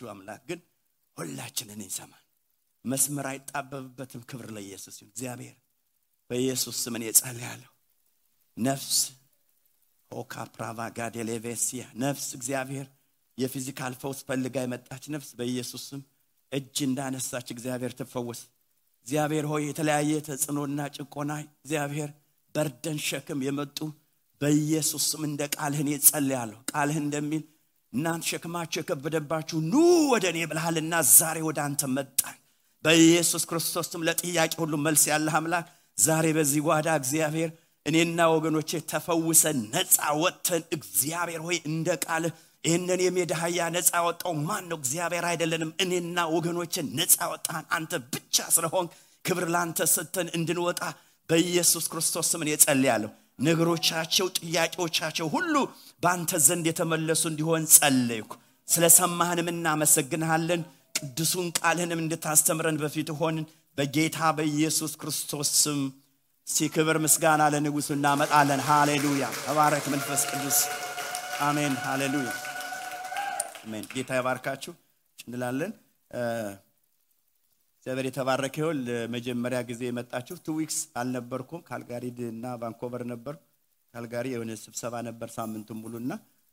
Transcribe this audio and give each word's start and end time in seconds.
መላሹ 0.00 0.10
አምላክ 0.12 0.42
ግን 0.48 0.60
ሁላችንን 1.16 1.80
ይሰማል። 1.84 2.24
መስመር 2.84 3.26
አይጣበብበትም። 3.30 4.22
ክብር 4.30 4.46
ለኢየሱስ 4.56 4.96
ይሁን። 5.00 5.10
እግዚአብሔር 5.12 5.56
በኢየሱስ 6.30 6.76
ስምን 6.84 7.02
የጸልያለሁ 7.06 7.70
ነፍስ 8.56 8.98
ኦካ 10.10 10.34
ፕራቫ 10.54 10.78
ጋዴሌቬሲያ 10.98 11.82
ነፍስ 12.02 12.26
እግዚአብሔር 12.38 12.86
የፊዚካል 13.38 13.92
ፈውስ 14.00 14.20
ፈልጋ 14.28 14.56
የመጣች 14.64 15.04
ነፍስ 15.14 15.30
በኢየሱስ 15.38 15.82
ስም 15.90 16.00
እጅ 16.52 16.76
እንዳነሳች 16.86 17.48
እግዚአብሔር 17.54 17.92
ትፈወስ። 17.98 18.40
እግዚአብሔር 19.06 19.44
ሆይ 19.50 19.62
የተለያየ 19.68 20.12
ተጽዕኖና 20.26 20.80
ጭቆና 20.96 21.32
እግዚአብሔር 21.56 22.10
በርደን 22.54 22.98
ሸክም 23.08 23.40
የመጡ 23.46 23.78
በኢየሱስ 24.40 25.04
ስም 25.12 25.22
እንደ 25.28 25.42
ቃልህን 25.54 25.88
የጸልያለሁ 25.92 26.58
ቃልህ 26.72 26.98
እንደሚል 27.04 27.44
እናንተ 27.92 28.24
ሸክማችሁ 28.30 28.78
የከበደባችሁ 28.80 29.58
ኑ 29.66 29.74
ወደ 30.12 30.24
እኔ 30.32 30.38
ብልሃልና 30.50 30.94
ዛሬ 31.12 31.38
ወደ 31.46 31.58
አንተ 31.66 31.82
መጣን። 31.94 32.36
በኢየሱስ 32.84 33.42
ክርስቶስ 33.50 33.86
ስም 33.92 34.04
ለጥያቄ 34.08 34.52
ሁሉ 34.62 34.74
መልስ 34.84 35.04
ያለህ 35.10 35.36
አምላክ 35.38 35.66
ዛሬ 35.98 36.26
በዚህ 36.36 36.60
ጓዳ 36.66 36.88
እግዚአብሔር 37.00 37.50
እኔና 37.86 38.20
ወገኖቼ 38.34 38.70
ተፈውሰን 38.90 39.58
ነፃ 39.72 39.94
ወጥተን 40.22 40.62
እግዚአብሔር 40.76 41.40
ሆይ 41.46 41.56
እንደ 41.70 41.88
ቃልህ 42.04 42.32
ይህንን 42.64 43.00
የሜዳ 43.04 43.32
አህያ 43.38 43.66
ነፃ 43.74 43.90
ወጣው 44.06 44.32
ማን 44.46 44.64
ነው 44.70 44.78
እግዚአብሔር 44.80 45.24
አይደለንም። 45.30 45.70
እኔና 45.84 46.18
ወገኖችን 46.34 46.86
ነፃ 46.98 47.18
ወጣን 47.32 47.64
አንተ 47.76 47.92
ብቻ 48.12 48.36
ስለሆን 48.56 48.86
ክብር 49.24 49.44
ለአንተ 49.54 49.86
ሰጥተን 49.94 50.28
እንድንወጣ 50.38 50.80
በኢየሱስ 51.28 51.86
ክርስቶስ 51.92 52.26
ስምን 52.32 52.50
የጸልያለሁ 52.52 53.10
ነገሮቻቸው 53.38 54.26
ጥያቄዎቻቸው 54.38 55.26
ሁሉ 55.34 55.54
በአንተ 56.02 56.40
ዘንድ 56.46 56.66
የተመለሱ 56.70 57.22
እንዲሆን 57.30 57.62
ጸለይኩ። 57.74 58.30
ስለሰማህንም 58.68 59.48
እናመሰግንሃለን። 59.52 60.62
ቅዱሱን 60.98 61.48
ቃልህንም 61.58 62.02
እንድታስተምረን 62.04 62.78
በፊት 62.82 63.10
ሆንን። 63.20 63.46
በጌታ 63.78 64.18
በኢየሱስ 64.36 64.92
ክርስቶስ 65.00 65.50
ስም 65.62 65.80
ሲክብር 66.46 66.96
ምስጋና 67.04 67.42
ለንጉሱ 67.54 67.88
እናመጣለን። 67.96 68.60
ሃሌሉያ! 68.68 69.24
ተባረክ 69.44 69.84
መንፈስ 69.94 70.22
ቅዱስ። 70.30 70.58
አሜን። 71.40 71.74
ሃሌሉያ! 71.84 72.30
አሜን። 73.64 73.84
ጌታ 73.92 74.10
ይባርካችሁ 74.18 74.72
እንላለን 75.26 75.72
እግዚአብሔር 77.88 78.06
የተባረከ 78.08 78.56
ይሁን። 78.60 78.78
ለመጀመሪያ 78.86 79.58
ጊዜ 79.68 79.82
የመጣችሁ 79.86 80.34
two 80.46 80.54
weeks 80.56 80.78
አልነበርኩም። 81.00 81.60
ካልጋሪ 81.68 82.04
እና 82.26 82.46
ቫንኮቨር 82.60 83.02
ነበር 83.12 83.34
ካልጋሪ 83.94 84.26
የሆነ 84.32 84.54
ስብሰባ 84.62 84.94
ነበር 85.06 85.28
ሳምንቱን 85.36 85.78
ሙሉ 85.82 85.94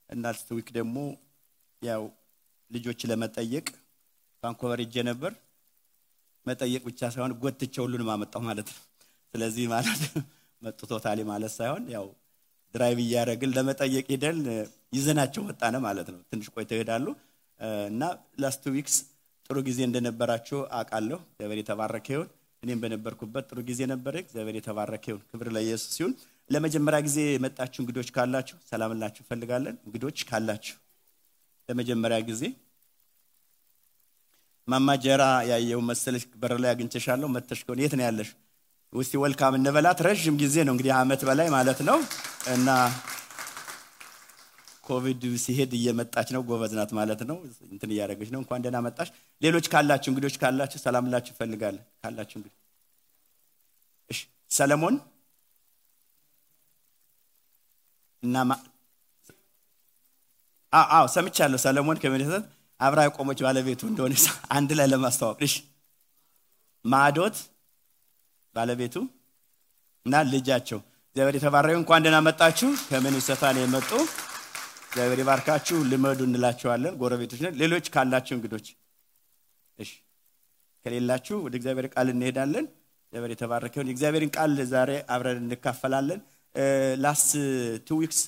እና 0.09 0.29
two 0.41 0.55
week 0.57 0.69
ደግሞ 0.77 0.95
ያው 1.81 2.03
ልጆች 2.71 3.01
ለመጠየቅ 3.11 3.65
ቫንኮቨር 4.43 4.81
ሄጄ 4.83 5.03
ነበር። 5.09 5.33
መጠየቅ 6.45 6.81
ብቻ 6.87 7.09
ሳይሆን 7.13 7.33
ጎትቼ 7.41 7.75
ሁሉንም 7.83 8.11
አመጣው 8.13 8.43
ማለት 8.47 8.69
ነው። 8.73 8.79
ስለዚህ 9.33 9.67
ማለት 9.67 10.01
መጡ 10.61 10.79
totally 10.91 11.25
ማለት 11.31 11.53
ሳይሆን 11.57 11.85
ያው 11.95 12.07
drive 12.73 13.01
እያደረግን 13.05 13.53
ለመጠየቅ 13.57 14.05
ሄደን 14.13 14.39
ይዘናቸው 14.93 15.43
ወጣን 15.49 15.75
ማለት 15.85 16.09
ነው። 16.13 16.21
ትንሽ 16.31 16.47
ቆይተው 16.55 16.79
ይሄዳሉ። 16.79 17.05
እና 17.89 18.01
last 18.39 18.63
weeks 18.73 18.95
ጥሩ 19.49 19.57
ጊዜ 19.67 19.79
እንደነበራችሁ 19.87 20.59
አውቃለሁ። 20.77 21.17
እግዚአብሔር 21.25 21.59
የተባረከ 21.61 22.07
ይሁን። 22.13 22.29
እኔም 22.63 22.79
በነበርኩበት 22.83 23.45
ጥሩ 23.49 23.59
ጊዜ 23.67 23.81
ነበረ። 23.91 24.15
እግዚአብሔር 24.23 24.55
የተባረከ 24.59 25.05
ይሁን። 25.11 25.23
ክብር 25.31 25.47
ለኢየሱስ 25.55 25.89
ሲሆን 25.95 26.13
ለመጀመሪያ 26.49 26.99
ጊዜ 27.07 27.17
የመጣችሁ 27.27 27.79
እንግዶች 27.83 28.09
ካላችሁ 28.15 28.57
ሰላም 28.71 28.93
ላችሁ 28.99 29.21
እንፈልጋለን። 29.23 29.75
እንግዶች 29.87 30.17
ካላችሁ 30.29 30.75
ለመጀመሪያ 31.69 32.17
ጊዜ 32.29 32.41
ማማጀራ 34.67 35.23
ያየው 35.49 35.81
መሰለሽ? 35.89 36.23
በር 36.41 36.53
ላይ 36.61 36.69
አግኝቸሻለሁ 36.71 37.27
መተሽ 37.33 37.59
ከሆነ 37.65 37.79
የት 37.83 37.93
ነው 37.97 38.05
ያለሽ? 38.07 38.29
ውስቲ 38.93 39.13
ወልካም 39.21 39.53
እንበላት። 39.57 39.99
ረዥም 40.07 40.35
ጊዜ 40.41 40.55
ነው 40.65 40.73
እንግዲህ 40.75 40.93
አመት 40.97 41.21
በላይ 41.27 41.47
ማለት 41.55 41.79
ነው። 41.89 41.97
እና 42.53 42.69
ኮቪድ 44.85 45.23
ሲሄድ 45.43 45.71
እየመጣች 45.77 46.29
ነው። 46.35 46.41
ጎበዝ 46.49 46.73
ናት 46.79 46.91
ማለት 46.99 47.21
ነው። 47.29 47.37
እንትን 47.69 47.89
እያደረገች 47.93 48.29
ነው። 48.33 48.39
እንኳን 48.43 48.63
ደህና 48.65 48.79
መጣሽ 48.87 49.09
ሌሎች 49.41 49.65
ካላችሁ 49.71 50.09
እንግዶች 50.11 50.35
ካላችሁ 50.41 50.79
ሰላም 50.83 51.09
ላችሁ 51.11 51.31
ይፈልጋለን 51.33 51.83
ካላችሁ 52.01 52.37
እንግዲህ 52.39 52.55
እሺ 54.09 54.19
ሰለሞን 54.51 54.95
እና 58.23 58.35
አዎ 60.91 61.05
ሰምቻለሁ። 61.07 61.59
ሰለሞን 61.65 61.99
ከመደሰት 62.03 62.45
አብራ 62.79 62.99
የቆመች 63.05 63.39
ባለቤቱ 63.45 63.81
እንደሆነ 63.89 64.13
አንድ 64.49 64.69
ላይ 64.79 64.87
ለማስተዋወቅ። 64.93 65.39
እሺ 65.47 65.53
ማዶት 66.85 67.37
ባለቤቱ 68.55 68.95
እና 70.05 70.15
ልጃቸው። 70.31 70.79
እግዚአብሔር 71.07 71.35
የተባረከ 71.37 71.75
እንኳን 71.81 72.03
ደህና 72.05 72.17
መጣችሁ። 72.27 72.69
ነው 73.55 73.61
የመጡ? 73.63 73.91
እግዚአብሔር 74.87 75.19
ይባርካችሁ። 75.23 75.77
ልመዱ 75.91 76.19
እንላቸዋለን 76.27 76.93
ጎረቤቶች 77.01 77.41
ሌሎች 77.61 77.85
ካላችሁ 77.95 78.33
እንግዶች 78.37 78.67
ከሌላችሁ 80.85 81.37
ወደ 81.45 81.53
እግዚአብሔር 81.59 81.87
ቃል 81.93 82.07
እንሄዳለን። 82.13 82.65
እግዚአብሔር 83.05 83.31
የተባረከውን 83.33 83.87
የእግዚአብሔርን 83.89 84.31
ቃል 84.35 84.55
ዛሬ 84.71 84.91
አብረን 85.13 85.39
እንካፈላለን። 85.43 86.21
last 87.03 87.31
two 87.87 87.97
weeks 88.01 88.19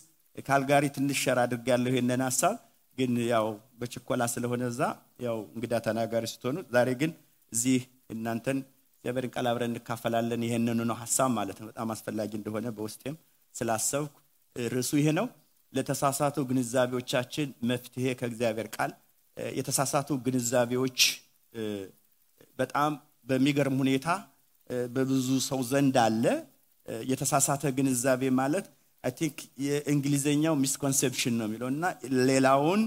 ካልጋሪ 0.45 0.85
ትንሽ 0.95 1.19
share 1.25 1.37
አድርግ 1.43 1.67
ያለሁ 1.73 1.91
ይህንን 1.93 2.23
ሀሳብ። 2.27 2.55
ግን 2.97 3.11
ያው 3.31 3.47
በችኮላ 3.79 4.23
ስለሆነ 4.33 4.63
እዛ 4.71 4.81
ያው 5.25 5.37
እንግዳ 5.55 5.73
ተናጋሪ 5.85 6.25
ስትሆኑ 6.31 6.57
ዛሬ 6.75 6.89
ግን 7.01 7.11
እዚህ 7.51 7.81
እናንተን 8.13 8.57
እግዚአብሔርን 8.97 9.31
ቃል 9.35 9.47
አብረን 9.49 9.71
እንካፈላለን 9.71 10.41
ይህንኑ 10.47 10.79
ነው 10.89 10.95
ሀሳብ 11.01 11.29
ማለት 11.37 11.57
ነው። 11.61 11.67
በጣም 11.69 11.91
አስፈላጊ 11.95 12.31
እንደሆነ 12.39 12.67
በውስጤም 12.77 13.15
ስላሰብኩ 13.55 14.15
ርዕሱ 14.55 14.91
ይሄ 15.01 15.09
ነው። 15.19 15.27
ለተሳሳቱ 15.73 16.37
ግንዛቤዎቻችን 16.49 17.47
መፍትሄ 17.69 18.05
ከእግዚአብሔር 18.19 18.67
ቃል። 18.75 18.91
የተሳሳቱ 19.53 20.09
ግንዛቤዎች 20.25 20.99
በጣም 22.59 22.91
በሚገርም 23.29 23.77
ሁኔታ 23.83 24.07
በብዙ 24.93 25.27
ሰው 25.47 25.59
ዘንድ 25.71 25.95
አለ። 26.05 26.23
የተሳሳተ 27.07 27.63
ግንዛቤ 27.77 28.21
ማለት 28.39 28.65
I 29.03 29.11
think 29.17 29.37
የእንግሊዝኛው 29.65 30.53
misconception 30.61 31.33
ነው 31.39 31.45
የሚለው 31.47 31.69
እና 31.73 31.83
ሌላውን 32.29 32.81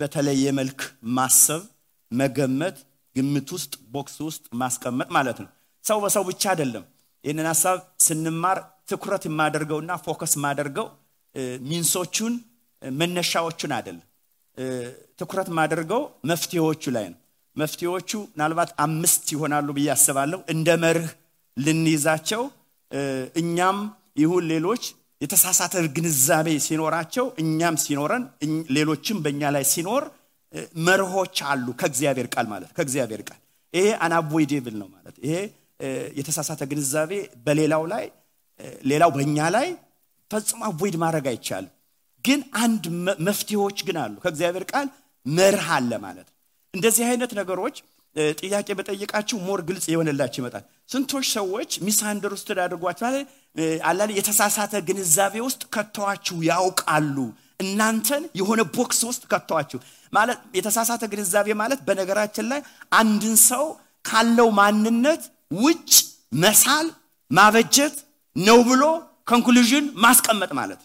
በተለየ 0.00 0.44
መልክ 0.58 0.80
ማሰብ 1.16 1.62
መገመት 2.10 2.76
ግምት 3.16 3.48
ውስጥ 3.56 3.74
box 3.94 4.16
ውስጥ 4.26 4.44
ማስቀመጥ 4.62 5.08
ማለት 5.16 5.38
ነው። 5.42 5.48
ሰው 5.84 5.98
በሰው 6.04 6.24
ብቻ 6.30 6.42
አይደለም 6.52 6.84
ይህንን 7.24 7.46
ሀሳብ 7.50 7.76
ስንማር 8.06 8.58
ትኩረት 8.90 9.24
የማደርገውና 9.28 9.92
focus 10.04 10.34
ማደርገው 10.44 10.86
means 11.70 11.99
ኦቹን 11.99 12.34
መነሻዎቹን 12.82 13.72
አይደለም። 13.78 14.04
ትኩረት 15.20 15.48
ማደርገው 15.58 16.02
መፍትሄዎቹ 16.30 16.82
ላይ 16.96 17.06
ነው 17.12 17.18
መፍትሄዎቹ 17.56 18.10
ምናልባት 18.30 18.70
አምስት 18.84 19.24
ይሆናሉ 19.34 19.68
ብዬ 19.76 19.88
አስባለሁ። 19.94 20.38
እንደ 20.54 20.68
መርህ 20.82 21.08
ልንይዛቸው 21.56 22.42
እኛም 23.40 23.78
ይሁን 24.22 24.44
ሌሎች 24.52 24.82
የተሳሳተ 25.20 25.74
ግንዛቤ 25.96 26.48
ሲኖራቸው 26.66 27.26
እኛም 27.42 27.76
ሲኖረን 27.84 28.24
ሌሎችም 28.76 29.18
በእኛ 29.24 29.42
ላይ 29.54 29.64
ሲኖር 29.72 30.02
መርሆች 30.86 31.36
አሉ 31.50 31.66
ከእግዚአብሔር 31.80 32.26
ቃል 32.34 32.46
ማለት 32.52 32.70
ከእግዚአብሔር 32.76 33.22
ቃል 33.28 33.40
ይሄ 33.74 33.86
unavoidable 34.04 34.74
ነው 34.82 34.88
ማለት 34.94 35.16
ይሄ 35.24 35.34
የተሳሳተ 36.18 36.62
ግንዛቤ 36.70 37.12
በሌላው 37.46 37.82
ላይ 37.92 38.04
ሌላው 38.90 39.10
በእኛ 39.16 39.48
ላይ 39.56 39.66
ፈጽሞ 40.30 40.60
avoid 40.68 40.94
ማድረግ 41.02 41.26
አይቻልም። 41.32 41.72
ግን 42.24 42.40
አንድ 42.62 42.84
መፍትሄዎች 43.26 43.78
ግን 43.88 43.96
አሉ። 44.02 44.14
ከእግዚአብሔር 44.22 44.64
ቃል 44.70 44.86
መርህ 45.26 45.68
አለ 45.76 45.92
ማለት 46.06 46.28
እንደዚህ 46.76 47.04
አይነት 47.10 47.32
ነገሮች 47.40 47.76
ጥያቄ 48.40 48.68
በጠየቃችሁ 48.78 49.36
more 49.46 49.60
ግልጽ 49.68 49.84
የሆነላችሁ 49.92 50.38
ይመጣል። 50.40 50.62
ስንቶች 50.92 51.26
ሰዎች 51.36 51.70
misunderstood 51.86 52.58
አላለ 53.88 54.08
የተሳሳተ 54.18 54.74
ግንዛቤ 54.88 55.34
ውስጥ 55.46 55.62
ከተዋችሁ 55.74 56.36
ያውቃሉ። 56.48 57.16
እናንተን 57.64 58.22
የሆነ 58.40 58.60
box 58.74 59.00
ውስጥ 59.08 59.22
ከተዋችሁ 59.32 59.78
ማለት 60.12 60.38
የተሳሳተ 60.58 61.04
ግንዛቤ 61.12 61.48
ማለት 61.60 61.80
በነገራችን 61.86 62.46
ላይ 62.52 62.60
አንድን 62.92 63.36
ሰው 63.50 63.64
ካለው 64.04 64.48
ማንነት 64.58 65.22
ውጭ 65.60 65.92
መሳል 66.42 66.86
ማበጀት 67.30 67.96
ነው 68.36 68.58
ብሎ 68.68 68.82
conclusion 69.30 69.86
ማስቀመጥ 70.04 70.50
ማለት 70.58 70.80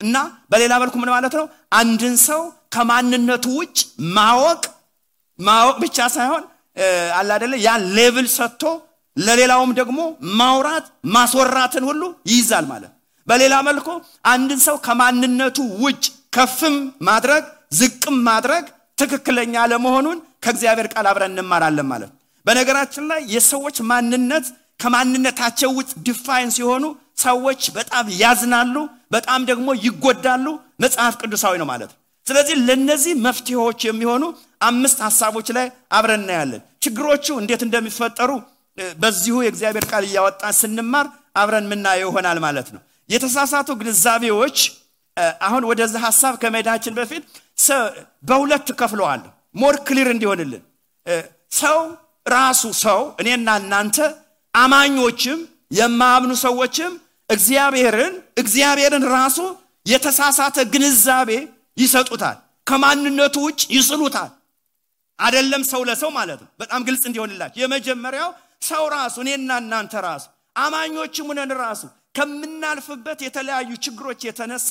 እና 0.00 0.16
በሌላ 0.50 0.72
መልኩ 0.82 0.94
ምን 1.02 1.10
ማለት 1.14 1.34
ነው? 1.38 1.46
አንድን 1.72 2.14
ሰው 2.28 2.40
ከማንነቱ 2.74 3.44
ውጭ 3.58 3.78
ማወቅ 4.16 4.62
ማወቅ 5.38 5.76
ብቻ 5.84 5.98
ሳይሆን 6.14 6.44
አላደለ 7.18 7.54
ያን 7.64 7.82
label 7.96 8.26
ሰጥቶ 8.36 8.62
ለሌላውም 9.16 9.72
ደግሞ 9.78 9.98
ማውራት 10.38 10.86
ማስወራትን 11.14 11.84
ሁሉ 11.90 12.02
ይይዛል 12.30 12.64
ማለት 12.72 12.92
በሌላ 13.28 13.54
መልኩ 13.68 13.88
አንድን 14.32 14.60
ሰው 14.66 14.76
ከማንነቱ 14.86 15.58
ውጭ 15.84 16.04
ከፍም 16.36 16.76
ማድረግ 17.08 17.44
ዝቅም 17.78 18.16
ማድረግ 18.28 18.64
ትክክለኛ 18.98 19.54
ለመሆኑን 19.72 20.18
ከእግዚአብሔር 20.44 20.88
ቃል 20.94 21.06
አብረን 21.10 21.32
እንማራለን 21.34 21.88
ማለት 21.92 22.10
በነገራችን 22.46 23.04
ላይ 23.10 23.20
የሰዎች 23.34 23.76
ማንነት 23.90 24.46
ከማንነታቸው 24.82 25.70
ውጭ 25.78 25.90
define 26.06 26.50
ሲሆኑ 26.56 26.84
ሰዎች 27.24 27.62
በጣም 27.76 28.06
ያዝናሉ 28.22 28.76
በጣም 29.14 29.40
ደግሞ 29.50 29.68
ይጎዳሉ። 29.84 30.46
መጽሐፍ 30.84 31.14
ቅዱሳዊ 31.20 31.54
ነው 31.60 31.66
ማለት 31.72 31.90
ነው 31.92 31.98
ስለዚህ 32.26 32.56
ለነዚህ 32.68 33.14
መፍትሄዎች 33.26 33.80
የሚሆኑ 33.86 34.24
አምስት 34.68 34.98
ሀሳቦች 35.06 35.48
ላይ 35.56 35.66
አብረን 35.96 36.22
እናያለን። 36.22 36.62
ችግሮቹ 36.84 37.26
እንዴት 37.40 37.62
እንደሚፈጠሩ 37.66 38.30
በዚሁ 38.98 39.34
የእግዚአብሔር 39.42 39.84
ቃል 39.90 40.04
እያወጣን 40.08 40.54
ስንማር 40.60 41.06
አብረን 41.40 41.66
ምናየው 41.72 42.10
ይሆናል 42.10 42.38
ማለት 42.46 42.68
ነው። 42.74 42.80
የተሳሳቱ 43.10 43.68
ግንዛቤዎች 43.80 44.58
አሁን 45.46 45.62
ወደዚህ 45.70 46.00
ሀሳብ 46.06 46.34
ከመሄዳችን 46.42 46.94
በፊት 46.98 47.24
በሁለት 48.28 48.68
ከፍለዋለሁ። 48.80 49.30
more 49.54 49.76
clear 49.88 50.08
እንዲሆንልን። 50.14 50.62
ሰው 51.60 51.78
ራሱ 52.26 52.62
ሰው 52.84 53.00
እኔና 53.22 53.48
እናንተ 53.62 53.96
አማኞችም 54.54 55.38
የማያምኑ 55.78 56.32
ሰዎችም 56.44 56.92
እግዚአብሔርን 57.30 58.14
እግዚአብሔርን 58.38 59.04
ራሱ 59.14 59.38
የተሳሳተ 59.86 60.56
ግንዛቤ 60.74 61.30
ይሰጡታል። 61.76 62.36
ከማንነቱ 62.66 63.36
ውጭ 63.46 63.62
ይስሉታል። 63.76 64.30
አደለም 65.18 65.62
ሰው 65.70 65.82
ለሰው 65.88 66.10
ማለት 66.18 66.38
ነው። 66.42 66.48
በጣም 66.60 66.80
ግልጽ 66.86 67.04
እንዲሆንላቸው 67.08 67.60
የመጀመሪያው 67.62 68.30
ሰው 68.68 68.84
ራሱ 68.94 69.14
እኔና 69.24 69.50
እናንተ 69.62 69.94
ራሱ 70.06 70.24
አማኞችም 70.56 71.28
ሁነን 71.30 71.52
ራሱ 71.60 71.82
ከምናልፍበት 72.18 73.18
የተለያዩ 73.26 73.70
ችግሮች 73.84 74.20
የተነሳ 74.26 74.70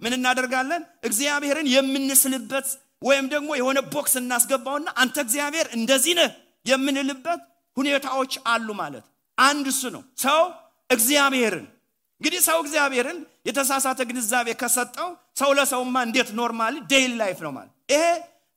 ምን 0.00 0.12
እናደርጋለን? 0.16 0.82
እግዚአብሔርን 1.08 1.66
የምንስልበት 1.74 2.66
ወይም 3.02 3.26
ደግሞ 3.32 3.50
የሆነ 3.58 3.78
ቦክስ 3.92 4.14
እናስገባውና 4.20 4.88
አንተ 5.02 5.16
እግዚአብሔር 5.26 5.66
እንደዚህ 5.76 6.14
ነህ 6.20 6.30
የምንልበት 6.66 7.40
ሁኔታዎች 7.76 8.32
አሉ 8.46 8.68
ማለት 8.80 9.04
አንድ 9.38 9.66
እሱ 9.72 9.82
ነው። 9.94 10.02
ሰው 10.24 10.40
እግዚአብሔርን 10.90 11.66
እንግዲህ 12.20 12.40
ሰው 12.48 12.58
እግዚአብሔርን 12.64 13.18
የተሳሳተ 13.46 14.00
ግንዛቤ 14.08 14.48
ከሰጠው 14.60 15.08
ሰው 15.40 15.50
ለሰውማ 15.58 15.96
እንዴት 16.06 16.28
normally 16.38 16.74
daily 16.90 17.12
life 17.20 17.38
ነው 17.46 17.52
ማለት? 17.56 17.72
ይሄ 17.92 18.04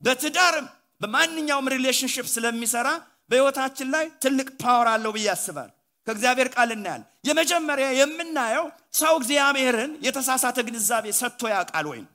በትዳርም 0.02 0.68
በማንኛውም 1.02 1.68
relationship 1.76 2.28
ስለሚሰራ 2.36 2.88
በህይወታችን 3.30 3.88
ላይ 3.96 4.06
ትልቅ 4.24 4.48
power 4.62 4.88
አለው 4.94 5.12
ብዬ 5.16 5.28
አስባል 5.34 5.70
ከእግዚአብሔር 6.08 6.48
ቃል 6.56 6.70
እናያል 6.76 7.02
የመጀመሪያ 7.28 7.88
የምናየው 8.00 8.66
ሰው 9.00 9.14
እግዚአብሔርን 9.20 9.92
የተሳሳተ 10.06 10.58
ግንዛቤ 10.68 11.06
ሰጥቶ 11.20 11.42
ያውቃል 11.54 11.86
ወይም 11.92 12.06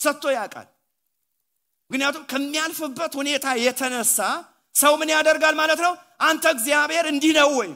ሰጥቶ 0.00 0.24
ያውቃል። 0.36 0.68
ምክንያቱም 1.90 2.24
ከሚያልፍበት 2.32 3.12
ሁኔታ 3.20 3.46
የተነሳ 3.62 4.18
ሰው 4.74 4.92
ምን 5.00 5.08
ያደርጋል 5.14 5.54
ማለት 5.60 5.80
ነው? 5.86 5.92
አንተ 6.22 6.44
እግዚአብሔር 6.54 7.04
እንዲህ 7.12 7.32
ነው 7.38 7.48
ወይ 7.60 7.70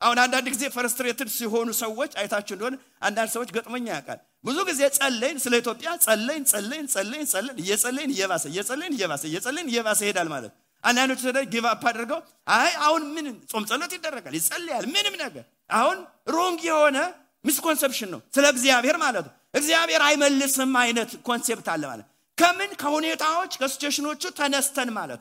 አሁን 0.00 0.18
አንዳንድ 0.22 0.46
ጊዜ 0.54 0.64
frustrated 0.74 1.28
ሲሆኑ 1.34 1.68
ሰዎች 1.78 2.12
አይታችሁ 2.20 2.54
እንደሆነ 2.56 2.74
አንዳንድ 3.06 3.30
ሰዎች 3.34 3.50
ገጥሞኝ 3.56 3.86
ያውቃል። 3.94 4.18
ብዙ 4.44 4.58
ጊዜ 4.68 4.80
ጸለይን 4.96 5.38
ስለ 5.44 5.54
ኢትዮጵያ 5.62 5.88
ጸለይን 6.04 6.44
ጸለይን 6.52 6.86
ጸለይን 6.94 7.26
ጸለይን 7.32 7.58
እየጸለይን 7.62 8.10
እየባሰ 8.14 8.44
እየጸለይን 8.52 8.94
እየባሰ 8.96 9.22
እየጸለይን 9.30 9.68
እየባሰ 9.72 10.00
ይሄዳል 10.06 10.28
ማለት 10.34 10.52
አንዳንዶች 10.84 11.22
they 11.28 11.40
give 11.52 11.64
up 11.70 11.84
አድርገው 11.90 12.20
አይ 12.56 12.72
አሁን 12.86 13.02
ምን 13.14 13.26
ጾም 13.50 13.64
ጸሎት 13.70 13.92
ይደረጋል 13.96 14.34
ይጸልያል 14.38 14.84
ምንም 14.94 15.14
ነገር። 15.22 15.44
አሁን 15.76 15.98
wrong 16.34 16.60
የሆነ 16.68 16.98
misconception 17.44 18.10
ነው 18.14 18.20
ስለ 18.36 18.44
እግዚአብሔር 18.54 18.96
ማለት 18.98 19.24
ነው። 19.28 19.34
እግዚአብሔር 19.54 20.02
አይመልስም 20.08 20.72
አይነት 20.82 21.10
concept 21.28 21.68
አለ 21.74 21.82
ማለት 21.90 22.06
ከምን? 22.38 22.70
ከሁኔታዎች 22.80 23.52
ከ 23.60 23.68
situation 23.68 24.05
ኖቹ 24.05 24.22
ተነስተን 24.38 24.90
ማለት 24.98 25.20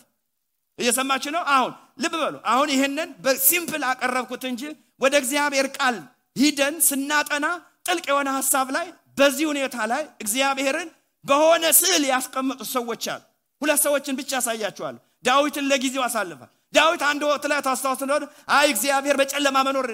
እየሰማችሁ 0.80 1.32
ነው? 1.36 1.44
አሁን 1.54 1.72
ልብ 2.04 2.14
በሉ። 2.22 2.36
አሁን 2.52 2.68
ይህንን 2.74 3.10
በ 3.24 3.39
simple 3.39 3.84
አቀረብኩት 3.90 4.44
እንጂ 4.52 4.62
ወደ 5.04 5.14
እግዚአብሔር 5.22 5.68
ቃል 5.78 5.96
ሂደን 6.36 6.76
ስናጠና 6.88 7.46
ጥልቅ 7.88 8.06
የሆነ 8.12 8.30
ሀሳብ 8.38 8.68
ላይ 8.76 8.88
በዚህ 9.18 9.46
ሁኔታ 9.52 9.76
ላይ 9.92 10.04
እግዚአብሔርን 10.24 10.90
በሆነ 11.26 11.66
ስዕል 11.80 12.04
ያስቀመጡ 12.10 12.62
ሰዎች 12.74 13.04
አሉ። 13.14 13.22
ሁለት 13.62 13.80
ሰዎችን 13.86 14.16
ብቻ 14.20 14.32
ያሳያችኋለሁ 14.38 15.00
ዳዊትን 15.26 15.66
ለጊዜው 15.70 16.04
አሳልፋል 16.08 16.50
ዳዊት 16.74 17.02
አንድ 17.10 17.22
ወቅት 17.28 17.46
ላይ 17.52 17.60
ታስታውስ 17.68 18.02
እንደሆነ 18.06 18.26
አይ 18.56 18.66
እግዚአብሔር 18.74 19.16
በጨለማ 19.20 19.58
መኖር 19.68 19.88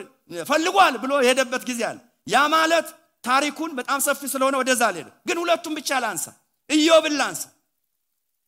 ፈልጓል 0.49 0.95
ብሎ 1.03 1.11
የሄደበት 1.21 1.63
ጊዜ 1.69 1.81
አለ። 1.89 1.97
ያ 2.27 2.41
ማለት 2.53 2.87
ታሪኩን 3.23 3.71
በጣም 3.79 3.99
ሰፊ 4.05 4.21
ስለሆነ 4.33 4.55
ወደዛ 4.61 4.83
ልሄድ 4.93 5.09
ግን 5.27 5.37
ሁለቱም 5.41 5.73
ብቻ 5.79 5.99
ላንሳ። 6.03 6.25
ኢዮብን 6.69 7.15
ላንሳ። 7.19 7.43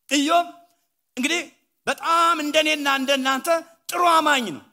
ኢዮብ 0.10 0.48
እንግዲህ 1.18 1.42
በጣም 1.88 2.36
እንደኔና 2.44 2.88
እንደናንተ 3.00 3.48
ጥሩ 3.90 4.04
አማኝ 4.14 4.46
ነው። 4.56 4.64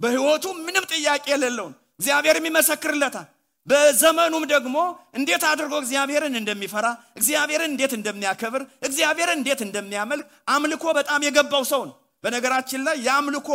በህይወቱ 0.00 0.44
ምንም 0.66 0.84
ጥያቄ 0.92 1.24
የሌለውን 1.32 1.74
እግዚአብሔር 2.00 2.36
የሚመሰክርለታል። 2.38 3.26
በዘመኑም 3.68 4.44
ደግሞ 4.52 4.76
እንዴት 5.18 5.42
አድርጎ 5.48 5.74
እግዚአብሔርን 5.82 6.34
እንደሚፈራ 6.40 6.86
እግዚአብሔርን 7.18 7.70
እንዴት 7.72 7.92
እንደሚያከብር 7.98 8.62
እግዚአብሔርን 8.82 9.38
እንዴት 9.40 9.60
እንደሚያመልክ 9.66 10.26
አምልኮ 10.48 10.84
በጣም 10.98 11.24
የገባው 11.26 11.64
ሰው 11.72 11.82
ነው። 11.88 11.94
በነገራችን 12.24 12.80
ላይ 12.86 12.96
የአምልኮ 13.06 13.50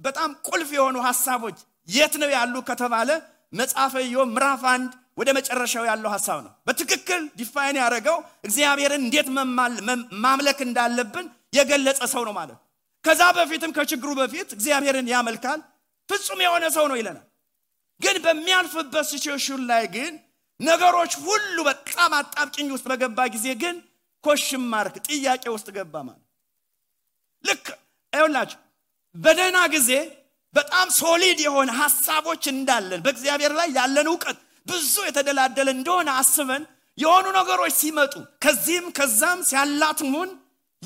በጣም 0.00 0.30
ቁልፍ 0.48 0.70
የሆኑ 0.76 0.96
ሀሳቦች 1.06 1.58
የት 1.88 2.14
ነው 2.22 2.30
ያሉ 2.36 2.54
ከተባለ 2.68 3.10
መጽሐፈ 3.52 3.94
ኢዮብ 4.06 4.28
ምዕራፍ 4.34 4.62
አንድ 4.72 4.90
ወደ 5.18 5.28
መጨረሻው 5.36 5.84
ያለው 5.88 6.10
ሀሳብ 6.14 6.38
ነው። 6.44 6.52
በትክክል 6.66 7.22
define 7.38 7.76
ያደረገው 7.80 8.16
እግዚአብሔርን 8.44 9.02
እንዴት 9.06 9.28
ማምለክ 10.26 10.58
እንዳለብን 10.66 11.26
የገለጸ 11.52 12.00
ሰው 12.12 12.22
ነው 12.28 12.34
ማለት። 12.38 12.58
ከዛ 13.04 13.22
በፊትም 13.36 13.72
ከችግሩ 13.76 14.10
በፊት 14.20 14.48
እግዚአብሔርን 14.56 15.08
ያመልካል 15.12 15.60
ፍጹም 16.08 16.40
የሆነ 16.44 16.64
ሰው 16.76 16.84
ነው 16.90 16.96
ይለናል። 17.00 17.26
ግን 18.00 18.16
በሚያልፍበት 18.24 19.06
situation 19.10 19.60
ላይ 19.70 19.84
ግን 19.94 20.12
ነገሮች 20.60 21.12
ሁሉ 21.24 21.56
በጣም 21.68 22.10
አጣብቅኝ 22.18 22.68
ውስጥ 22.74 22.86
በገባ 22.90 23.18
ጊዜ 23.34 23.46
ግን 23.62 23.76
question 24.24 24.62
mark 24.72 24.94
ጥያቄ 25.08 25.44
ውስጥ 25.54 25.68
ገባ 25.76 25.94
ማለት። 26.06 26.22
ልክ 27.44 27.66
ይሁንላችሁ 28.12 28.58
በደህና 29.14 29.58
ጊዜ 29.74 29.90
በጣም 30.54 30.86
solid 30.98 31.38
የሆነ 31.44 31.70
ሀሳቦች 31.80 32.44
እንዳለን 32.52 33.00
በእግዚአብሔር 33.04 33.52
ላይ 33.58 33.68
ያለን 33.78 34.08
እውቀት 34.10 34.38
ብዙ 34.66 34.94
የተደላደለ 35.06 35.68
እንደሆነ 35.76 36.08
አስበን 36.20 36.62
የሆኑ 36.98 37.26
ነገሮች 37.38 37.74
ሲመጡ 37.80 38.14
ከዚህም 38.44 38.86
ከዛም 38.98 39.40
ሲያላትሙን 39.48 40.30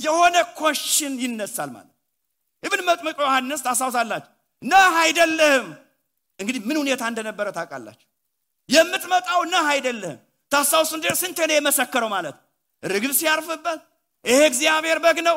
የሆነ 0.00 0.36
ኮሽን 0.58 1.14
ይነሳል 1.22 1.70
ማለት 1.74 1.94
ኢብን 2.62 2.80
መጥምቅ 2.88 3.16
ዮሐንስ 3.22 3.60
ታስታውሳላችሁ? 3.66 4.30
ነህ 4.62 4.94
አይደለህም። 5.02 5.66
እንግዲህ 6.38 6.60
ምን 6.68 6.76
ሁኔታ 6.82 7.02
እንደነበረ 7.10 7.46
ታውቃላችሁ? 7.56 8.06
የምትመጣው 8.68 9.40
ነህ 9.52 9.66
አይደለህም። 9.72 10.18
ታስታውሱ 10.52 10.90
እንደ 10.98 11.06
ስንት 11.20 11.38
ነው 11.42 11.54
የመሰከረው 11.56 12.08
ማለት 12.14 12.36
ርግብ 12.82 13.12
ሲያርፍበት 13.18 13.80
ይሄ 14.24 14.40
እግዚአብሔር 14.50 14.98
በግ 15.04 15.18
ነው። 15.28 15.36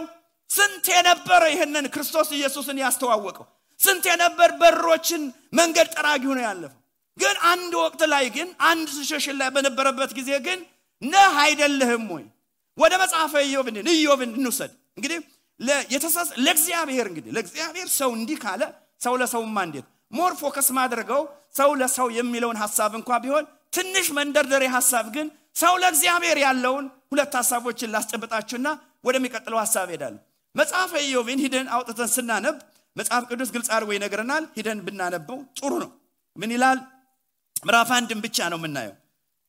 ስንት 0.50 0.86
የነበረ 0.94 1.42
ይህንን 1.54 1.86
ክርስቶስ 1.94 2.30
ኢየሱስን 2.38 2.78
ያስተዋወቀው? 2.84 3.46
ስንት 3.80 4.04
የነበር 4.12 4.50
በሮችን 4.62 5.22
መንገድ 5.60 5.88
ጠራጊ 5.96 6.24
ሆኖ 6.30 6.40
ያለፈው? 6.48 6.80
ግን 7.18 7.36
አንድ 7.46 7.72
ወቅት 7.82 8.02
ላይ 8.14 8.26
ግን 8.36 8.48
አንድ 8.70 8.88
ሲሸሽን 8.98 9.36
ላይ 9.42 9.50
በነበረበት 9.56 10.12
ጊዜ 10.18 10.30
ግን 10.48 10.60
ነህ 11.02 11.34
አይደለህም 11.44 12.06
ወይ 12.14 12.24
ወደ 12.78 12.94
መጽሐፈ 13.02 13.34
ኢዮብን 13.48 13.76
ኢዮብን 13.94 14.32
እንውሰድ። 14.38 14.72
እንግዲህ 14.98 15.18
ለእግዚአብሔር 16.40 17.06
እንግዲህ 17.12 17.32
ለእግዚአብሔር 17.36 17.88
ሰው 17.98 18.10
እንዲህ 18.18 18.38
ካለ 18.44 18.62
ሰው 19.02 19.14
ለሰውማ 19.22 19.58
እንዴት? 19.68 19.86
ሞር 20.12 20.34
ፎከስ 20.42 20.68
ማድረገው 20.78 21.22
ሰው 21.58 21.70
ለሰው 21.82 22.08
የሚለውን 22.18 22.58
ሀሳብ 22.64 22.92
እንኳ 23.00 23.10
ቢሆን 23.24 23.46
ትንሽ 23.74 24.08
መንደርደሬ 24.18 24.64
ሀሳብ 24.76 25.06
ግን 25.16 25.28
ሰው 25.56 25.74
ለእግዚአብሔር 25.82 26.38
ያለውን 26.46 26.86
ሁለት 27.12 27.34
ሀሳቦችን 27.40 27.92
ላስጨብጣችሁና 27.94 28.68
ወደሚቀጥለው 29.06 29.60
ሀሳብ 29.64 29.88
ሄዳለሁ 29.94 30.22
መጽሐፈ 30.56 30.92
ኢዮብን 31.06 31.40
ሂደን 31.44 31.68
አውጥተን 31.76 32.10
ስናነብ 32.16 32.56
መጽሐፍ 32.96 33.24
ቅዱስ 33.30 33.50
ግልጽ 33.56 33.70
አድርጎ 33.76 33.90
ይነግረናል። 33.96 34.44
ሂደን 34.58 34.80
ብናነበው 34.86 35.38
ጥሩ 35.58 35.72
ነው። 35.84 35.90
ምን 36.36 36.52
ይላል? 36.56 36.80
ምዕራፍ 37.64 37.90
አንድን 37.98 38.20
ብቻ 38.26 38.38
ነው 38.52 38.60
የምናየው። 38.60 38.96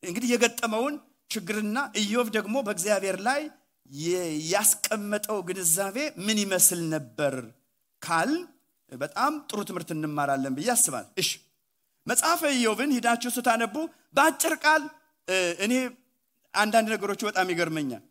እንግዲህ 0.03 0.29
የገጠመውን 0.33 0.95
ችግርና 1.31 1.79
ኢዮብ 2.01 2.29
ደግሞ 2.37 2.57
በእግዚአብሔር 2.67 3.17
ላይ 3.29 3.43
ያስቀመጠው 4.53 5.39
ግንዛቤ 5.49 5.97
ምን 6.27 6.39
ይመስል 6.45 6.81
ነበር 6.95 7.35
ካል 8.03 8.31
በጣም 8.93 9.33
ጥሩ 9.51 9.59
ትምህርት 9.69 9.91
እንማራለን 9.95 10.55
ብዬ 10.59 10.69
አስባል 10.75 11.07
እሺ 11.23 11.31
መጽሐፈ 12.07 12.43
ኢዮብን 12.57 12.91
ሂዳችሁ 12.97 13.31
ስታነቡ 13.37 13.75
በአጭር 14.17 14.55
ቃል 14.65 14.83
እኔ 15.65 15.73
አንዳንድ 16.55 16.89
ነገሮች 16.95 17.21
በጣም 17.29 17.47
ይገርመኛል። 17.53 18.03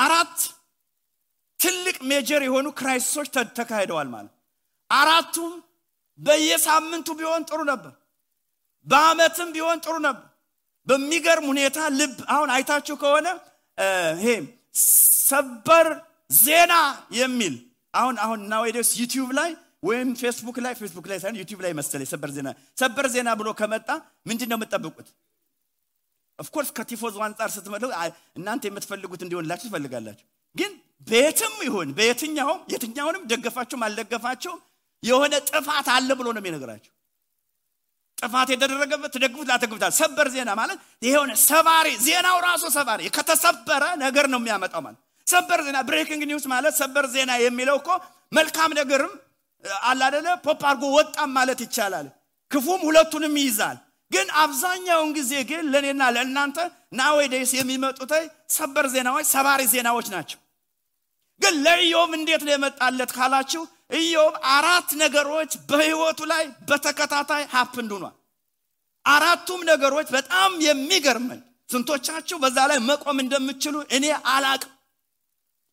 አራት 0.00 0.36
ትልቅ 1.60 1.96
major 2.10 2.42
የሆኑ 2.46 2.66
crisis 2.78 3.08
ኦች 3.08 3.28
ተካሂደዋል 3.58 4.08
ማለት 4.12 4.34
አራቱም 4.90 5.54
በየሳምንቱ 6.18 7.08
ቢሆን 7.18 7.42
ጥሩ 7.48 7.60
ነበር። 7.70 7.94
በአመትም 8.86 9.48
ቢሆን 9.56 9.78
ጥሩ 9.84 9.94
ነበር 10.06 10.27
በሚገርም 10.88 11.46
ሁኔታ 11.50 11.78
ልብ 11.98 12.16
አሁን 12.34 12.48
አይታችሁ 12.54 12.94
ከሆነ 13.02 13.28
ይሄ 14.18 14.28
ሰበር 15.28 15.88
ዜና 16.40 16.74
የሚል 17.18 17.54
አሁን 17.94 18.16
አሁን 18.24 18.40
nowadays 18.52 18.90
ዩቲዩብ 19.00 19.30
ላይ 19.38 19.50
ወይም 19.82 20.08
ፌስቡክ 20.20 20.56
ላይ 20.64 20.72
ፌስቡክ 20.80 21.06
ላይ 21.10 21.18
ሳይሆን 21.22 21.36
ዩቲዩብ 21.40 21.60
ላይ 21.64 21.72
መሰለኝ 21.78 22.08
ሰበር 22.12 22.30
ዜና 22.36 22.48
ሰበር 22.76 23.06
ዜና 23.14 23.28
ብሎ 23.40 23.48
ከመጣ 23.60 23.88
ምንድን 24.28 24.48
ነው 24.50 24.56
የምትጠብቁት? 24.58 25.08
of 26.38 26.46
course 26.46 26.70
ከቲፎዞ 26.76 27.16
አንጻር 27.26 27.50
ስትመለከተው 27.54 27.90
እናንተ 28.38 28.62
የምትፈልጉት 28.68 29.20
እንዲሆንላችሁ 29.24 29.66
ትፈልጋላችሁ። 29.68 30.26
ግን 30.56 30.72
በየትም 31.06 31.54
ይሁን 31.66 31.88
በየትኛውም 31.98 32.60
የትኛውንም 32.72 33.24
ደገፋችሁም 33.32 33.82
አልደገፋችሁም 33.86 34.58
የሆነ 35.02 35.34
ጥፋት 35.50 35.88
አለ 35.96 36.10
ብሎ 36.20 36.28
ነው 36.34 36.40
የሚነግራችሁ። 36.42 36.92
ጥፋት 38.18 38.48
የተደረገበት 38.52 39.10
ትደግፉት 39.16 39.48
ላትደግፉት። 39.50 39.92
ሰበር 39.98 40.28
ዜና 40.34 40.50
ማለት 40.60 40.78
የሆነ 41.02 41.30
ሰባሪ 41.44 41.88
ዜናው 42.06 42.38
ራሱ 42.46 42.64
ሰባሪ 42.76 43.00
ከተሰበረ 43.16 43.82
ነገር 44.04 44.26
ነው 44.32 44.40
የሚያመጣው 44.40 44.82
ማለት 44.86 45.00
ሰበር 45.26 45.60
ዜና 45.66 45.78
breaking 45.88 46.22
news 46.30 46.44
ማለት 46.52 46.74
ሰበር 46.80 47.06
ዜና 47.14 47.32
የሚለው 47.40 47.76
እኮ 47.80 47.88
መልካም 48.32 48.70
ነገርም 48.78 49.12
አላደለ 49.84 50.26
pop 50.44 50.62
አድርጎ 50.70 50.84
ወጣም 50.96 51.30
ማለት 51.38 51.60
ይቻላል። 51.64 52.06
ክፉም 52.52 52.80
ሁለቱንም 52.88 53.34
ይይዛል። 53.40 53.78
ግን 54.12 54.26
አብዛኛውን 54.42 55.10
ጊዜ 55.16 55.32
ግን 55.48 55.64
ለእኔና 55.72 56.02
ለእናንተ 56.14 56.58
nowadays 56.98 57.50
የሚመጡት 57.56 58.12
ሰበር 58.50 58.86
ዜናዎች 58.94 59.26
ሰባሪ 59.32 59.62
ዜናዎች 59.72 60.06
ናቸው። 60.14 60.38
ግን 61.40 61.54
ለኢዮብ 61.64 62.12
እንዴት 62.18 62.42
ነው 62.46 62.52
የመጣለት 62.54 63.10
ካላችሁ 63.16 63.62
ኢዮብ 63.90 64.34
አራት 64.52 64.88
ነገሮች 65.02 65.52
በህይወቱ 65.68 66.20
ላይ 66.32 66.44
በተከታታይ 66.68 67.44
happened 67.54 67.90
ሆኗል። 67.96 68.14
አራቱም 69.04 69.60
ነገሮች 69.70 70.08
በጣም 70.16 70.50
የሚገርመኝ 70.66 71.40
ስንቶቻችሁ 71.68 72.36
በዛ 72.42 72.58
ላይ 72.70 72.78
መቆም 72.88 73.18
እንደምችሉ 73.22 73.76
እኔ 73.96 74.04
አላቅም። 74.32 74.72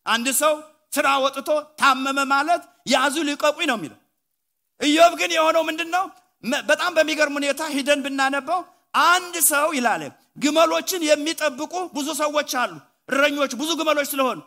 አንድ 0.06 0.26
ሰው 0.40 0.54
ስራ 0.92 1.06
ወጥቶ 1.24 1.48
ታመመ 1.80 2.18
ማለት 2.32 2.62
ያዙ 2.92 3.16
ሊቀቁኝ 3.28 3.66
ነው 3.70 3.76
የሚለው። 3.78 3.98
ኢዮብ 4.80 5.12
ግን 5.20 5.30
የሆነው 5.36 5.62
ምንድን 5.68 5.90
ነው? 5.94 6.04
በጣም 6.70 6.90
በሚገርም 6.96 7.36
ሁኔታ 7.38 7.62
ሂደን 7.74 8.00
ብናነበው 8.04 8.60
አንድ 9.08 9.34
ሰው 9.50 9.66
ይላል 9.76 10.02
ግመሎችን 10.36 11.00
የሚጠብቁ 11.08 11.74
ብዙ 11.96 12.08
ሰዎች 12.20 12.50
አሉ። 12.62 12.72
እረኞች 13.08 13.52
ብዙ 13.60 13.70
ግመሎች 13.80 14.08
ስለሆኑ 14.12 14.38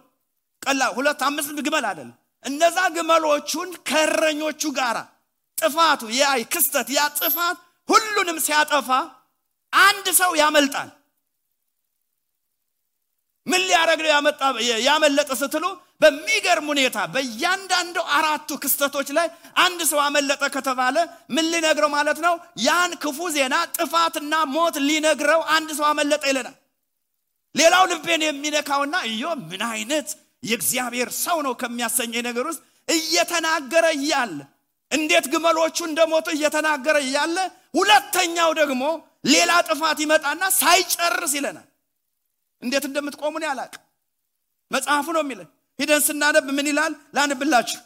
ቀላ 0.62 0.82
ሁለት 0.96 1.22
አምስት 1.28 1.60
ግመል 1.68 1.86
አይደለም። 1.90 2.16
እነዛ 2.46 2.78
ግመሎቹን 2.96 3.70
ከእረኞቹ 3.90 4.62
ጋር 4.78 4.98
ጥፋቱ 5.58 6.02
ያ 6.18 6.24
ክስተት 6.54 6.88
ያ 6.98 7.02
ጥፋት 7.20 7.58
ሁሉንም 7.90 8.38
ሲያጠፋ 8.46 8.90
አንድ 9.74 10.08
ሰው 10.20 10.32
ያመልጣል። 10.42 10.90
ምን 13.48 13.62
ሊያደረግ 13.68 14.00
ነው 14.04 14.10
ያመለጠ 14.88 15.30
ስትሉ 15.42 15.66
በሚገርም 16.02 16.68
ሁኔታ 16.72 16.98
በእያንዳንዱ 17.14 17.98
አራቱ 18.18 18.50
ክስተቶች 18.64 19.10
ላይ 19.18 19.28
አንድ 19.64 19.80
ሰው 19.92 20.00
አመለጠ 20.06 20.44
ከተባለ 20.56 20.98
ምን 21.36 21.46
ሊነግረው 21.54 21.90
ማለት 21.96 22.20
ነው? 22.26 22.34
ያን 22.60 22.92
ክፉ 23.04 23.20
ዜና 23.36 23.56
ጥፋትና 23.78 24.34
ሞት 24.56 24.76
ሊነግረው 24.88 25.42
አንድ 25.56 25.70
ሰው 25.80 25.86
አመለጠ 25.92 26.24
ይለናል። 26.32 26.56
ሌላው 27.56 27.84
ልቤን 27.92 28.24
የሚነካውና 28.26 28.96
እዮ 29.10 29.22
ምን 29.50 29.62
አይነት 29.72 30.10
የእግዚአብሔር 30.44 31.10
ሰው 31.20 31.38
ነው 31.46 31.54
ከሚያሰኘኝ 31.62 32.22
ነገር 32.28 32.46
ውስጥ 32.50 32.62
እየተናገረ 32.88 33.86
እያለ 33.98 34.38
እንዴት 34.92 35.26
ግመሎቹ 35.34 35.78
እንደሞቱ 35.88 36.28
እየተናገረ 36.36 36.98
እያለ 37.06 37.38
ሁለተኛው 37.74 38.52
ደግሞ 38.60 38.84
ሌላ 39.26 39.52
ጥፋት 39.68 39.98
ይመጣና 40.04 40.44
ሳይጨርስ 40.60 41.34
ይለናል። 41.38 41.68
እንዴት 42.62 42.84
እንደምትቆሙን 42.90 43.44
ያላቅ 43.48 43.74
መጽሐፉ 44.72 45.08
ነው 45.16 45.22
የሚለን። 45.24 45.50
ሂደን 45.80 46.02
ስናነብ 46.08 46.48
ምን 46.58 46.68
ይላል? 46.72 46.94
ላንብላችሁ። 47.16 47.80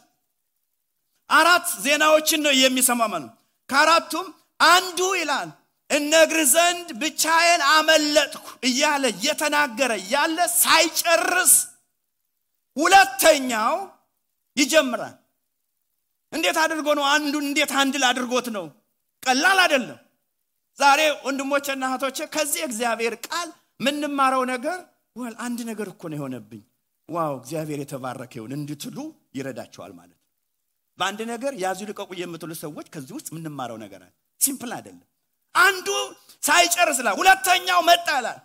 አራት 1.30 1.68
ዜናዎችን 1.84 2.42
ነው 2.46 2.54
የሚሰማ 2.62 3.02
ከአራቱም 3.70 4.28
አንዱ 4.70 5.00
ይላል 5.20 5.50
እነግርህ 5.90 6.48
ዘንድ 6.54 6.88
ብቻዬን 7.02 7.62
አመለጥኩ 7.70 8.46
እያለ 8.68 9.04
እየተናገረ 9.14 9.92
እያለ 10.04 10.38
ሳይጨርስ 10.56 11.54
ሁለተኛው 12.78 13.76
ይጀምራል። 14.58 15.16
እንዴት 16.34 16.58
አድርጎ 16.64 16.88
ነው 17.00 17.06
አንዱን 17.14 17.46
እንዴት 17.50 17.72
handle 17.82 18.04
አድርጎት 18.10 18.48
ነው? 18.56 18.66
ቀላል 19.24 19.60
አይደለም። 19.64 20.00
ዛሬ 20.80 21.00
ወንድሞቼና 21.26 21.84
እህቶቼ 21.90 22.18
ከዚህ 22.36 22.62
እግዚአብሔር 22.68 23.16
ቃል 23.28 23.50
የምንማረው 23.80 24.44
ነገር 24.54 24.78
well 25.16 25.34
አንድ 25.46 25.60
ነገር 25.70 25.88
እኮ 25.94 26.02
ነው 26.12 26.18
የሆነብኝ፣ 26.18 26.62
wow 27.10 27.34
እግዚአብሔር 27.40 27.80
የተባረከ 27.82 28.34
ይሁን 28.40 28.54
እንድትሉ 28.58 28.98
ይረዳችኋል 29.38 29.92
ማለት 29.98 30.12
ነው። 30.14 30.22
በአንድ 30.98 31.20
ነገር 31.32 31.54
ያዙ 31.64 31.80
ልቀቁ 31.90 32.10
የምትሉ 32.20 32.52
ሰዎች 32.62 32.88
ከዚህ 32.94 33.14
ውስጥ 33.18 33.28
የምንማረው 33.32 33.78
ነገር 33.84 34.02
አለ። 34.04 34.12
simple 34.40 34.72
አይደለም። 34.78 35.08
አንዱ 35.56 35.88
ሳይጨርስ 36.44 37.00
ላ 37.06 37.12
ሁለተኛው 37.20 37.80
መጣ 37.90 38.08
ይላል። 38.20 38.40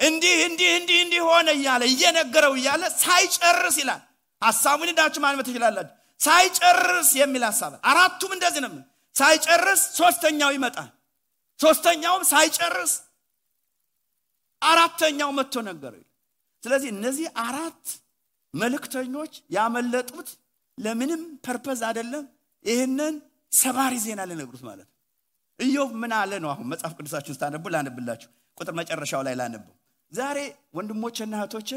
እንዲህ 0.00 0.36
እንዲህ 0.46 0.70
እንዲህ 0.78 0.98
እንዲህ 1.04 1.20
ሆነ 1.26 1.48
እያለ 1.56 1.82
እየነገረው 1.90 2.54
እያለ 2.58 2.82
ሳይጨርስ 3.02 3.76
ይላል። 3.82 4.00
ሀሳቡን 4.42 4.88
ሄዳችሁ 4.90 5.20
ማንበብ 5.24 5.46
ትችላላችሁ። 5.48 5.94
ሳይጨርስ 6.20 7.10
የሚል 7.20 7.42
ሀሳብ 7.48 7.72
አራቱም 7.90 8.32
እንደዚህ 8.36 8.60
ነው። 8.64 8.72
ሳይጨርስ 9.14 9.82
ሶስተኛው 9.98 10.50
ይመጣል። 10.56 10.90
ሶስተኛውም 11.60 12.22
ሳይጨርስ 12.30 12.92
አራተኛው 14.62 15.30
መጥቶ 15.38 15.54
ነገረው። 15.68 16.04
ስለዚህ 16.62 16.88
እነዚህ 16.94 17.26
አራት 17.44 17.84
መልእክተኞች 18.54 19.34
ያመለጡት 19.56 20.28
ለምንም 20.78 21.22
purpose 21.46 21.80
አይደለም። 21.88 22.24
ይህንን 22.64 23.14
ሰባሪ 23.52 23.94
ዜና 24.04 24.20
ልነግሩት 24.30 24.62
ማለት 24.68 24.86
ነው። 24.86 24.98
ኢዮብ 25.60 25.90
ምን 26.02 26.12
አለ 26.18 26.32
ነው? 26.44 26.50
አሁን 26.52 26.66
መጽሐፍ 26.72 26.92
ቅዱሳችሁን 26.98 27.36
ስታነቡ 27.36 27.64
ላነብላችሁ፣ 27.72 28.28
ቁጥር 28.58 28.74
መጨረሻው 28.80 29.22
ላይ 29.26 29.34
ላነበው። 29.40 29.74
ዛሬ 30.12 30.38
ወንድሞችና 30.76 31.34
እህቶች 31.38 31.70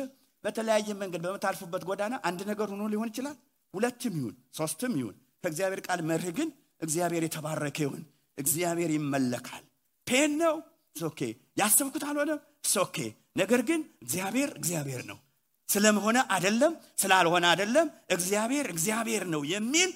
በተለያየ 0.43 0.89
መንገድ 1.01 1.21
በምታልፉበት 1.25 1.83
ጎዳና 1.89 2.15
አንድ 2.27 2.39
ነገር 2.49 2.67
ሆኖ 2.73 2.83
ሊሆን 2.91 3.09
ይችላል። 3.11 3.37
ሁለትም 3.73 4.15
ይሁን 4.19 4.35
ሶስትም 4.57 4.93
ይሁን 4.99 5.15
ከእግዚአብሔር 5.43 5.81
ቃል 5.87 6.01
መርህ 6.09 6.33
ግን 6.37 6.49
እግዚአብሔር 6.81 7.23
የተባረከ 7.25 7.77
ይሁን። 7.85 8.03
እግዚአብሔር 8.37 8.91
ይመለካል። 8.95 9.63
pain 10.07 10.31
ነው 10.41 10.55
okay። 10.95 11.19
ያሰብኩት 11.59 12.03
አልሆነም 12.09 12.39
okay። 12.81 12.97
ነገር 13.35 13.61
ግን 13.69 13.81
እግዚአብሔር 14.01 14.49
እግዚአብሔር 14.57 15.01
ነው። 15.09 15.17
ስለሆነ 15.69 16.17
አደለም 16.35 16.73
ስላልሆነ 17.01 17.45
አደለም፣ 17.53 17.87
እግዚአብሔር 18.09 18.65
እግዚአብሔር 18.73 19.23
ነው 19.33 19.41
የሚል 19.53 19.89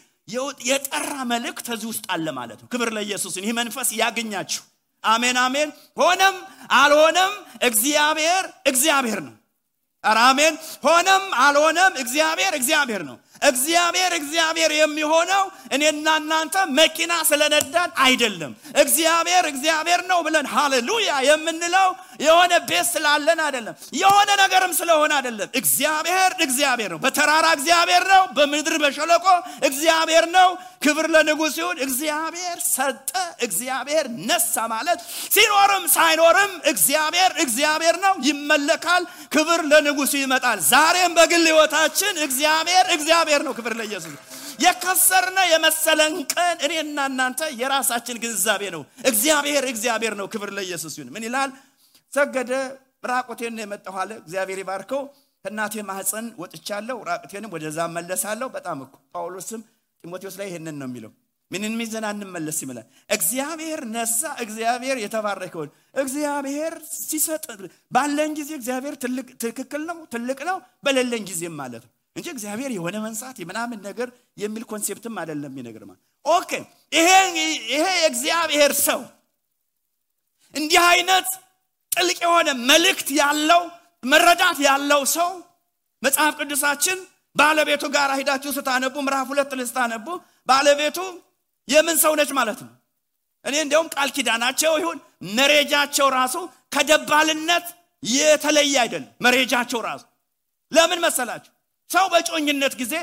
የጠራ 0.68 1.14
መልእክት 1.30 1.66
ከዚህ 1.68 1.88
ውስጥ 1.92 2.06
አለ 2.14 2.28
ማለት 2.38 2.60
ነው። 2.62 2.68
ክብር 2.74 2.90
ለኢየሱስን። 2.96 3.46
ይህ 3.48 3.54
መንፈስ 3.60 3.90
ያገኛችሁ። 4.00 4.64
አሜን 5.04 5.38
አሜን። 5.40 5.70
ሆነም 5.98 6.36
አልሆነም 6.74 7.34
እግዚአብሔር 7.62 8.44
እግዚአብሔር 8.66 9.20
ነው። 9.22 9.36
ኧረ 10.04 10.18
አሜን። 10.26 10.54
ሆነም 10.84 11.24
አልሆነም 11.38 11.94
እግዚአብሔር 11.96 12.54
እግዚአብሔር 12.54 13.02
ነው። 13.06 13.18
እግዚአብሔር 13.42 14.12
እግዚአብሔር 14.18 14.72
የሚሆነው 14.76 15.44
እኔና 15.76 16.08
እናንተ 16.22 16.56
መኪና 16.78 17.14
ስለነዳን 17.30 17.90
አይደለም። 18.04 18.52
እግዚአብሔር 18.84 19.46
እግዚአብሔር 19.52 20.02
ነው 20.10 20.20
ብለን 20.26 20.48
ሃሌሉያ 20.54 21.12
የምንለው 21.28 21.90
የሆነ 22.20 22.54
ቤት 22.70 22.88
ስላለን 22.92 23.40
አይደለም። 23.46 23.76
የሆነ 24.00 24.30
ነገርም 24.42 24.74
ስለሆነ 24.80 25.12
አይደለም። 25.20 25.50
እግዚአብሔር 25.60 26.32
እግዚአብሔር 26.46 26.92
ነው። 26.94 27.00
በተራራ 27.06 27.46
እግዚአብሔር 27.58 28.04
ነው። 28.14 28.24
በምድር 28.38 28.76
በሸለቆ 28.84 29.26
እግዚአብሔር 29.70 30.28
ነው። 30.36 30.50
ክብር 30.84 31.06
ለንጉሥ 31.14 31.56
ይሁን። 31.60 31.78
እግዚአብሔር 31.86 32.58
ሰጠ፣ 32.68 33.10
እግዚአብሔር 33.46 34.06
ነሳ 34.28 34.56
ማለት 34.74 35.00
ሲኖርም 35.34 35.84
ሳይኖርም 35.96 36.52
እግዚአብሔር 36.72 37.32
እግዚአብሔር 37.44 37.96
ነው፣ 38.06 38.14
ይመለካል። 38.28 39.04
ክብር 39.34 39.62
ለንጉሱ 39.72 40.14
ይመጣል። 40.22 40.60
ዛሬም 40.70 41.12
በግል 41.18 41.44
ሕይወታችን 41.50 42.14
እግዚአብሔር 42.28 42.86
እግዚአብሔር 42.96 43.28
ነው። 43.44 43.54
ክብር 43.58 43.74
ለኢየሱስ። 43.80 44.14
የከሰርነ 44.64 45.40
የመሰለን 45.52 46.14
ቀን 46.34 46.58
እኔና 46.66 47.00
እናንተ 47.10 47.42
የራሳችን 47.62 48.18
ግንዛቤ 48.24 48.62
ነው። 48.76 48.82
እግዚአብሔር 49.06 49.66
እግዚአብሔር 49.72 50.14
ነው። 50.20 50.28
ክብር 50.34 50.50
ለኢየሱስ 50.58 50.94
ይሁን። 50.98 51.12
ምን 51.16 51.26
ይላል? 51.28 51.52
ሰገደ 52.14 52.52
ራቁቴን 53.06 53.54
ነው 53.58 53.64
የመጣሁ 53.66 53.96
አለ። 54.02 54.12
እግዚአብሔር 54.22 54.60
ይባርከው። 54.64 55.02
ከእናቴ 55.46 55.74
ማህፀን 55.90 56.26
ወጥቻለሁ፣ 56.42 56.98
ራቁቴንም 57.10 57.52
ወደዛ 57.56 57.80
እመለሳለሁ። 57.96 58.48
በጣም 58.56 58.80
እኮ 58.86 58.96
ጳውሎስም 59.14 59.62
ጢሞቴዎስ 60.04 60.36
ላይ 60.40 60.48
ይህንን 60.50 60.76
ነው 60.82 60.88
የሚለው። 60.90 61.12
ምንን 61.52 61.74
ሚዘን 61.80 62.06
አንመለስ 62.10 62.58
ይምላል። 62.64 62.88
እግዚአብሔር 63.10 63.80
ነሳ፣ 63.94 64.20
እግዚአብሔር 64.44 64.98
የተባረከውን 65.04 65.70
እግዚአብሔር 66.04 66.74
ሲሰጥ 67.04 67.46
ባለን 67.92 68.34
ጊዜ 68.40 68.52
እግዚአብሔር 68.60 68.96
ትክክል 69.44 69.82
ነው፣ 69.90 69.98
ትልቅ 70.14 70.40
ነው፣ 70.50 70.58
በሌለን 70.84 71.24
ጊዜም 71.30 71.56
ማለት 71.62 71.84
ነው 71.86 71.94
እንጂ 72.16 72.28
እግዚአብሔር 72.34 72.72
የሆነ 72.74 72.96
መንሳት 73.04 73.36
የምናምን 73.42 73.80
ነገር 73.88 74.08
የሚል 74.38 74.64
concept 74.72 75.06
ም 75.06 75.16
አይደለም 75.22 75.52
የሚነግር 75.52 75.84
okay። 76.26 76.52
ይሄ 76.92 77.10
የእግዚአብሔር 77.96 78.72
ሰው 78.88 79.02
እንዲህ 80.54 80.82
አይነት 80.90 81.28
ጥልቅ 81.92 82.18
የሆነ 82.26 82.50
መልእክት 82.70 83.10
ያለው 83.20 83.62
መረዳት 84.04 84.58
ያለው 84.68 85.02
ሰው 85.16 85.30
መጽሐፍ 86.04 86.34
ቅዱሳችን 86.40 87.00
ባለቤቱ 87.36 87.84
ጋር 87.96 88.10
ሂዳችሁ 88.20 88.52
ስታነቡ 88.58 88.96
ምዕራፍ 89.06 89.28
ሁለት 89.32 89.52
ስታነቡ 89.70 90.08
ባለቤቱ 90.50 90.98
የምን 91.68 91.98
ሰው 92.04 92.14
ነች 92.20 92.32
ማለት 92.38 92.60
ነው? 92.66 92.72
እኔ 93.46 93.56
እንዲያውም 93.64 93.90
ቃል 93.96 94.10
ኪዳናቸው 94.16 94.74
ይሁን 94.82 94.98
መሬጃቸው 95.38 96.08
ራሱ 96.16 96.36
ከደባልነት 96.76 97.66
የተለየ 98.04 98.76
አይደለም። 98.84 99.12
መሬጃቸው 99.26 99.80
ራሱ 99.86 100.04
ለምን 100.72 101.00
መሰላችሁ 101.06 101.54
ሰው 101.90 102.06
በጮኝነት 102.12 102.74
ጊዜ 102.82 102.94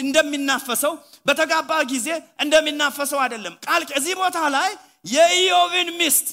እንደሚናፈሰው 0.00 0.92
በተጋባ 1.26 1.70
ጊዜ 1.92 2.08
እንደሚናፈሰው 2.44 3.18
አይደለም። 3.24 3.54
ቃል 3.66 3.82
እዚህ 3.98 4.14
ቦታ 4.20 4.38
ላይ 4.56 4.70
የኢዮብን 5.06 5.88
ሚስት 6.00 6.26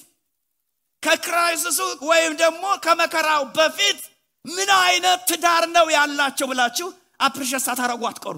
ከ 1.04 1.19
crisis 1.19 1.64
ኡ 1.64 1.80
ወይም 2.10 2.34
ደግሞ 2.42 2.64
ከመከራው 2.84 3.44
በፊት 3.56 4.00
ምን 4.46 4.70
አይነት 4.82 5.20
ትዳር 5.30 5.64
ነው 5.76 5.86
ያላቸው 5.96 6.48
ብላችሁ 6.52 6.88
appreciate 7.20 7.64
ሳታረጉ 7.66 8.02
አትቀሩ 8.10 8.38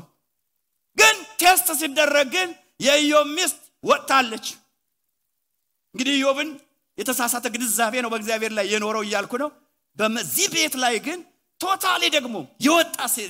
ግን 0.97 1.15
test 1.41 1.67
ሲደረግ 1.79 2.27
ግን 2.35 2.49
የኢዮብ 2.79 3.27
ሚስት 3.37 3.59
ወጥታለች። 3.83 4.45
እንግዲህ 5.95 6.13
ኢዮብን 6.19 6.49
የተሳሳተ 6.97 7.45
ግንዛቤ 7.53 7.93
ነው 8.03 8.09
በእግዚአብሔር 8.13 8.51
ላይ 8.57 8.65
የኖረው 8.73 9.03
እያልኩ 9.05 9.33
ነው። 9.43 9.49
በዚህ 9.97 10.47
ቤት 10.53 10.75
ላይ 10.83 10.95
ግን 11.07 11.19
totally 11.61 12.03
ደግሞ 12.15 12.35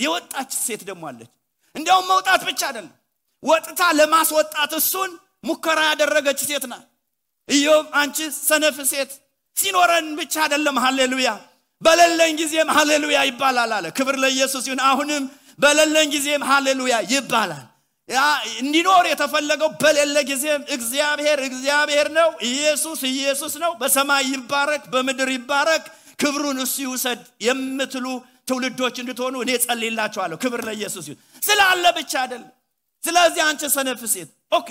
የወጣች 0.02 0.52
ሴት 0.62 0.82
ደግሞ 0.90 1.04
አለች። 1.10 1.32
እንዲያውም 1.76 2.08
መውጣት 2.12 2.42
ብቻ 2.50 2.62
አይደለም 2.70 2.92
ወጥታ 3.44 3.82
ለማስወጣት 4.00 4.72
እሱን 4.80 5.12
ሙከራ 5.44 5.80
ያደረገች 5.90 6.40
ሴት 6.50 6.66
ናት። 6.72 6.86
ኢዮብ 7.50 7.86
አንቺ 8.02 8.18
ሰነፍ 8.42 8.78
ሴት 8.92 9.12
ሲኖረን 9.58 10.08
ብቻ 10.20 10.34
አይደለም 10.44 10.78
ሃሌሉያ 10.84 11.30
በሌለኝ 11.82 12.34
ጊዜም 12.42 12.70
ሃሌሉያ 12.76 13.20
ይባላል 13.30 13.72
አለ። 13.78 13.86
ክብር 13.98 14.16
ለኢየሱስ 14.24 14.66
ይሁን። 14.70 14.82
አሁንም 14.90 15.24
በሌለኝ 15.60 16.08
ጊዜም 16.16 16.44
ሃሌሉያ 16.50 16.96
ይባላል። 17.12 17.64
እንዲኖር 18.62 19.04
የተፈለገው 19.10 19.70
በሌለ 19.82 20.16
ጊዜም 20.30 20.62
እግዚአብሔር 20.76 21.40
እግዚአብሔር 21.48 22.08
ነው 22.18 22.30
ኢየሱስ 22.48 23.02
ኢየሱስ 23.12 23.54
ነው። 23.64 23.72
በሰማይ 23.82 24.26
ይባረክ 24.32 24.84
በምድር 24.94 25.30
ይባረክ 25.36 25.86
ክብሩን 26.20 26.58
እሱ 26.64 26.76
ይውሰድ 26.86 27.22
የምትሉ 27.46 28.06
ትውልዶች 28.50 28.96
እንድትሆኑ 29.02 29.36
እኔ 29.44 29.52
እጸልይላችኋለሁ 29.64 30.38
ክብር 30.44 30.62
ለኢየሱስ 30.68 31.06
ይሁን። 31.10 31.20
ስላለ 31.42 31.86
ብቻ 31.98 32.14
አይደለም። 32.24 32.52
ስለዚህ 33.04 33.42
አንቺ 33.48 33.62
ሰነፍ 33.76 34.02
ሴት 34.14 34.30
okay 34.52 34.70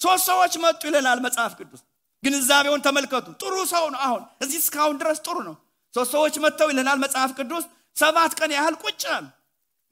ሶስት 0.00 0.24
ሰዎች 0.30 0.52
መጡ 0.64 0.80
ይለናል 0.88 1.18
መጽሐፍ 1.26 1.52
ቅዱስ። 1.58 1.82
ግንዛቤውን 2.22 2.82
ተመልከቱ። 2.86 3.26
ጥሩ 3.42 3.54
ሰው 3.72 3.84
ነው 3.94 4.00
አሁን። 4.06 4.22
እዚህ 4.44 4.58
እስካሁን 4.62 4.96
ድረስ 5.00 5.18
ጥሩ 5.26 5.36
ነው። 5.48 5.56
ሶስት 5.94 6.10
ሰዎች 6.16 6.34
መጥተው 6.44 6.68
ይለናል 6.72 6.98
መጽሐፍ 7.04 7.30
ቅዱስ። 7.38 7.64
ሰባት 7.96 8.32
ቀን 8.38 8.50
ያህል 8.56 8.74
ቁጭ 8.82 9.02
አሉ። 9.14 9.26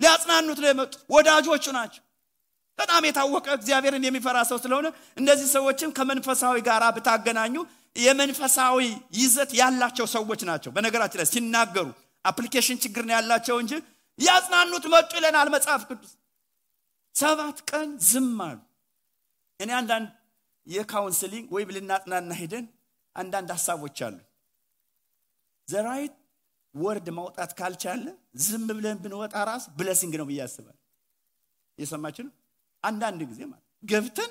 ሊያጽናኑት 0.00 0.58
ነው 0.62 0.68
የመጡት። 0.70 1.00
ወዳጆቹ 1.14 1.64
ናቸው። 1.76 2.02
በጣም 2.78 3.02
የታወቀ 3.06 3.46
እግዚአብሔርን 3.56 4.04
የሚፈራ 4.06 4.38
ሰው 4.50 4.58
ስለሆነ 4.62 4.86
እነዚህ 5.16 5.48
ሰዎችም 5.54 5.90
ከመንፈሳዊ 5.96 6.56
ጋር 6.68 6.82
ብታገናኙ 6.96 7.54
የመንፈሳዊ 7.96 8.78
ይዘት 9.14 9.50
ያላቸው 9.58 10.06
ሰዎች 10.14 10.40
ናቸው። 10.50 10.70
በነገራችን 10.76 11.20
ላይ 11.20 11.28
ሲናገሩ 11.32 11.86
application 12.24 12.78
ችግር 12.84 13.04
ነው 13.08 13.14
ያላቸው 13.16 13.56
እንጂ 13.62 13.72
ያጽናኑት 14.18 14.84
መጡ 14.92 15.10
ይለናል 15.18 15.48
መጽሐፍ 15.54 15.82
ቅዱስ። 15.88 16.12
ሰባት 17.14 17.58
ቀን 17.70 17.88
ዝም 18.08 18.36
አሉ። 18.46 18.58
እኔ 19.60 19.70
አንዳንድ 19.80 20.08
የ 20.66 20.80
counseling 20.80 21.46
ወይም 21.54 21.70
ልናጽናና 21.76 22.32
ሄደን 22.40 22.66
አንዳንድ 23.16 23.48
ሀሳቦች 23.56 23.98
አሉ። 24.06 24.18
the 25.68 25.86
right 25.86 26.14
word 26.74 27.08
ማውጣት 27.16 27.50
ካልቻለ 27.58 28.04
ዝም 28.44 28.62
ብለን 28.70 28.98
ብንወጣ 29.02 29.34
ራሱ 29.48 29.64
blessing 29.78 30.14
ነው 30.20 30.26
ብዬ 30.30 30.40
አስባል 30.46 30.76
እየሰማችሁ 31.78 32.22
ነው? 32.26 32.32
አንዳንድ 32.84 33.20
ጊዜ 33.30 33.40
ማለት 33.50 33.64
ገብተን 33.82 34.30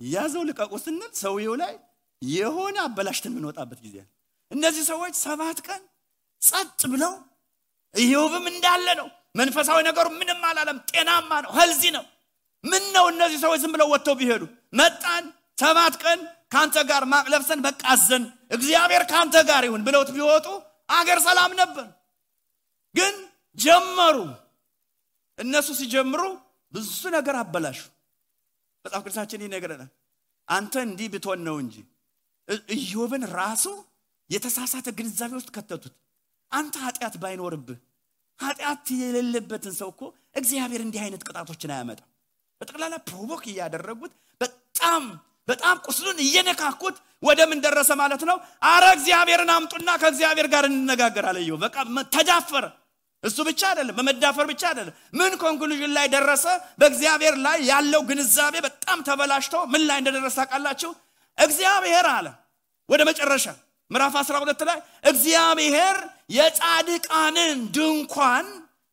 ያዘው 0.00 0.42
ልቀቁ 0.48 0.72
ስንል 0.84 1.12
ሰውየው 1.22 1.54
ላይ 1.62 1.72
የሆነ 2.22 2.76
አበላሽተን 2.86 3.32
የምንወጣበት 3.32 3.78
ጊዜ 3.84 3.96
እነዚህ 4.50 4.84
ሰዎች 4.90 5.14
ሰባት 5.22 5.58
ቀን 5.66 5.82
ጸጥ 6.42 6.80
ብለው 6.92 7.12
ኢዮብም 7.94 8.44
እንዳለ 8.52 8.86
ነው። 9.00 9.08
መንፈሳዊ 9.34 9.78
ነገሩ 9.88 10.06
ምንም 10.14 10.40
አላለም። 10.48 10.78
ጤናማ 10.90 11.30
ነው 11.44 11.50
ህልዚ 11.56 11.82
ነው። 11.96 12.04
ምን 12.64 12.84
ነው 12.96 13.04
እነዚህ 13.12 13.38
ሰዎች 13.44 13.58
ዝም 13.62 13.72
ብለው 13.74 13.88
ወጥተው 13.92 14.14
ቢሄዱ? 14.20 14.42
መጣን 14.72 15.24
ሰባት 15.58 15.94
ቀን 16.02 16.18
ከአንተ 16.52 16.76
ጋር 16.90 17.02
ማቅ 17.12 17.26
ለብሰን 17.32 17.60
በቃ 17.66 17.80
አዘን። 17.92 18.24
እግዚአብሔር 18.50 19.02
ከአንተ 19.10 19.36
ጋር 19.50 19.62
ይሁን 19.68 19.82
ብለውት 19.86 20.10
ቢወጡ 20.16 20.46
አገር 20.90 21.18
ሰላም 21.26 21.52
ነበር። 21.60 21.86
ግን 22.94 23.14
ጀመሩ። 23.58 24.16
እነሱ 25.38 25.68
ሲጀምሩ 25.78 26.22
ብዙ 26.72 26.88
ነገር 27.16 27.34
አበላሹ። 27.42 27.78
መጽሐፍ 28.84 29.02
ቅዱሳችን 29.04 29.44
ይነግረናል። 29.46 29.90
አንተ 30.48 30.74
እንዲህ 30.86 31.08
ብትሆን 31.12 31.40
ነው 31.46 31.56
እንጂ 31.62 31.74
ኢዮብን 32.76 33.24
ራሱ 33.32 33.64
የተሳሳተ 34.30 34.88
ግንዛቤ 34.98 35.32
ውስጥ 35.38 35.50
ከተቱት። 35.56 35.94
አንተ 36.52 36.74
ኃጢአት 36.84 37.14
ባይኖርብህ 37.22 37.78
ኃጢአት 38.38 38.86
የሌለበትን 39.00 39.74
ሰው 39.80 39.88
እኮ 39.92 40.02
እግዚአብሔር 40.34 40.82
እንዲህ 40.84 41.00
አይነት 41.04 41.22
ቅጣቶችን 41.28 41.72
አያመጣም። 41.74 42.08
በጠቅላላ 42.60 42.94
provoke 43.08 43.42
እያደረጉት 43.50 44.12
በጣም 44.40 45.04
በጣም 45.48 45.76
ቁስሉን 45.86 46.18
እየነካኩት 46.24 46.96
ወደ 47.22 47.40
ምን 47.50 47.58
ደረሰ 47.64 47.90
ማለት 48.00 48.22
ነው? 48.28 48.36
አረ 48.64 48.84
እግዚአብሔርን 48.96 49.50
አምጡና 49.54 49.90
ከእግዚአብሔር 50.02 50.46
ጋር 50.52 50.64
እንነጋገር 50.70 51.24
አለ 51.30 51.38
በቃ 51.58 51.76
ተዳፈረ። 52.14 52.64
እሱ 53.24 53.38
ብቻ 53.48 53.60
አይደለም 53.70 53.94
በመዳፈር 53.98 54.46
ብቻ 54.50 54.62
አይደለም። 54.70 54.94
ምን 55.12 55.32
ኮንክሉዥን 55.42 55.92
ላይ 55.96 56.06
ደረሰ? 56.14 56.44
በእግዚአብሔር 56.80 57.34
ላይ 57.46 57.58
ያለው 57.70 58.02
ግንዛቤ 58.10 58.54
በጣም 58.66 58.98
ተበላሽቶ 59.08 59.54
ምን 59.72 59.82
ላይ 59.88 59.98
እንደደረሰ 60.02 60.36
ታውቃላችሁ 60.40 60.90
እግዚአብሔር 61.40 62.06
አለ። 62.10 62.26
ወደ 62.88 63.00
መጨረሻ 63.08 63.44
ምዕራፍ 63.90 64.14
12 64.20 64.64
ላይ 64.68 64.78
እግዚአብሔር 65.04 65.96
የጻድቃንን 66.36 67.58
ድንኳን 67.76 68.46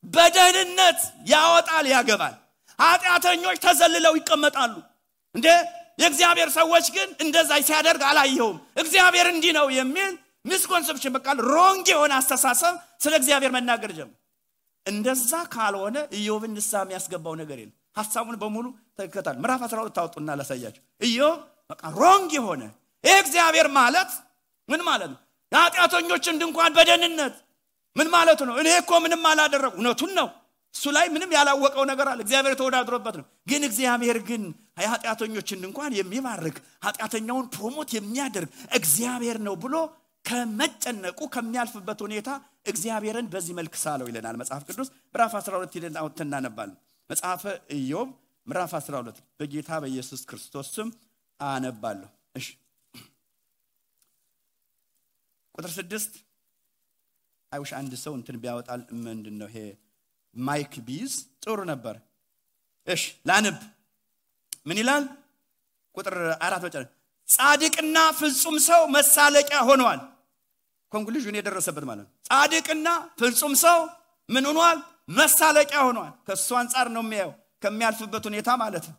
በደህንነት 0.03 0.99
ያወጣል 1.27 1.85
ያገባል። 1.93 2.35
ኃጢአተኞች 2.79 3.57
ተዘልለው 3.63 4.13
ይቀመጣሉ። 4.19 4.73
እንዴ! 5.35 5.47
የእግዚአብሔር 5.99 6.49
ሰዎች 6.55 6.85
ግን 6.95 7.09
እንደዛ 7.23 7.51
ሲያደርግ 7.67 8.01
አላየውም 8.09 8.57
እግዚአብሔር 8.81 9.27
እንዲህ 9.31 9.53
ነው 9.57 9.67
የሚል 9.77 10.11
ሚስኮንሰፕሽን 10.45 11.13
በቃል 11.15 11.37
ሮንግ 11.47 11.85
የሆነ 11.91 12.11
አስተሳሰብ 12.19 12.73
ስለ 13.03 13.13
እግዚአብሔር 13.19 13.51
መናገር 13.55 13.91
ጀምር 13.97 14.15
እንደዛ 14.85 15.31
ካልሆነ 15.53 15.97
ኢዮብን 16.17 16.51
ንሳ 16.57 16.71
የሚያስገባው 16.83 17.33
ነገር 17.41 17.57
የለም። 17.61 17.75
ሀሳቡን 17.97 18.35
በሙሉ 18.41 18.65
ተከታል 18.99 19.35
ምዕራፍ 19.41 19.61
12 19.67 19.95
ታወጡና 19.97 20.35
ላሳያቸው 20.39 20.83
ኢዮብ 21.03 21.39
በቃ 21.69 21.81
ሮንግ 21.97 22.29
የሆነ 22.37 22.63
ይህ 23.03 23.17
እግዚአብሔር 23.23 23.67
ማለት 23.77 24.11
ምን 24.69 24.81
ማለት 24.87 25.09
ነው? 25.13 25.19
የኃጢአተኞችን 25.51 26.35
ድንኳን 26.41 26.71
በደህንነት 26.77 27.35
ምን 27.95 28.07
ማለቱ 28.13 28.39
ነው? 28.49 28.55
እኔ 28.61 28.69
እኮ 28.81 28.91
ምንም 29.03 29.23
አላደረጉ 29.29 29.73
እውነቱን 29.77 30.11
ነው። 30.19 30.27
እሱ 30.75 30.85
ላይ 30.95 31.05
ምንም 31.13 31.29
ያላወቀው 31.35 31.83
ነገር 31.91 32.07
አለ። 32.11 32.19
እግዚአብሔር 32.25 32.53
ተወዳድሮበት 32.59 33.15
ነው። 33.19 33.25
ግን 33.49 33.61
እግዚአብሔር 33.69 34.17
ግን 34.27 34.41
የኃጢአተኞችን 34.81 35.63
እንኳን 35.67 35.91
የሚባርክ 35.99 36.57
ኃጢአተኛውን 36.85 37.45
promote 37.55 37.89
የሚያደርግ 37.97 38.49
እግዚአብሔር 38.79 39.37
ነው 39.47 39.55
ብሎ 39.63 39.75
ከመጨነቁ 40.25 41.19
ከሚያልፍበት 41.33 41.99
ሁኔታ 42.05 42.29
እግዚአብሔርን 42.67 43.27
በዚህ 43.33 43.53
መልክ 43.59 43.75
ሳለው 43.83 44.07
ይለናል 44.09 44.35
መጽሐፍ 44.41 44.63
ቅዱስ። 44.69 44.89
ምዕራፍ 45.07 45.33
12 45.39 45.77
ሂደን 45.77 45.97
አውጥተን 46.01 46.27
እናነባለን። 46.29 46.77
መጽሐፈ 47.09 47.43
ኢዮብ 47.77 48.09
ምዕራፍ 48.47 48.73
12 48.79 49.17
በጌታ 49.39 49.69
በኢየሱስ 49.83 50.21
ክርስቶስ 50.29 50.67
ስም 50.75 50.89
አነባለሁ። 51.39 52.09
እሺ። 52.35 52.47
ቁጥር 55.55 55.71
ስድስት 55.77 56.13
አይውሽ 57.51 57.71
አንድ 57.79 57.93
ሰው 58.03 58.13
እንትን 58.17 58.35
ቢያወጣል 58.41 58.81
ምንድን 59.05 59.35
ነው 59.41 59.47
ይሄ? 59.51 59.57
mic 60.35 60.73
ቢይዝ 60.87 61.13
ጥሩ 61.43 61.59
ነበር። 61.71 61.95
እሽ 62.87 63.01
ላንብ። 63.29 63.57
ምን 64.67 64.77
ይላል? 64.81 65.03
ቁጥር 65.95 66.15
አራት 66.45 66.61
መጨረ 66.65 66.83
ጻድቅና 67.27 67.97
ፍጹም 68.19 68.57
ሰው 68.67 68.81
መሳለቂያ 68.95 69.57
ሆነዋል 69.67 69.99
ኮንክሉዥን 70.91 71.35
የደረሰበት 71.37 71.85
ማለት 71.89 72.03
ነው። 72.03 72.11
ጻድቅና 72.29 72.87
ፍጹም 73.19 73.53
ሰው 73.63 73.79
ምን 74.29 74.45
ሆኗል? 74.49 74.77
መሳለቂያ 75.11 75.79
ሆኗል። 75.87 76.11
ከእሱ 76.27 76.47
አንጻር 76.61 76.87
ነው 76.95 77.03
የሚያየው። 77.05 77.31
ከሚያልፍበት 77.63 78.23
ሁኔታ 78.29 78.49
ማለት 78.63 78.85
ነው 78.89 78.95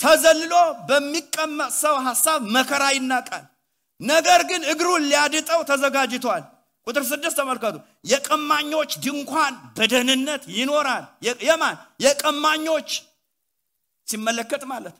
ተዘልሎ 0.00 0.54
በሚቀመጥ 0.88 1.70
ሰው 1.78 1.96
ሀሳብ 2.06 2.40
መከራ 2.54 2.84
ይናቃል። 2.96 3.44
ነገር 4.00 4.40
ግን 4.50 4.62
እግሩን 4.72 5.02
ሊያድጠው 5.10 5.60
ተዘጋጅቷል። 5.70 6.42
ቁጥር 6.86 7.04
ስድስት 7.10 7.36
ተመልከቱ። 7.40 7.76
የቀማኞች 8.04 8.90
ድንኳን 9.04 9.54
በደህንነት 9.76 10.42
ይኖራል። 10.58 11.04
የማን? 11.48 11.76
የቀማኞች 12.04 12.88
ሲመለከት 14.06 14.62
ማለት 14.72 14.96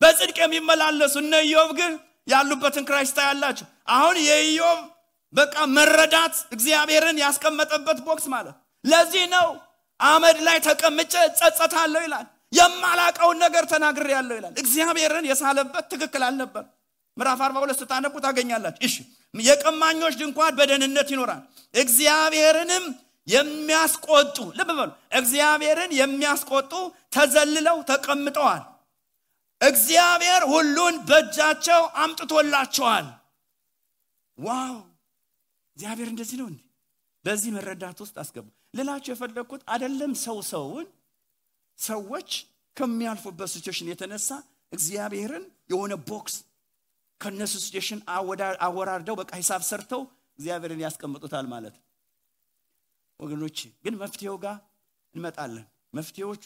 በጽድቅ 0.00 0.36
የሚመላለሱ 0.40 1.14
እነ 1.22 1.34
ኢዮብ 1.46 1.70
ግን 1.78 1.92
ያሉበትን 2.28 2.84
ክራይስታ 2.88 3.18
ያላቸው 3.28 3.66
አሁን 3.94 4.16
የኢዮብ 4.26 4.78
በቃ 5.34 5.56
መረዳት 5.76 6.34
እግዚአብሔርን 6.54 7.18
ያስቀመጠበት 7.22 7.98
ቦክስ 8.06 8.26
ማለት 8.34 8.56
ለዚህ 8.84 9.24
ነው 9.34 9.48
አመድ 10.00 10.38
ላይ 10.46 10.58
ተቀምጬ 10.66 11.12
ጸጸታለሁ 11.38 12.00
ይላል 12.06 12.26
የማላቀውን 12.56 13.38
ነገር 13.44 13.64
ተናግር 13.72 14.08
ያለው 14.12 14.36
ይላል። 14.38 14.54
እግዚአብሔርን 14.62 15.24
የሳለበት 15.30 15.84
ትክክል 15.92 16.22
አልነበር 16.26 16.64
ምዕራፍ 17.16 17.40
42 17.44 17.82
ስታነቡ 17.82 18.14
ታገኛላችሁ። 18.24 18.82
እሺ 18.88 18.94
የቀማኞች 19.34 20.14
ድንኳን 20.20 20.54
በደህንነት 20.58 21.08
ይኖራል። 21.14 21.42
እግዚአብሔርንም 21.74 22.84
የሚያስቆጡ 23.28 24.36
ልብ 24.58 24.70
በሉ 24.70 24.90
እግዚአብሔርን 25.12 25.92
የሚያስቆጡ 25.98 26.72
ተዘልለው 27.12 27.78
ተቀምጠዋል። 27.90 28.62
እግዚአብሔር 29.60 30.42
ሁሉን 30.52 30.94
በእጃቸው 31.08 31.82
አምጥቶላቸዋል። 31.96 33.06
wow! 34.38 34.74
እግዚአብሔር 35.76 36.08
እንደዚህ 36.12 36.36
ነው 36.40 36.46
እንዴ? 36.50 36.60
በዚህ 37.24 37.50
መረዳት 37.56 37.98
ውስጥ 38.04 38.16
አስገቡ። 38.22 38.46
ልላቸው 38.76 39.12
የፈለግኩት 39.12 39.62
አደለም 39.68 40.12
ሰው 40.22 40.38
ሰውን 40.50 40.86
ሰዎች 41.78 42.30
ከሚያልፉበት 42.76 43.50
situation 43.52 43.88
የተነሳ 43.90 44.28
እግዚአብሔርን 44.72 45.44
የሆነ 45.72 45.92
box 46.08 46.34
ከነሱ 47.20 47.54
situation 47.64 48.00
አወራርደው 48.66 49.16
በቃ 49.20 49.30
ሂሳብ 49.40 49.62
ሰርተው 49.68 50.02
እግዚአብሔርን 50.38 50.80
ያስቀምጡታል 50.84 51.46
ማለት 51.52 51.74
ነው። 51.76 51.82
ወገኖች 53.20 53.58
ግን 53.84 53.94
መፍትሄው 54.02 54.36
ጋር 54.42 54.56
እንመጣለን። 55.14 55.66
መፍትሄዎቹ 55.94 56.44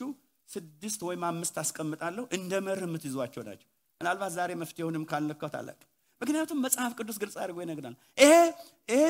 ስድስት 0.48 1.00
ወይም 1.08 1.22
አምስት 1.28 1.56
አስቀምጣለሁ። 1.62 2.24
እንደ 2.36 2.52
መርህ 2.66 2.86
የምትይዟቸው 2.88 3.42
ናቸው። 3.48 3.68
ምናልባት 4.00 4.32
ዛሬ 4.36 4.50
መፍትሄውንም 4.60 5.04
ካልነካው 5.10 5.50
ታላቅ 5.54 5.78
ምክንያቱም 6.20 6.58
መጽሐፍ 6.64 6.92
ቅዱስ 6.98 7.16
ግልጽ 7.22 7.36
አድርጎ 7.42 7.58
ይነግረናል 7.64 7.94
ይሄ 8.18 8.32
ይሄ 8.88 9.02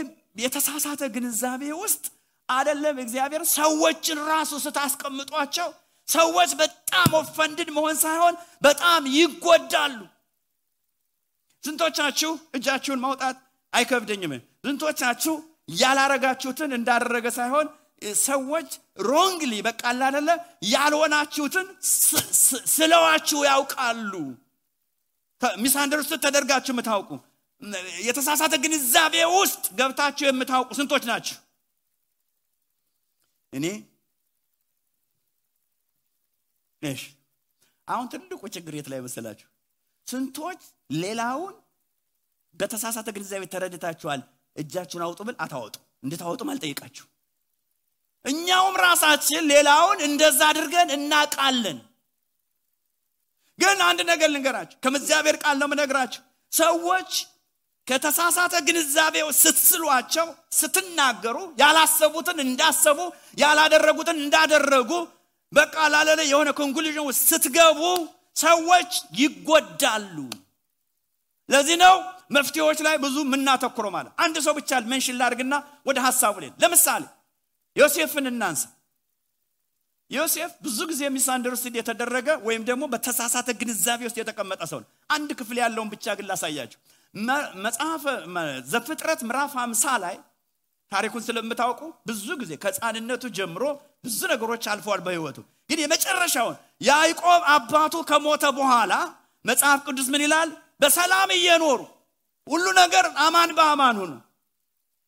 የተሳሳተ 0.42 1.02
ግንዛቤ 1.14 1.62
ውስጥ 1.82 2.04
አደለም 2.48 2.96
እግዚአብሔር 3.04 3.42
ሰዎችን 3.54 4.18
ራሱ 4.30 4.52
ስታስቀምጧቸው 4.64 5.68
ሰዎች 6.10 6.50
በጣም 6.60 7.10
offended 7.18 7.68
መሆን 7.76 7.96
ሳይሆን 8.02 8.34
በጣም 8.62 9.02
ይጎዳሉ። 9.16 9.98
ስንቶቻችሁ 11.64 12.30
እጃችሁን 12.56 13.02
ማውጣት 13.04 13.36
አይከብደኝም። 13.72 14.32
ስንቶቻችሁ 14.64 15.34
ያላረጋችሁትን 15.80 16.70
እንዳደረገ 16.78 17.26
ሳይሆን 17.36 17.66
ሰዎች 18.24 18.68
ሮንግሊ 19.06 19.54
በቃ 19.66 19.82
አላደለ 19.90 20.30
ያልሆናችሁትን 20.70 21.66
ስለዋችሁ 22.74 23.40
ያውቃሉ። 23.48 24.12
ሚስአንደርስቱድ 25.60 26.20
ተደርጋችሁ 26.24 26.72
የምታውቁ 26.74 27.10
የተሳሳተ 28.06 28.54
ግንዛቤ 28.64 29.14
ውስጥ 29.34 29.64
ገብታችሁ 29.78 30.26
የምታውቁ 30.28 30.70
ስንቶች 30.78 31.04
ናችሁ። 31.10 31.36
እኔ 33.52 33.66
እሺ። 36.82 37.02
አሁን 37.88 38.06
ትልቁ 38.12 38.42
ችግር 38.54 38.72
የት 38.76 38.88
ላይ 38.92 39.00
መሰላችሁ? 39.00 39.48
ስንቶች 40.06 40.60
ሌላውን 40.96 41.54
በተሳሳተ 42.54 43.08
ግንዛቤ 43.16 43.42
ተረድታችኋል 43.52 44.20
እጃችሁን 44.56 45.02
አውጡ 45.06 45.20
ብል 45.28 45.36
አታወጡ። 45.44 45.74
እንድታወጡም 46.04 46.50
አልጠይቃችሁ 46.52 47.06
እኛውም 48.24 48.74
ራሳችን 48.84 49.42
ሌላውን 49.52 49.98
እንደዛ 50.06 50.40
አድርገን 50.50 50.88
እናቃለን 50.96 51.78
ግን 53.58 53.78
አንድ 53.86 54.00
ነገር 54.10 54.28
ልንገራችሁ 54.34 54.76
ከእግዚአብሔር 54.84 55.36
ቃል 55.42 55.56
ነው 55.60 55.68
ምነግራችሁ 55.72 56.22
ሰዎች 56.52 57.12
ከተሳሳተ 57.86 58.54
ግንዛቤው 58.66 59.28
ስትስሏቸው 59.40 60.26
ስትናገሩ 60.52 61.36
ያላሰቡትን 61.62 62.38
እንዳሰቡ 62.44 62.98
ያላደረጉትን 63.42 64.18
እንዳደረጉ 64.24 64.90
በቃ 65.52 65.76
ላለለ 65.92 66.20
የሆነ 66.30 66.48
conclusion 66.58 67.06
ውስጥ 67.08 67.22
ስትገቡ 67.30 67.80
ሰዎች 68.42 68.90
ይጎዳሉ። 69.20 70.16
ለዚህ 71.48 71.76
ነው 71.82 71.94
መፍትሄዎች 72.30 72.78
ላይ 72.86 72.96
ብዙ 73.04 73.16
የምናተኩረው 73.26 73.90
ማለት። 73.94 74.12
አንድ 74.24 74.36
ሰው 74.44 74.52
ብቻ 74.58 74.80
mention 74.92 75.16
ላድርግና 75.20 75.54
ወደ 75.88 75.98
ሀሳቡ 76.06 76.34
ሌን 76.42 76.54
ለምሳሌ 76.62 77.02
ዮሴፍን 77.76 78.26
እናንሳ። 78.30 78.62
ዮሴፍ 80.10 80.52
ብዙ 80.62 80.78
ጊዜ 80.90 81.02
misunderstood 81.16 81.74
የተደረገ 81.78 82.28
ወይም 82.46 82.62
ደግሞ 82.70 82.84
በተሳሳተ 82.92 83.48
ግንዛቤ 83.60 84.00
ውስጥ 84.08 84.18
የተቀመጠ 84.20 84.62
ሰው 84.70 84.78
ነው። 84.82 84.88
አንድ 85.10 85.30
ክፍል 85.40 85.58
ያለውን 85.62 85.90
ብቻ 85.92 86.14
ግን 86.18 86.26
ላሳያቸው 86.30 86.80
መጽሐፈ 87.64 88.04
ዘፍጥረት 88.72 89.20
ምዕራፍ 89.28 89.52
50 89.60 89.94
ላይ 90.04 90.16
ታሪኩን 90.92 91.22
ስለምታውቁ 91.26 91.80
ብዙ 92.08 92.26
ጊዜ 92.40 92.52
ከህፃንነቱ 92.62 93.24
ጀምሮ 93.36 93.62
ብዙ 94.04 94.18
ነገሮች 94.32 94.64
አልፈዋል 94.72 95.00
በህይወቱ 95.06 95.38
ግን 95.70 95.78
የመጨረሻውን 95.82 96.56
ያዕቆብ 96.80 97.42
አባቱ 97.54 97.94
ከሞተ 98.08 98.44
በኋላ 98.58 98.92
መጽሐፍ 99.44 99.78
ቅዱስ 99.86 100.08
ምን 100.12 100.22
ይላል? 100.24 100.48
በሰላም 100.82 101.30
እየኖሩ 101.36 101.80
ሁሉ 102.46 102.66
ነገር 102.80 103.04
አማን 103.24 103.50
በአማን 103.58 103.96
ሆኑ። 104.00 104.12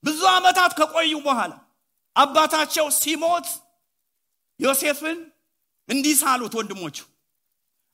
ብዙ 0.05 0.21
ዓመታት 0.35 0.73
ከቆዩ 0.79 1.13
በኋላ 1.27 1.53
አባታቸው 2.17 2.87
ሲሞት 2.99 3.49
ዮሴፍን 4.61 5.19
እንዲህ 5.89 6.15
ሳሉት 6.23 6.55
ወንድሞቹ 6.59 6.97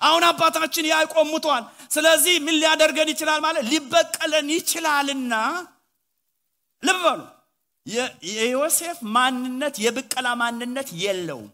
አሁን 0.00 0.22
አባታችን 0.28 0.88
ያዕቆብ 0.90 1.26
ሙቷል። 1.30 1.64
ስለዚህ 1.94 2.34
ምን 2.46 2.56
ሊያደርገን 2.62 3.08
ይችላል 3.14 3.40
ማለት 3.46 3.64
ሊበቀለን 3.72 4.48
ይችላልና 4.56 5.34
ልብ 6.82 7.00
በሉ 7.04 7.20
የዮሴፍ 8.30 8.98
ማንነት 9.16 9.76
የብቀላ 9.84 10.28
ማንነት 10.40 10.88
የለውም። 11.02 11.48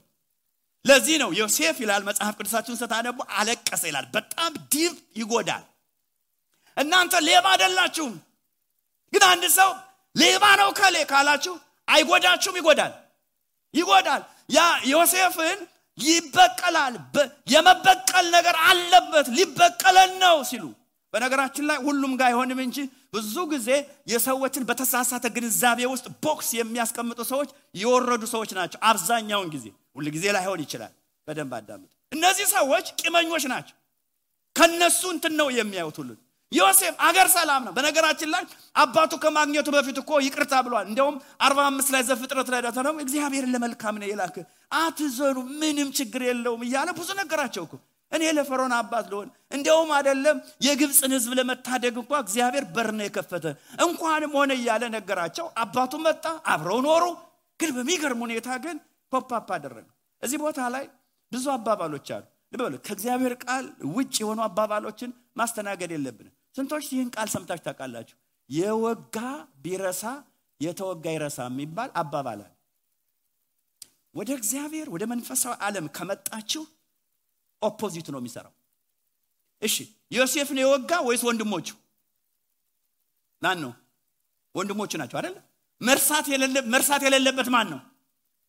ለዚህ 0.85 1.17
ነው 1.23 1.31
ዮሴፍ 1.39 1.77
ይላል 1.83 2.03
መጽሐፍ 2.09 2.35
ቅዱሳችሁን 2.39 2.79
ስታነቡ 2.81 3.19
አለቀሰ 3.39 3.83
ይላል። 3.91 4.07
በጣም 4.17 4.53
ዲብ 4.73 4.93
ይጎዳል። 5.21 5.65
እናንተ 6.77 7.15
ሌባ 7.27 7.47
አይደላችሁም። 7.55 8.15
ግን 9.13 9.25
አንድ 9.31 9.45
ሰው 9.59 9.71
ሌባ 10.17 10.45
ነው 10.61 10.69
ከሌ 10.79 10.97
ካላችሁ 11.11 11.55
አይጎዳችሁም? 11.89 12.57
ይጎዳል። 12.61 12.93
ይጎዳል። 13.75 14.23
ያ 14.51 14.61
ዮሴፍን 14.93 15.59
ይበቀላል። 15.99 16.95
የመበቀል 17.53 18.27
ነገር 18.37 18.57
አለበት። 18.69 19.27
ሊበቀለን 19.37 20.13
ነው 20.23 20.37
ሲሉ 20.51 20.65
በነገራችን 21.15 21.65
ላይ 21.69 21.79
ሁሉም 21.85 22.13
ጋር 22.21 22.27
አይሆንም 22.31 22.61
እንጂ 22.65 22.79
ብዙ 23.15 23.35
ጊዜ 23.53 23.69
የሰዎችን 24.13 24.67
በተሳሳተ 24.69 25.27
ግንዛቤ 25.37 25.81
ውስጥ 25.93 26.07
box 26.25 26.49
የሚያስቀምጡ 26.59 27.21
ሰዎች 27.31 27.51
የወረዱ 27.81 28.25
ሰዎች 28.33 28.51
ናቸው። 28.59 28.79
አብዛኛውን 28.91 29.49
ጊዜ 29.55 29.67
ሁል 29.97 30.09
ጊዜ 30.17 30.25
ላይሆን 30.37 30.63
ይችላል። 30.65 30.93
በደንብ 31.29 31.53
አዳምጡ። 31.59 31.91
እነዚህ 32.13 32.47
ሰዎች 32.57 32.87
ቂመኞች 33.01 33.45
ናቸው። 33.53 33.77
ከነሱ 34.57 35.01
እንትን 35.15 35.33
ነው 35.41 35.49
የሚያዩት 35.59 35.97
ሁሉን 36.01 36.19
ዮሴፍ 36.53 36.95
አገር 37.07 37.29
ሰላም 37.35 37.63
ነው። 37.67 37.73
በነገራችን 37.77 38.29
ላይ 38.35 38.43
አባቱ 38.77 39.13
ከማግኘቱ 39.23 39.69
በፊት 39.77 39.97
እኮ 40.03 40.21
ይቅርታ 40.27 40.55
ብሏል። 40.67 40.85
እንዲያውም 40.89 41.17
አርባ 41.47 41.61
አምስት 41.71 41.91
ላይ 41.95 42.03
ዘፍጥረት 42.11 42.49
ላይ 42.55 42.61
ነው 42.89 43.03
እግዚአብሔርን 43.05 43.53
ለመልካም 43.55 43.97
ነው 44.03 44.09
የላክ 44.11 44.37
አትዘኑ 44.81 45.39
ምንም 45.61 45.89
ችግር 45.99 46.23
የለውም 46.29 46.63
እያለ 46.67 46.91
ብዙ 46.99 47.09
ነገራቸው 47.23 47.65
እኮ 47.67 47.75
እኔ 48.13 48.25
ለፈሮን 48.37 48.73
አባት 48.77 49.07
ልሆን። 49.13 49.29
እንዲያውም 49.51 49.91
አይደለም 49.97 50.37
የግብፅን 50.67 51.13
ህዝብ 51.17 51.33
ለመታደግ 51.39 51.95
እንኳ 52.01 52.13
እግዚአብሔር 52.25 52.65
በር 52.75 52.89
ነው 52.95 53.05
የከፈተ። 53.07 53.47
እንኳንም 53.85 54.33
ሆነ 54.39 54.51
እያለ 54.59 54.85
ነገራቸው። 54.97 55.47
አባቱ 55.63 55.93
መጣ 56.05 56.25
አብረው 56.53 56.81
ኖሩ። 56.87 57.05
ግን 57.61 57.71
በሚገርም 57.77 58.23
ሁኔታ 58.25 58.49
ግን 58.65 58.77
ፖፓፕ 59.13 59.49
አደረገ። 59.57 59.89
እዚህ 60.23 60.39
ቦታ 60.45 60.61
ላይ 60.75 60.85
ብዙ 61.33 61.45
አባባሎች 61.55 62.09
አሉ። 62.17 62.25
ልበሉ 62.53 62.75
ከእግዚአብሔር 62.87 63.35
ቃል 63.45 63.65
ውጭ 63.95 64.15
የሆኑ 64.23 64.41
አባባሎችን 64.47 65.11
ማስተናገድ 65.37 65.91
የለብንም። 65.95 66.35
ስንቶች 66.57 66.87
ይህን 66.93 67.09
ቃል 67.15 67.29
ሰምታችሁ 67.33 67.65
ታውቃላችሁ? 67.67 68.17
የወጋ 68.51 69.17
ቢረሳ 69.65 70.03
የተወጋ 70.61 71.05
ይረሳ 71.15 71.39
የሚባል 71.49 71.91
አባባል 72.01 72.41
አለ። 72.41 72.51
ወደ 74.15 74.31
እግዚአብሔር 74.39 74.87
ወደ 74.95 75.05
መንፈሳዊ 75.13 75.55
ዓለም 75.67 75.87
ከመጣችሁ 75.97 76.63
opposite 77.65 78.07
ነው 78.13 78.21
የሚሰራው። 78.21 78.55
እሺ 79.63 79.77
ዮሴፍን 80.13 80.59
የወጋ 80.63 80.93
ወይስ 81.07 81.23
ወንድሞቹ? 81.29 81.69
ማን 83.43 83.59
ነው? 83.65 83.73
ወንድሞቹ 84.55 84.93
ናቸው 85.01 85.17
አይደለ 85.21 85.37
መርሳት 86.71 87.03
የሌለበት 87.07 87.49
ማን 87.55 87.67
ነው? 87.73 87.81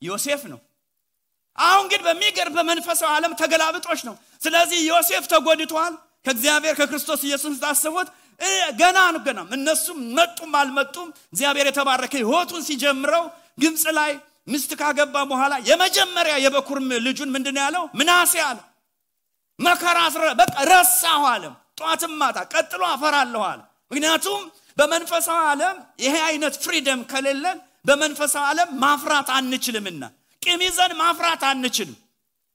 ዮሴፍ 0.02 0.42
ነው። 0.52 0.60
አሁን 1.58 1.86
ግን 1.92 2.02
በሚገርም 2.06 2.48
በመንፈሳዊ 2.56 3.10
ዓለም 3.16 3.34
ተገላቢጦሽ 3.42 4.02
ነው። 4.08 4.16
ስለዚህ 4.42 4.80
ዮሴፍ 4.90 5.24
ተጎድቷል። 5.34 5.94
ከእግዚአብሔር 6.26 6.74
ከክርስቶስ 6.80 7.22
ኢየሱስ 7.28 7.56
ታስቡት 7.64 8.08
ገና 8.80 8.98
ነው 9.14 9.22
ገና። 9.28 9.40
እነሱም 9.58 10.00
መጡም 10.18 10.54
አልመጡም 10.60 11.10
እግዚአብሔር 11.34 11.68
የተባረከ 11.70 12.14
ህይወቱን 12.22 12.64
ሲጀምረው 12.68 13.26
ግብፅ 13.60 13.84
ላይ 13.98 14.12
ሚስት 14.48 14.72
ካገባ 14.80 15.16
በኋላ 15.30 15.54
የመጀመሪያ 15.70 16.34
የበኩር 16.44 16.78
ልጁን 17.06 17.30
ምንድን 17.36 17.58
ያለው? 17.62 17.84
ምናሴ 18.00 18.34
አለ 18.48 18.58
መከራ 19.60 20.00
በቃ 20.40 20.54
ረሳሁ 20.70 21.22
አለም 21.34 21.54
ጠዋትም 21.80 22.14
ማታ 22.20 22.38
ቀጥሎ 22.54 22.82
አፈራለሁ 22.92 23.42
አለ። 23.50 23.60
ምክንያቱም 23.92 24.42
በመንፈሳዊ 24.78 25.40
ዓለም 25.50 25.76
ይሄ 26.00 26.16
አይነት 26.30 26.56
ፍሪደም 26.64 27.02
ከሌለን 27.12 27.58
በመንፈሳዊ 27.86 28.44
ዓለም 28.50 28.70
ማፍራት 28.84 29.30
አንችልምና። 29.36 30.04
ቂም 30.42 30.62
ይዘን 30.66 30.92
ማፍራት 31.02 31.44
አንችልም። 31.50 31.98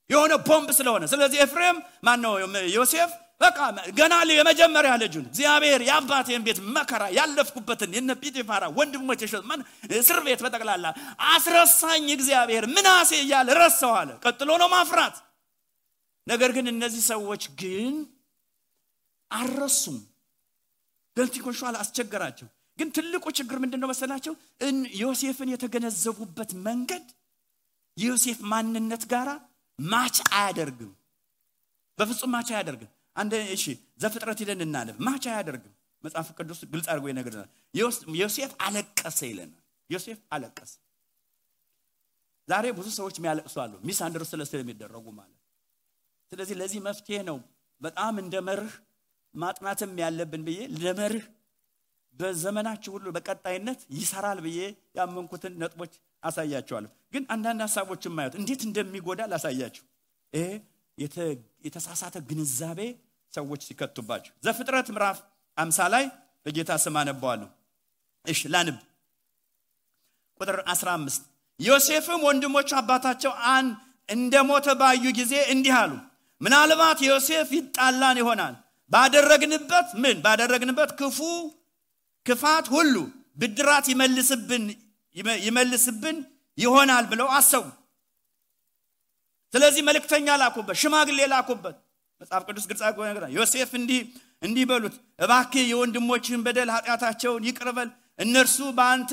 የሆነ 0.09 0.33
ቦምብ 0.47 0.69
ስለሆነ። 0.77 1.03
ስለዚህ 1.11 1.39
ኤፍሬም 1.45 1.77
ማን 2.03 2.19
ነው 2.23 2.33
ዮሴፍ 2.75 3.11
በቃ 3.41 3.59
ገና 3.97 4.13
የመጀመሪያ 4.31 4.91
ልጁን 5.01 5.25
እግዚአብሔር 5.29 5.81
የአባቴን 5.87 6.41
ቤት 6.47 6.59
መከራ 6.75 7.03
ያለፍኩበትን 7.15 7.95
የነ 7.97 8.11
ጲጢፋራ 8.21 8.63
ወንድሞች 8.77 9.21
እስር 9.97 10.19
ቤት 10.27 10.41
በጠቅላላ 10.45 10.85
አስረሳኝ 11.29 12.05
እግዚአብሔር 12.17 12.65
ምናሴ 12.75 13.11
እያለ 13.23 13.49
አለ። 13.93 14.09
ቀጥሎ 14.25 14.49
ነው 14.61 14.69
ማፍራት 14.73 15.15
ነገር 16.27 16.49
ግን 16.55 16.65
እነዚህ 16.71 17.03
ሰዎች 17.07 17.43
ግን 17.61 17.93
አልረሱም። 19.31 19.99
ገልቲኮንሿል 21.17 21.75
አስቸገራቸው። 21.79 22.47
ግን 22.77 22.89
ትልቁ 22.95 23.25
ችግር 23.37 23.57
ምንድን 23.63 23.79
ነው 23.81 23.89
መሰላቸው 23.91 24.33
ዮሴፍን 25.01 25.49
የተገነዘቡበት 25.53 26.51
መንገድ 26.67 27.05
የዮሴፍ 27.97 28.39
ማንነት 28.51 29.03
ጋራ 29.11 29.29
match 29.79 30.17
አያደርግም። 30.37 30.91
በፍጹም 31.97 32.31
match 32.35 32.49
አያደርግም። 32.53 32.91
አንድ 33.15 33.33
እሺ 33.55 33.65
ዘፍጥረት 34.01 34.39
ሂደን 34.43 34.61
እናነብ 34.65 34.97
match 35.07 35.25
አያደርግም። 35.31 35.73
መጽሐፍ 36.03 36.27
ቅዱስ 36.37 36.59
ግልጽ 36.71 36.87
አድርጎ 36.91 37.05
ይነግረናል። 37.11 37.49
ዮሴፍ 38.21 38.51
አለቀሰ 38.65 39.19
ይለናል። 39.31 39.59
ዮሴፍ 39.89 40.19
አለቀሰ። 40.35 40.73
ዛሬ 42.47 42.65
ብዙ 42.77 42.87
ሰዎች 42.97 43.15
የሚያለቅሱ 43.19 43.55
አሉ። 43.63 43.73
misunderstood 43.87 44.41
ስለሚደረጉ 44.49 45.05
ማለት 45.19 45.40
ስለዚህ 46.31 46.55
ለዚህ 46.59 46.79
መፍትሄ 46.85 47.17
ነው 47.29 47.37
በጣም 47.81 48.13
እንደ 48.21 48.35
መርህ 48.47 48.73
ማጥናትም 49.33 49.91
ያለብን 50.01 50.41
ብዬ 50.47 50.59
ለመርህ 50.77 51.25
በዘመናችሁ 52.15 52.91
ሁሉ 52.95 53.07
በቀጣይነት 53.15 53.79
ይሰራል 53.97 54.39
ብዬ 54.45 54.59
ያመንኩትን 54.97 55.53
ነጥቦች 55.61 55.93
አሳያቸዋለሁ። 56.23 56.91
ግን 57.13 57.23
አንዳንድ 57.33 57.61
ሀሳቦችን 57.65 58.13
ማየት 58.17 58.33
እንዴት 58.39 58.61
እንደሚጎዳ 58.67 59.21
ላሳያችሁ። 59.31 59.83
ይሄ 60.33 60.45
የተሳሳተ 61.65 62.15
ግንዛቤ 62.29 62.79
ሰዎች 63.33 63.61
ሲከቱባቸው 63.67 64.33
ዘፍጥረት 64.45 64.87
ምዕራፍ 64.95 65.19
አምሳ 65.57 65.79
ላይ 65.93 66.05
በጌታ 66.45 66.71
ስም 66.83 66.95
አነባዋለሁ። 67.01 67.49
እሽ 68.25 68.41
ላንብ። 68.53 68.77
ቁጥር 70.39 70.57
15 70.69 71.25
ዮሴፍም 71.59 72.21
ወንድሞቹ 72.27 72.69
አባታቸው 72.79 73.33
አን 73.51 73.65
እንደ 74.09 74.35
ሞተ 74.47 74.67
ባዩ 74.79 75.03
ጊዜ 75.19 75.33
እንዲህ 75.53 75.75
አሉ 75.81 75.91
ምናልባት 76.41 76.99
ዮሴፍ 77.07 77.49
ይጣላን 77.57 78.17
ይሆናል። 78.21 78.53
ባደረግንበት 78.91 79.87
ምን? 79.95 80.15
ባደረግንበት 80.25 80.91
ክፉ 80.99 81.19
ክፋት 82.25 82.65
ሁሉ 82.69 82.95
ብድራት 83.37 83.85
ይመልስብን 83.91 84.63
ይመልስብን 85.45 86.17
ይሆናል 86.57 87.05
ብለው 87.11 87.27
አሰቡ። 87.37 87.65
ስለዚህ 89.53 89.81
መልእክተኛ 89.87 90.27
ላኩበት 90.41 90.75
ሽማግሌ 90.81 91.19
ላኩበት። 91.31 91.77
መጽሐፍ 92.21 92.43
ቅዱስ 92.47 92.65
ግልጽ 92.69 92.81
ነገር 93.07 93.23
ዮሴፍ 93.37 93.71
እንዲህ 93.79 94.01
እንዲህ 94.41 94.65
በሉት 94.69 94.95
እባክህ 95.23 95.63
የወንድሞችህን 95.71 96.41
በደል 96.45 96.69
ኃጢአታቸውን 96.75 97.43
ይቅርበል 97.49 97.89
እነርሱ 98.19 98.57
በአንተ 98.77 99.11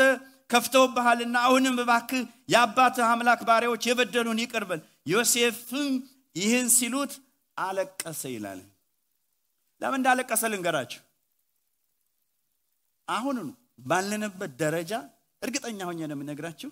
ከፍተውብሃልና 0.51 1.37
አሁንም 1.47 1.77
እባክህ 1.83 2.21
የአባትህ 2.53 3.07
አምላክ 3.09 3.41
ባሪያዎች 3.49 3.83
የበደሉን 3.89 4.39
ይቅርበል 4.45 4.81
ዮሴፍም 5.13 5.89
ይህን 6.39 6.69
ሲሉት 6.77 7.13
አለቀሰ 7.57 8.23
ይላል። 8.35 8.61
ለምን 9.81 9.99
እንዳለቀሰ 10.01 10.43
ልንገራችሁ። 10.53 11.03
አሁን 13.09 13.37
ባለንበት 13.87 14.53
ደረጃ 14.63 14.93
እርግጠኛ 15.43 15.79
ሆኜ 15.89 16.01
ነው 16.03 16.17
የምነግራችሁ 16.17 16.71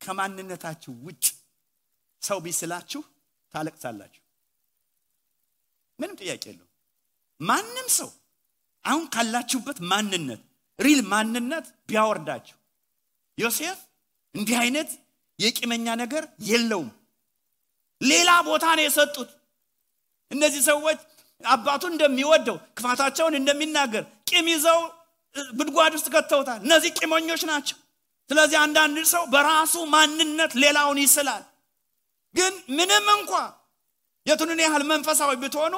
ከማንነታችሁ 0.00 0.92
ውጭ 1.06 1.24
ሰው 2.22 2.38
ቢስላችሁ 2.44 3.02
ታለቅሳላችሁ። 3.54 4.22
ምንም 5.98 6.16
ጥያቄ 6.20 6.44
የለው 6.50 6.66
ማንም 7.40 7.88
ሰው 7.98 8.10
አሁን 8.84 9.04
ካላችሁበት 9.14 9.78
ማንነት 9.92 10.42
ሪል 10.78 11.00
ማንነት 11.12 11.66
ቢያወርዳችሁ። 11.88 12.56
ዮሴፍ 13.38 13.78
እንዲህ 14.34 14.56
አይነት 14.62 14.90
የቂመኛ 15.38 15.86
ነገር 16.02 16.22
የለውም 16.44 16.88
ሌላ 18.00 18.30
ቦታ 18.46 18.64
ነው 18.76 18.84
የሰጡት። 18.86 19.30
እነዚህ 20.30 20.62
ሰዎች 20.68 20.98
አባቱ 21.44 21.82
እንደሚወደው 21.90 22.56
ክፋታቸውን 22.76 23.34
እንደሚናገር 23.38 24.02
ቂም 24.30 24.48
ይዘው 24.52 24.80
ጉድጓድ 25.52 25.92
ውስጥ 25.96 26.08
ከተውታል። 26.14 26.60
እነዚህ 26.66 26.90
ቂመኞች 26.98 27.42
ናቸው። 27.50 27.76
ስለዚህ 28.30 28.58
አንዳንድ 28.64 28.98
ሰው 29.12 29.22
በራሱ 29.32 29.74
ማንነት 29.94 30.52
ሌላውን 30.62 30.98
ይስላል። 31.04 31.42
ግን 32.34 32.52
ምንም 32.76 33.06
እንኳ 33.16 33.32
የቱንን 34.26 34.60
ያህል 34.64 34.82
መንፈሳዊ 34.90 35.32
ብትሆኑ 35.42 35.74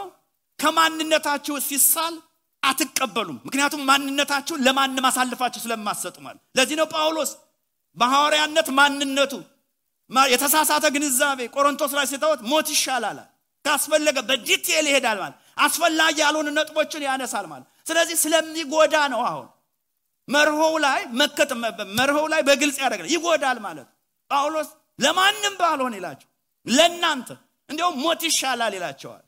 ከማንነታችሁ 0.59 1.55
ሲሳል 1.67 2.15
አትቀበሉም። 2.63 3.39
ምክንያቱም 3.47 3.83
ማንነታችሁን 3.89 4.61
ለማንም 4.67 5.07
አሳልፋችሁ 5.09 5.61
ስለማሰጡ 5.65 6.17
ማለት 6.27 6.43
ለዚህ 6.59 6.77
ነው 6.81 6.87
ጳውሎስ 6.93 7.31
በሐዋርያነት 7.97 8.69
ማንነቱ 8.79 9.33
የተሳሳተ 10.33 10.85
ግንዛቤ 10.95 11.41
ቆሮንቶስ 11.55 11.93
ላይ 11.99 12.07
ሲተወት 12.11 12.41
ሞት 12.51 12.69
ይሻላል 12.75 13.19
ካስፈለገ 13.65 14.19
በዲቴል 14.29 14.87
ይሄዳል 14.91 15.19
ማለት 15.23 15.37
አስፈላጊ 15.65 16.17
ያልሆኑ 16.25 16.49
ነጥቦችን 16.57 17.03
ያነሳል 17.07 17.47
ማለት። 17.53 17.67
ስለዚህ 17.87 18.17
ስለሚጎዳ 18.23 18.95
ነው 19.13 19.21
አሁን። 19.29 19.49
መርሆው 20.29 20.75
ላይ 20.85 21.01
መከት 21.21 21.51
መርሆው 21.99 22.27
ላይ 22.33 22.41
በግልጽ 22.49 22.77
ያደርጋል። 22.83 23.09
ይጎዳል 23.15 23.59
ማለት። 23.67 23.89
ጳውሎስ 24.31 24.69
ለማንም 24.99 25.55
ባልሆን 25.61 25.95
ይላቸው 25.99 26.29
ለእናንተ 26.67 27.29
እንዲሁም 27.69 27.95
ሞት 28.05 28.21
ይሻላል 28.29 28.73
ይላቸዋል። 28.79 29.25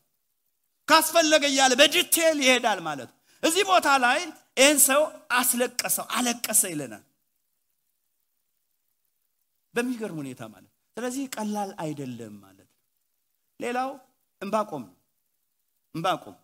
ካስፈለገ 0.88 1.44
እያለ 1.50 1.72
በዲቴል 1.80 2.38
ይሄዳል 2.44 2.80
ማለት። 2.88 3.10
እዚህ 3.42 3.64
ቦታ 3.70 3.88
ላይ 4.04 4.18
ይህን 4.58 4.78
ሰው 4.88 5.02
አስለቀሰው 5.38 6.06
አለቀሰ 6.16 6.62
ይለናል። 6.72 7.04
በሚገርም 9.74 10.18
ሁኔታ 10.22 10.42
ማለት 10.52 10.70
ስለዚህ 10.96 11.24
ቀላል 11.34 11.70
አይደለም 11.84 12.34
ማለት 12.42 12.68
ሌላው 13.60 13.90
እንባቆም 14.42 14.82
ነው። 14.84 14.94
እንባቆም 15.94 16.36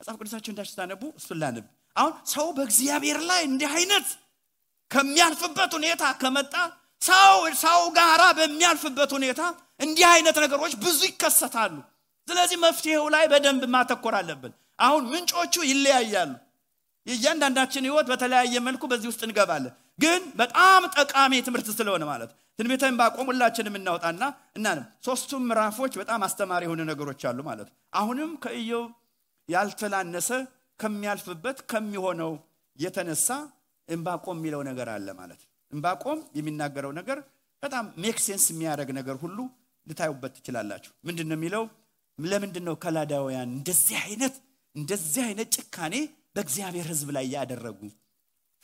መጽሐፍ 0.00 0.16
ቅዱሳቸው 0.20 0.50
እንዳችሁ 0.52 0.72
ስታነቡ 0.72 1.02
እሱን 1.18 1.38
ላንብ 1.42 1.66
አሁን 1.96 2.12
ሰው 2.32 2.46
በእግዚአብሔር 2.56 3.18
ላይ 3.30 3.40
እንዲህ 3.48 3.72
አይነት 3.76 4.08
ከሚያልፍበት 4.90 5.72
ሁኔታ 5.78 6.04
ከመጣ 6.20 6.54
ሰው 7.02 7.34
ሰው 7.62 7.80
ጋራ 7.98 8.22
በሚያልፍበት 8.38 9.10
ሁኔታ 9.16 9.42
እንዲህ 9.80 10.06
አይነት 10.10 10.36
ነገሮች 10.44 10.72
ብዙ 10.82 10.98
ይከሰታሉ። 11.08 11.74
ስለዚህ 12.28 12.56
መፍትሄው 12.64 13.04
ላይ 13.14 13.24
በደንብ 13.32 13.62
ማተኮር 13.74 14.14
አለብን። 14.18 14.52
አሁን 14.78 15.02
ምንጮቹ 15.12 15.54
ይለያያሉ። 15.70 16.32
የእያንዳንዳችን 17.06 17.86
ህይወት 17.88 18.06
በተለያየ 18.10 18.54
መልኩ 18.66 18.82
በዚህ 18.90 19.08
ውስጥ 19.10 19.22
እንገባለን 19.26 19.74
ግን 20.00 20.22
በጣም 20.40 20.82
ጠቃሚ 20.96 21.32
ትምህርት 21.46 21.68
ስለሆነ 21.78 22.04
ማለት 22.10 22.30
ትንቢተ 22.58 22.84
ዕንባቆም 22.90 23.28
ሁላችንም 23.30 23.76
እናወጣና 23.78 24.22
እናንም 24.58 24.86
ሶስቱም 25.06 25.44
ምዕራፎች 25.48 25.92
በጣም 26.00 26.20
አስተማሪ 26.26 26.64
የሆኑ 26.66 26.80
ነገሮች 26.90 27.22
አሉ 27.30 27.38
ማለት 27.48 27.68
አሁንም 28.00 28.30
ከኢዮብ 28.44 28.88
ያልተላነሰ 29.48 30.30
ከሚያልፍበት 30.80 31.58
ከሚሆነው 31.70 32.32
የተነሳ 32.78 33.28
ዕንባቆም 33.88 34.38
የሚለው 34.40 34.62
ነገር 34.68 34.88
አለ 34.94 35.08
ማለት 35.20 35.40
ዕንባቆም 35.72 36.20
የሚናገረው 36.38 36.92
ነገር 36.98 37.18
በጣም 37.62 37.86
make 38.02 38.18
sense 38.26 38.44
የሚያደርግ 38.52 38.90
ነገር 38.98 39.16
ሁሉ 39.24 39.38
ልታዩበት 39.86 40.32
ትችላላችሁ። 40.36 40.92
ምንድን 41.08 41.28
ነው 41.30 41.36
የሚለው? 41.38 41.64
ለምንድን 42.18 42.64
ነው 42.68 42.74
ከላዳውያን 42.76 43.50
እንደዚህ 43.56 43.96
አይነት 44.04 44.34
እንደዚህ 44.74 45.22
አይነት 45.28 45.48
ጭካኔ 45.56 45.94
በእግዚአብሔር 46.34 46.86
ህዝብ 46.92 47.08
ላይ 47.16 47.26
ያደረጉ? 47.34 47.80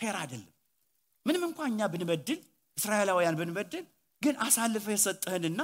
fair 0.00 0.16
አይደለም 0.22 0.52
ምንም 1.26 1.42
እንኳ 1.48 1.58
እኛ 1.70 1.80
ብንበድል 1.92 2.38
እስራኤላውያን 2.76 3.36
ብንበድል 3.40 3.84
ግን 4.22 4.34
አሳልፈህ 4.44 4.86
የሰጠህንና 4.94 5.62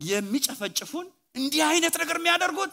የሚጨፈጭፉን 0.00 1.06
እንዲህ 1.38 1.62
አይነት 1.68 1.94
ነገር 2.02 2.16
የሚያደርጉት 2.20 2.72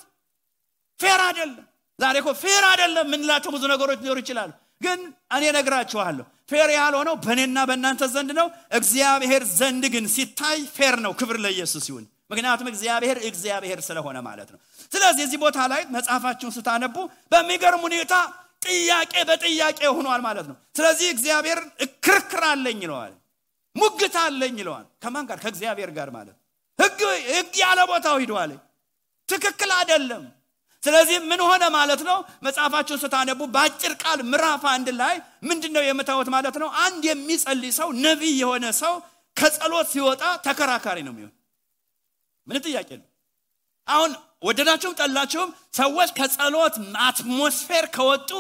fair 1.00 1.20
አይደለም። 1.27 1.65
ዛሬ 1.99 2.15
እኮ 2.21 2.30
fair 2.44 2.63
አይደለም 2.71 3.06
የምንላቸው 3.08 3.51
ብዙ 3.56 3.63
ነገሮች 3.73 3.99
ሊኖሩ 4.04 4.17
ይችላሉ። 4.23 4.51
ግን 4.82 4.99
እኔ 5.36 5.43
ነግራችኋለሁ 5.58 6.23
fair 6.52 6.70
ያልሆነው 6.75 7.15
በእኔና 7.25 7.58
በእናንተ 7.69 8.04
ዘንድ 8.13 8.32
ነው። 8.39 8.47
እግዚአብሔር 8.77 9.43
ዘንድ 9.60 9.84
ግን 9.93 10.06
ሲታይ 10.15 10.60
fair 10.78 10.96
ነው 11.06 11.12
ክብር 11.19 11.38
ለኢየሱስ 11.43 11.86
ይሁን። 11.91 12.06
ምክንያቱም 12.32 12.67
እግዚአብሔር 12.71 13.17
እግዚአብሔር 13.30 13.80
ስለሆነ 13.88 14.17
ማለት 14.27 14.49
ነው። 14.54 14.60
ስለዚህ 14.91 15.23
እዚህ 15.27 15.39
ቦታ 15.43 15.60
ላይ 15.71 15.82
መጽሐፋችሁን 15.95 16.54
ስታነቡ 16.58 16.95
በሚገርም 17.32 17.84
ሁኔታ 17.88 18.13
ጥያቄ 18.62 19.13
በጥያቄ 19.30 19.80
ሆኗል 19.95 20.21
ማለት 20.21 20.45
ነው። 20.50 20.58
ስለዚህ 20.78 21.08
እግዚአብሔር 21.15 21.60
ክርክር 22.06 22.43
አለኝ 22.50 22.80
ይለዋል 22.86 23.13
ሙግት 23.76 24.15
አለኝ 24.21 24.56
ይለዋል። 24.62 24.86
ከማን 25.04 25.26
ጋር? 25.30 25.38
ከእግዚአብሔር 25.43 25.89
ጋር 25.97 26.10
ማለት 26.12 26.36
ህግ 26.80 27.00
ህግ 27.32 27.54
ያለ 27.63 27.80
ቦታው 27.89 28.15
ሂደዋል 28.24 28.52
ትክክል 29.30 29.71
አይደለም። 29.80 30.24
ስለዚህ 30.84 31.17
ምን 31.30 31.41
ሆነ 31.47 31.63
ማለት 31.71 32.02
ነው? 32.10 32.17
መጽሐፋችሁን 32.45 33.00
ስታነቡ 33.04 33.41
በአጭር 33.56 33.93
ቃል 34.04 34.19
ምዕራፍ 34.32 34.63
አንድ 34.71 34.88
ላይ 35.02 35.15
ምንድን 35.43 35.71
ነው 35.76 35.84
የምታወት 35.84 36.30
ማለት 36.36 36.56
ነው? 36.62 36.69
አንድ 36.86 37.02
የሚጸልይ 37.10 37.71
ሰው 37.80 37.89
ነቢይ 38.06 38.34
የሆነ 38.41 38.65
ሰው 38.82 38.93
ከጸሎት 39.38 39.88
ሲወጣ 39.93 40.24
ተከራካሪ 40.45 40.97
ነው 41.06 41.13
የሚሆን። 41.13 41.34
ምን 42.47 42.58
ጥያቄ 42.65 42.89
ነው 43.00 43.08
አሁን 43.88 44.12
ወደዳችሁም 44.41 44.95
ጠላችሁም 44.99 45.49
ሰዎች 45.73 46.10
ከጸሎት 46.17 46.75
አትሞስፌር 47.06 47.86
ከወጡ 47.95 48.32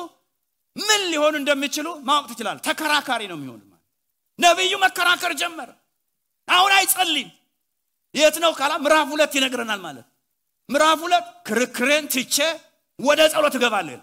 ምን 0.75 1.01
ሊሆኑ 1.11 1.33
እንደሚችሉ 1.41 1.87
ማወቅ 2.07 2.25
ትችላል 2.31 2.57
ተከራካሪ 2.67 3.21
ነው 3.31 3.37
የሚሆኑ 3.39 3.61
ነቢዩ 4.39 4.73
መከራከር 4.83 5.33
ጀመረ። 5.41 5.69
አሁን 6.47 6.71
አይጸልይም። 6.77 7.29
የት 8.15 8.35
ነው 8.43 8.51
ካላ 8.59 8.73
ምዕራፍ 8.83 9.07
ሁለት 9.13 9.33
ይነግረናል 9.37 9.81
ማለት 9.85 10.07
ምዕራፍ 10.69 10.99
ሁለት 11.05 11.25
ክርክሬን 11.47 12.05
ትቼ 12.13 12.37
ወደ 12.99 13.21
ጸሎት 13.33 13.55
እገባለሁ 13.59 13.99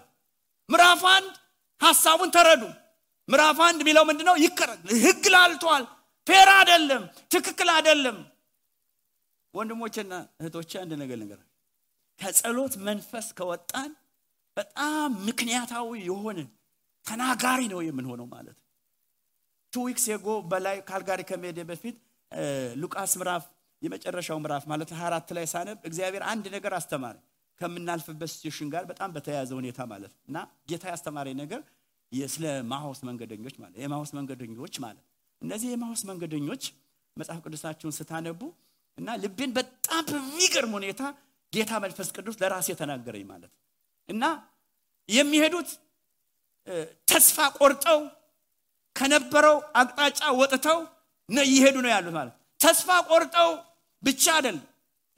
ምዕራፍ 0.69 1.03
አንድ 1.13 1.33
ሀሳቡን 1.81 2.31
ተረዱ። 2.35 2.63
ምዕራፍ 3.29 3.59
አንድ 3.67 3.79
የሚለው 3.83 4.03
ምንድ 4.09 4.21
ነው 4.27 4.35
ህግ 5.03 5.25
ላልቷል 5.33 5.83
ፌር 6.27 6.49
አይደለም 6.57 7.03
ትክክል 7.31 7.69
አይደለም። 7.75 8.17
ወንድሞችና 9.53 10.13
እህቶች 10.39 10.71
አንድ 10.81 10.91
ነገር 11.01 11.17
ነገር 11.23 11.39
ከጸሎት 12.19 12.73
መንፈስ 12.87 13.27
ከወጣን 13.37 13.91
በጣም 14.57 15.11
ምክንያታዊ 15.27 15.89
የሆነ 16.09 16.39
ተናጋሪ 17.05 17.61
ነው 17.73 17.79
የምንሆነው 17.87 18.27
ማለት 18.33 18.57
two 19.73 19.83
weeks 19.87 20.05
ago 20.11 20.27
በላይ 20.51 20.77
ካልጋሪ 20.89 21.21
ከመሄደ 21.29 21.59
በፊት 21.69 21.97
ሉቃስ 22.81 23.11
ምዕራፍ 23.19 23.43
የመጨረሻው 23.81 24.37
ምዕራፍ 24.43 24.63
ማለት 24.71 24.89
24 24.95 25.33
ላይ 25.37 25.45
ሳነብ 25.53 25.77
እግዚአብሔር 25.89 26.23
አንድ 26.31 26.45
ነገር 26.55 26.73
አስተማረኝ 26.79 27.17
ከምናልፍበት 27.61 28.31
season 28.33 28.67
ጋር 28.73 28.83
በጣም 28.91 29.09
በተያያዘ 29.15 29.51
ሁኔታ 29.59 29.79
ማለት 29.91 30.13
እና 30.29 30.37
ጌታ 30.69 30.83
ያስተማረኝ 30.93 31.29
ነገር 31.41 31.61
ስለ 32.29 32.45
ኤማሁስ 32.71 32.99
መንገደኞች 33.07 33.55
ማለት 33.61 33.75
የኤማሁስ 33.83 34.11
መንገደኞች 34.17 34.75
ማለት 34.85 35.03
እነዚህ 35.41 35.69
የኤማሁስ 35.73 36.01
መንገደኞች 36.09 36.63
መጽሐፍ 37.17 37.39
ቅዱሳችሁን 37.45 37.93
ስታነቡ 37.97 38.41
እና 38.97 39.09
ልቤን 39.23 39.51
በጣም 39.57 40.03
በሚገርም 40.09 40.73
ሁኔታ 40.77 41.01
ጌታ 41.53 41.71
መንፈስ 41.83 42.07
ቅዱስ 42.15 42.35
ለራሴ 42.41 42.67
ተናገረኝ 42.79 43.23
ማለት 43.31 43.51
እና 44.09 44.23
የሚሄዱት 45.09 45.69
ተስፋ 47.11 47.37
ቆርጠው 47.59 47.99
ከነበረው 48.95 49.57
አቅጣጫ 49.81 50.21
ወጥተው 50.39 50.79
እየሄዱ 51.29 51.75
ነው 51.85 51.91
ያሉት 51.93 52.13
ማለት 52.17 52.33
ተስፋ 52.59 52.89
ቆርጠው 53.09 53.49
ብቻ 54.03 54.23
አይደለም 54.37 54.65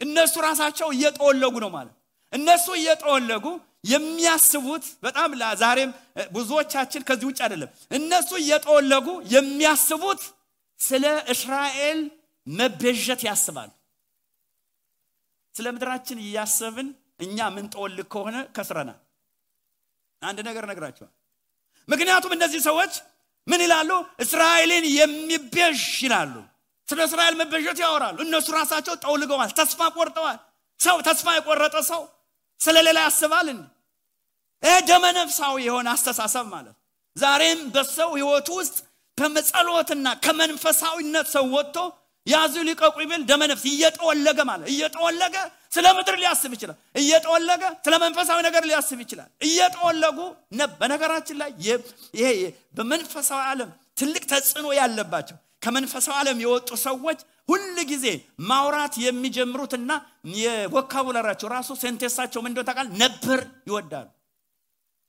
እነሱ 0.02 0.34
ራሳቸው 0.48 0.88
እየጠወለጉ 0.96 1.56
ነው 1.64 1.72
ማለት 1.78 1.96
እነሱ 2.34 2.66
እየጠወለጉ 2.80 3.46
የሚያስቡት 3.92 4.86
በጣም 5.06 5.30
ዛሬም 5.62 5.92
ብዙዎቻችን 6.36 7.06
ከዚህ 7.08 7.26
ውጭ 7.30 7.40
አይደለም። 7.46 7.70
እነሱ 7.98 8.30
እየጠወለጉ 8.42 9.08
የሚያስቡት 9.34 10.22
ስለ 10.80 11.06
እስራኤል 11.34 12.00
መቤዠት 12.48 13.22
ያስባሉ 13.30 13.70
ስለ 15.56 15.68
ምድራችን 15.76 16.20
እያሰብን 16.26 16.88
እኛ 17.26 17.38
ምንጠወልግ 17.56 18.08
ከሆነ 18.14 18.38
ከስረናል። 18.56 19.00
አንድ 20.22 20.40
ነገር 20.48 20.64
ነግራቸዋል 20.72 21.12
ምክንያቱም 21.88 22.32
እነዚህ 22.36 22.62
ሰዎች 22.70 22.94
ምን 23.48 23.62
ይላሉ? 23.66 23.92
እስራኤልን 24.24 24.86
የሚቤዥ 24.98 25.78
ይላሉ። 26.04 26.34
ስለ 26.88 27.00
እስራኤል 27.08 27.36
መቤዠት 27.42 27.78
ያወራሉ። 27.84 28.18
እነሱ 28.26 28.48
ራሳቸው 28.58 28.96
ጠውልገዋል 29.04 29.52
ተስፋ 29.60 29.80
ቆርጠዋል። 29.98 30.38
ሰው 30.80 30.98
ተስፋ 31.08 31.28
የቆረጠ 31.36 31.76
ሰው 31.90 32.02
ስለ 32.60 32.76
ሌላ 32.88 33.00
ያስባል 33.08 33.48
እንዲ 33.54 33.66
ይህ 34.64 34.78
ደመነፍሳዊ 34.90 35.56
የሆነ 35.68 35.88
አስተሳሰብ 35.96 36.46
ማለት 36.54 36.76
ዛሬም 37.16 37.60
በሰው 37.76 38.10
ህይወት 38.18 38.48
ውስጥ 38.58 38.76
ከመጸሎትና 39.18 40.08
ከመንፈሳዊነት 40.26 41.28
ሰው 41.36 41.46
ወጥቶ 41.56 41.78
ያዙ 42.28 42.56
ሊቀቁ 42.68 42.96
ይብል 43.04 43.22
ደመነፍስ 43.30 43.64
እየጠወለገ 43.72 44.40
ማለት 44.50 44.68
እየጠወለገ 44.74 45.36
ስለ 45.72 45.86
ምድር 45.98 46.16
ሊያስብ 46.22 46.52
ይችላል። 46.56 46.78
እየጠወለገ 46.96 47.64
ስለ 47.86 47.94
መንፈሳዊ 48.04 48.40
ነገር 48.48 48.64
ሊያስብ 48.70 49.00
ይችላል። 49.04 49.30
እየጠወለጉ 49.48 50.18
በነገራችን 50.82 51.38
ላይ 51.42 51.52
ይሄ 52.18 52.28
በመንፈሳዊ 52.78 53.42
ዓለም 53.52 53.70
ትልቅ 53.98 54.24
ተጽዕኖ 54.32 54.68
ያለባቸው 54.80 55.38
ከመንፈሳዊ 55.62 56.16
ዓለም 56.20 56.38
የወጡ 56.44 56.70
ሰዎች 56.86 57.20
ሁል 57.50 57.78
ጊዜ 57.90 58.06
ማውራት 58.50 58.94
የሚጀምሩትና 59.04 59.92
የቮካቡላራቸው 60.42 61.48
ራሱ 61.56 61.70
ሴንቴሳቸው 61.82 62.42
ምንደ 62.46 62.60
ታቃል 62.70 62.88
ነበር 63.04 63.40
ይወዳሉ። 63.70 64.08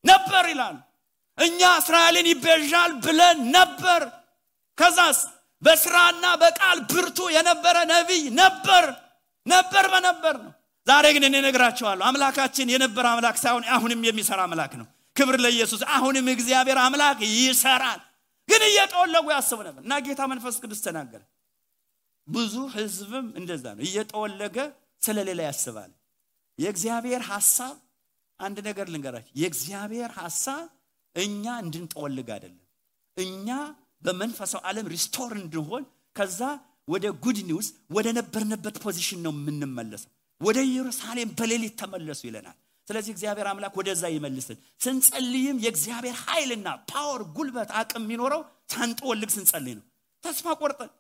ነበር 0.05 0.45
ይላሉ። 0.53 0.77
እኛ 1.39 1.61
እስራኤልን 1.81 2.27
ይቤዣል 2.33 2.93
ብለን 3.05 3.39
ነበር። 3.57 4.03
ከዛስ 4.79 5.19
በስራና 5.63 6.25
በቃል 6.43 6.79
ብርቱ 6.91 7.19
የነበረ 7.35 7.77
ነቢይ 7.93 8.25
ነበር። 8.41 8.85
ነበር 9.47 9.85
በነበር 9.93 10.35
ነው። 10.45 10.53
ዛሬ 10.87 11.07
ግን 11.15 11.25
እኔ 11.29 11.37
ነግራቸዋለሁ 11.47 12.05
አምላካችን 12.09 12.71
የነበረ 12.73 13.05
አምላክ 13.13 13.37
ሳይሆን 13.43 13.65
አሁንም 13.75 14.01
የሚሰራ 14.09 14.41
አምላክ 14.47 14.73
ነው። 14.81 14.87
ክብር 15.17 15.37
ለኢየሱስ። 15.45 15.83
አሁንም 15.97 16.27
እግዚአብሔር 16.35 16.79
አምላክ 16.85 17.19
ይሰራል። 17.37 18.01
ግን 18.49 18.63
እየጠወለጉ 18.69 19.27
ያስቡ 19.35 19.59
ነበር። 19.67 19.83
እና 19.87 19.95
ጌታ 20.07 20.23
መንፈስ 20.33 20.57
ቅዱስ 20.63 20.81
ተናገረ። 20.87 21.23
ብዙ 22.29 22.55
ህዝብም 22.75 23.27
እንደዛ 23.39 23.65
ነው። 23.77 23.83
እየጠወለገ 23.87 24.57
ስለሌላ 25.03 25.41
ያስባል። 25.49 25.91
የእግዚአብሔር 26.59 27.23
ሐሳብ 27.31 27.77
አንድ 28.41 28.59
ነገር 28.69 28.87
ልንገራችሁ። 28.93 29.33
የእግዚአብሔር 29.41 30.11
ሐሳብ 30.19 30.65
እኛ 31.17 31.45
እንድንጠወልግ 31.63 32.29
አይደለም። 32.35 32.61
እኛ 33.17 33.49
በመንፈሳዊ 34.03 34.61
ዓለም 34.69 34.87
restore 34.93 35.33
እንድንሆን 35.39 35.85
ከዛ 36.17 36.41
ወደ 36.89 37.07
good 37.25 37.39
news 37.49 37.67
ወደ 37.97 38.07
ነበርንበት 38.17 38.77
position 38.85 39.21
ነው 39.27 39.33
የምንመለሰው። 39.37 40.11
ወደ 40.41 40.59
ኢየሩሳሌም 40.69 41.29
በሌሊት 41.39 41.75
ተመለሱ 41.81 42.21
ይለናል። 42.29 42.57
ስለዚህ 42.89 43.11
እግዚአብሔር 43.15 43.47
አምላክ 43.51 43.75
ወደዛ 43.81 44.05
ይመልስን 44.13 44.57
ስንጸልይም 44.81 45.61
የእግዚአብሔር 45.65 46.17
ኃይልና 46.25 46.69
power 46.91 47.23
ጉልበት 47.37 47.71
አቅም 47.81 48.03
የሚኖረው 48.05 48.41
ሳንጠወልግ 48.73 49.31
ስንጸልይ 49.37 49.75
ነው። 49.79 49.85
ተስፋ 50.23 50.47
ቆርጠን 50.61 50.91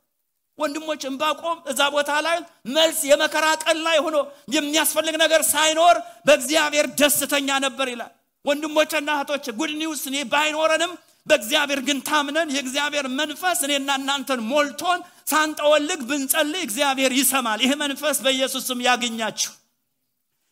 ወንድሞች 0.58 1.02
ዕንባቆም 1.08 1.58
እዛ 1.70 1.80
ቦታ 1.94 2.10
ላይ 2.26 2.38
መልስ 2.74 2.98
የመከራ 3.10 3.46
ቀን 3.62 3.78
ላይ 3.86 3.98
ሆኖ 4.04 4.16
የሚያስፈልግ 4.56 5.14
ነገር 5.22 5.42
ሳይኖር 5.52 5.96
በእግዚአብሔር 6.26 6.86
ደስተኛ 7.00 7.48
ነበር 7.66 7.88
ይላል። 7.92 8.12
ወንድሞችና 8.44 9.10
እህቶች 9.16 9.46
ጉድ 9.58 9.72
ኒውስ 9.80 10.02
እኔ 10.10 10.16
ባይኖረንም 10.32 10.92
በእግዚአብሔር 11.26 11.80
ግን 11.86 11.98
ታምነን 12.02 12.48
የእግዚአብሔር 12.54 13.06
መንፈስ 13.18 13.58
እኔና 13.66 13.90
እናንተን 14.00 14.40
ሞልቶን 14.48 15.00
ሳንጠወልግ 15.32 16.00
ብንጸልይ 16.08 16.62
እግዚአብሔር 16.66 17.12
ይሰማል። 17.18 17.60
ይህ 17.64 17.72
መንፈስ 17.82 18.16
በኢየሱስ 18.24 18.64
ስም 18.68 18.80
ያገኛችሁ። 18.86 19.52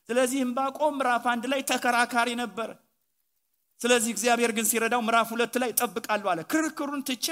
ስለዚህ 0.09 0.41
እምባቆም 0.45 0.95
ምዕራፍ 0.99 1.25
አንድ 1.33 1.45
ላይ 1.53 1.61
ተከራካሪ 1.71 2.29
ነበረ። 2.41 2.71
ስለዚህ 3.81 4.11
እግዚአብሔር 4.15 4.51
ግን 4.57 4.67
ሲረዳው 4.71 5.03
ምዕራፍ 5.07 5.29
ሁለት 5.35 5.55
ላይ 5.63 5.71
ጠብቃለሁ 5.81 6.29
አለ። 6.33 6.41
ክርክሩን 6.53 7.03
ትቼ 7.09 7.27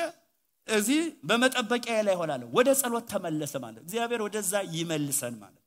እዚህ 0.69 1.01
በመጠበቂያ 1.29 1.97
ላይ 2.07 2.15
ሆናለሁ 2.21 2.49
ወደ 2.57 2.69
ጸሎት 2.81 3.07
ተመለሰ 3.13 3.55
ማለት 3.63 3.83
እግዚአብሔር 3.85 4.21
ወደዛ 4.27 4.53
ይመልሰን 4.75 5.35
ማለት። 5.43 5.63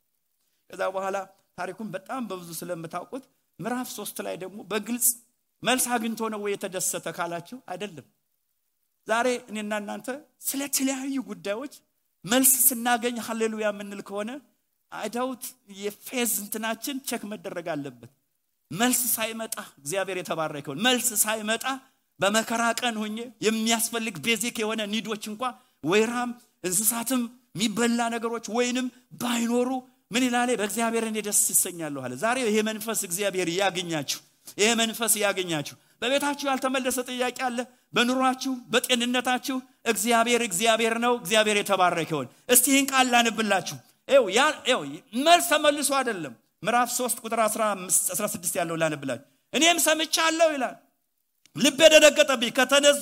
ከዛ 0.69 0.81
በኋላ 0.95 1.17
ታሪኩን 1.57 1.87
በጣም 1.95 2.21
በብዙ 2.29 2.49
ስለምታውቁት 2.59 3.23
ምዕራፍ 3.59 3.89
ሶስት 3.95 4.17
ላይ 4.27 4.35
ደግሞ 4.43 4.59
በግልጽ 4.69 5.07
መልስ 5.63 5.85
አግኝቶ 5.93 6.21
ነው 6.33 6.39
ወይ 6.43 6.51
የተደሰተ 6.55 7.07
ካላችሁ? 7.17 7.57
አይደለም። 7.71 8.05
ዛሬ 9.07 9.27
እኔና 9.51 9.73
እናንተ 9.81 10.07
ስለ 10.47 10.61
ተለያዩ 10.75 11.15
ጉዳዮች 11.29 11.73
መልስ 12.25 12.51
ስናገኝ 12.67 13.15
ሀሌሉያ 13.27 13.67
የምንል 13.71 14.01
ከሆነ 14.07 14.31
አይዳውት 14.91 15.43
የ 15.81 15.96
faith 15.96 16.31
እንትናችን 16.43 16.97
check 17.09 17.21
መደረግ 17.31 17.67
አለበት። 17.73 18.11
መልስ 18.71 19.01
ሳይመጣ 19.15 19.55
እግዚአብሔር 19.81 20.17
የተባረከውን 20.19 20.81
መልስ 20.85 21.07
ሳይመጣ 21.23 21.65
በመከራ 22.19 22.63
ቀን 22.79 22.95
ሆኜ 23.01 23.17
የሚያስፈልግ 23.45 24.15
basic 24.25 24.57
የሆነ 24.61 24.81
need 24.93 25.08
ኦች 25.08 25.23
እንኳ 25.31 25.43
ወይራም 25.83 26.31
እንስሳትም 26.67 27.21
የሚበላ 27.55 28.01
ነገሮች 28.15 28.45
ወይንም 28.57 28.87
ባይኖሩ 29.21 29.69
ምን 30.11 30.23
ይላለ 30.27 30.49
በእግዚአብሔር 30.59 31.05
እኔ 31.09 31.17
ደስ 31.27 31.41
ይሰኛለሁ 31.53 32.01
አለ። 32.05 32.13
ዛሬ 32.23 32.37
ይሄ 32.47 32.57
መንፈስ 32.69 32.99
እግዚአብሔር 33.07 33.49
ያገኛችሁ 33.57 34.19
ይሄ 34.57 34.69
መንፈስ 34.79 35.13
ያገኛችሁ 35.21 35.75
በቤታችሁ 36.01 36.45
ያልተመለሰ 36.49 36.97
ጥያቄ 37.09 37.37
አለ? 37.47 37.57
በኑሯችሁ 37.93 38.53
በጤንነታችሁ? 38.71 39.57
እግዚአብሔር 39.85 40.41
እግዚአብሔር 40.47 40.95
ነው 41.03 41.13
እግዚአብሔር 41.21 41.57
የተባረከ 41.59 42.09
ይሆን 42.13 42.27
እስቲ 42.49 42.65
ይህን 42.73 42.87
ቃል 42.91 43.07
ላንብላችሁ። 43.13 43.77
መልስ 45.25 45.45
ተመልሶ 45.51 45.89
አይደለም። 45.99 46.33
ምዕራፍ 46.63 46.89
3 46.95 47.21
ቁጥር 47.23 47.39
16 47.43 48.57
ያለው 48.59 48.75
ላንብላችሁ። 48.81 49.25
እኔም 49.53 49.77
ሰምቻለሁ 49.85 50.49
ይላል። 50.55 50.75
ልብ 51.55 51.79
የደነገጠብኝ 51.85 52.51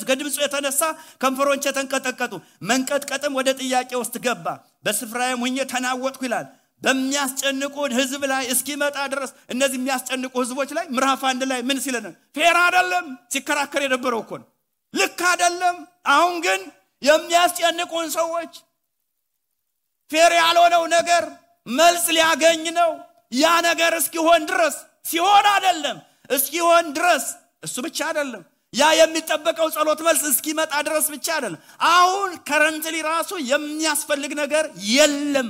ከድምፁ 0.04 0.36
የተነሳ 0.44 0.82
ከንፈሮቼ 1.22 1.64
ተንቀጠቀጡ። 1.78 2.34
መንቀጥቀጥም 2.70 3.34
ወደ 3.40 3.50
ጥያቄ 3.60 3.92
ውስጥ 4.02 4.16
ገባ። 4.26 4.46
በስፍራዬም 4.86 5.42
ሁኜ 5.46 5.58
ተናወጥኩ 5.74 6.22
ይላል 6.28 6.48
በሚያስጨንቁን 6.82 7.92
ህዝብ 8.00 8.22
ላይ 8.32 8.44
እስኪመጣ 8.54 8.98
ድረስ 9.14 9.32
እነዚህ 9.54 9.78
የሚያስጨንቁ 9.80 10.34
ህዝቦች 10.44 10.70
ላይ 10.78 10.86
ምዕራፍ 10.96 11.24
አንድ 11.30 11.42
ላይ 11.52 11.60
ምን 11.70 11.80
ሲለን 11.86 12.06
fair 12.38 12.58
አደለም 12.66 13.06
ሲከራከር 13.34 13.84
የነበረው 13.86 14.22
እኮ 14.26 14.32
ልክ 14.94 15.20
አደለም 15.32 15.78
አሁን 16.14 16.36
ግን 16.46 16.62
የሚያስጨንቁን 17.02 18.08
ሰዎች 18.18 18.54
fair 20.10 20.32
ያልሆነው 20.38 20.84
ነገር 20.96 21.24
መልስ 21.68 22.06
ሊያገኝ 22.16 22.64
ነው። 22.78 22.92
ያ 23.34 23.48
ነገር 23.66 23.94
እስኪሆን 24.00 24.44
ድረስ 24.52 24.76
ሲሆን 25.10 25.46
አይደለም 25.52 25.98
እስኪሆን 26.30 26.86
ድረስ 26.96 27.26
እሱ 27.64 27.76
ብቻ 27.86 28.00
አይደለም። 28.08 28.44
ያ 28.74 28.88
የሚጠበቀው 29.00 29.68
ጸሎት 29.76 30.00
መልስ 30.08 30.24
እስኪመጣ 30.32 30.74
ድረስ 30.88 31.06
ብቻ 31.14 31.28
አይደለም። 31.36 31.62
አሁን 31.92 32.32
currently 32.50 32.96
ራሱ 33.08 33.32
የሚያስፈልግ 33.52 34.32
ነገር 34.42 34.66
የለም 34.94 35.50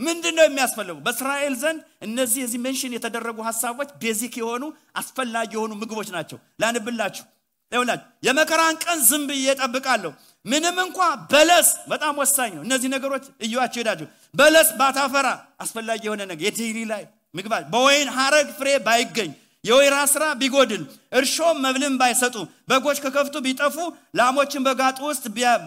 ምንድን 0.00 0.34
ነው 0.38 0.44
የሚያስፈልጉ? 0.46 0.96
በእስራኤል 1.06 1.54
ዘንድ 1.62 1.78
እነዚህ 2.06 2.38
የዚህ 2.42 2.60
mention 2.64 2.94
የተደረጉ 2.96 3.38
ሀሳቦች 3.48 3.90
basic 4.02 4.34
የሆኑ 4.40 4.62
አስፈላጊ 5.00 5.50
የሆኑ 5.56 5.72
ምግቦች 5.82 6.08
ናቸው። 6.16 6.38
ላንብላችሁ። 6.62 7.24
ይውላችሁ 7.72 8.06
የመከራን 8.26 8.76
ቀን 8.84 8.98
ዝም 9.08 9.24
ብዬ 9.28 9.46
እጠብቃለሁ። 9.54 10.12
ምንም 10.44 10.76
እንኳ 10.84 10.98
በለስ 11.32 11.68
በጣም 11.90 12.14
ወሳኝ 12.22 12.50
ነው። 12.56 12.62
እነዚህ 12.66 12.88
ነገሮች 12.94 13.24
እዩዋቸው 13.44 13.80
ሄዳችሁ። 13.82 14.06
በለስ 14.34 14.68
ባታፈራ 14.80 15.28
አስፈላጊ 15.64 16.02
የሆነ 16.08 16.22
ነገር 16.30 16.44
የዲሪ 16.48 16.78
ላይ 16.92 17.02
ምግባት 17.34 17.64
በወይን 17.72 18.08
ሀረግ 18.16 18.48
ፍሬ 18.58 18.68
ባይገኝ 18.86 19.30
የወይራ 19.64 19.96
ስራ 20.12 20.24
ቢጎድል 20.40 20.82
እርሾም 21.18 21.56
መብልን 21.64 21.94
ባይሰጡ 22.00 22.36
በጎች 22.70 22.98
ከከፍቱ 23.04 23.36
ቢጠፉ 23.46 23.76
ላሞችን 24.18 24.64
በጋጡ 24.66 24.98
ውስጥ 25.10 25.24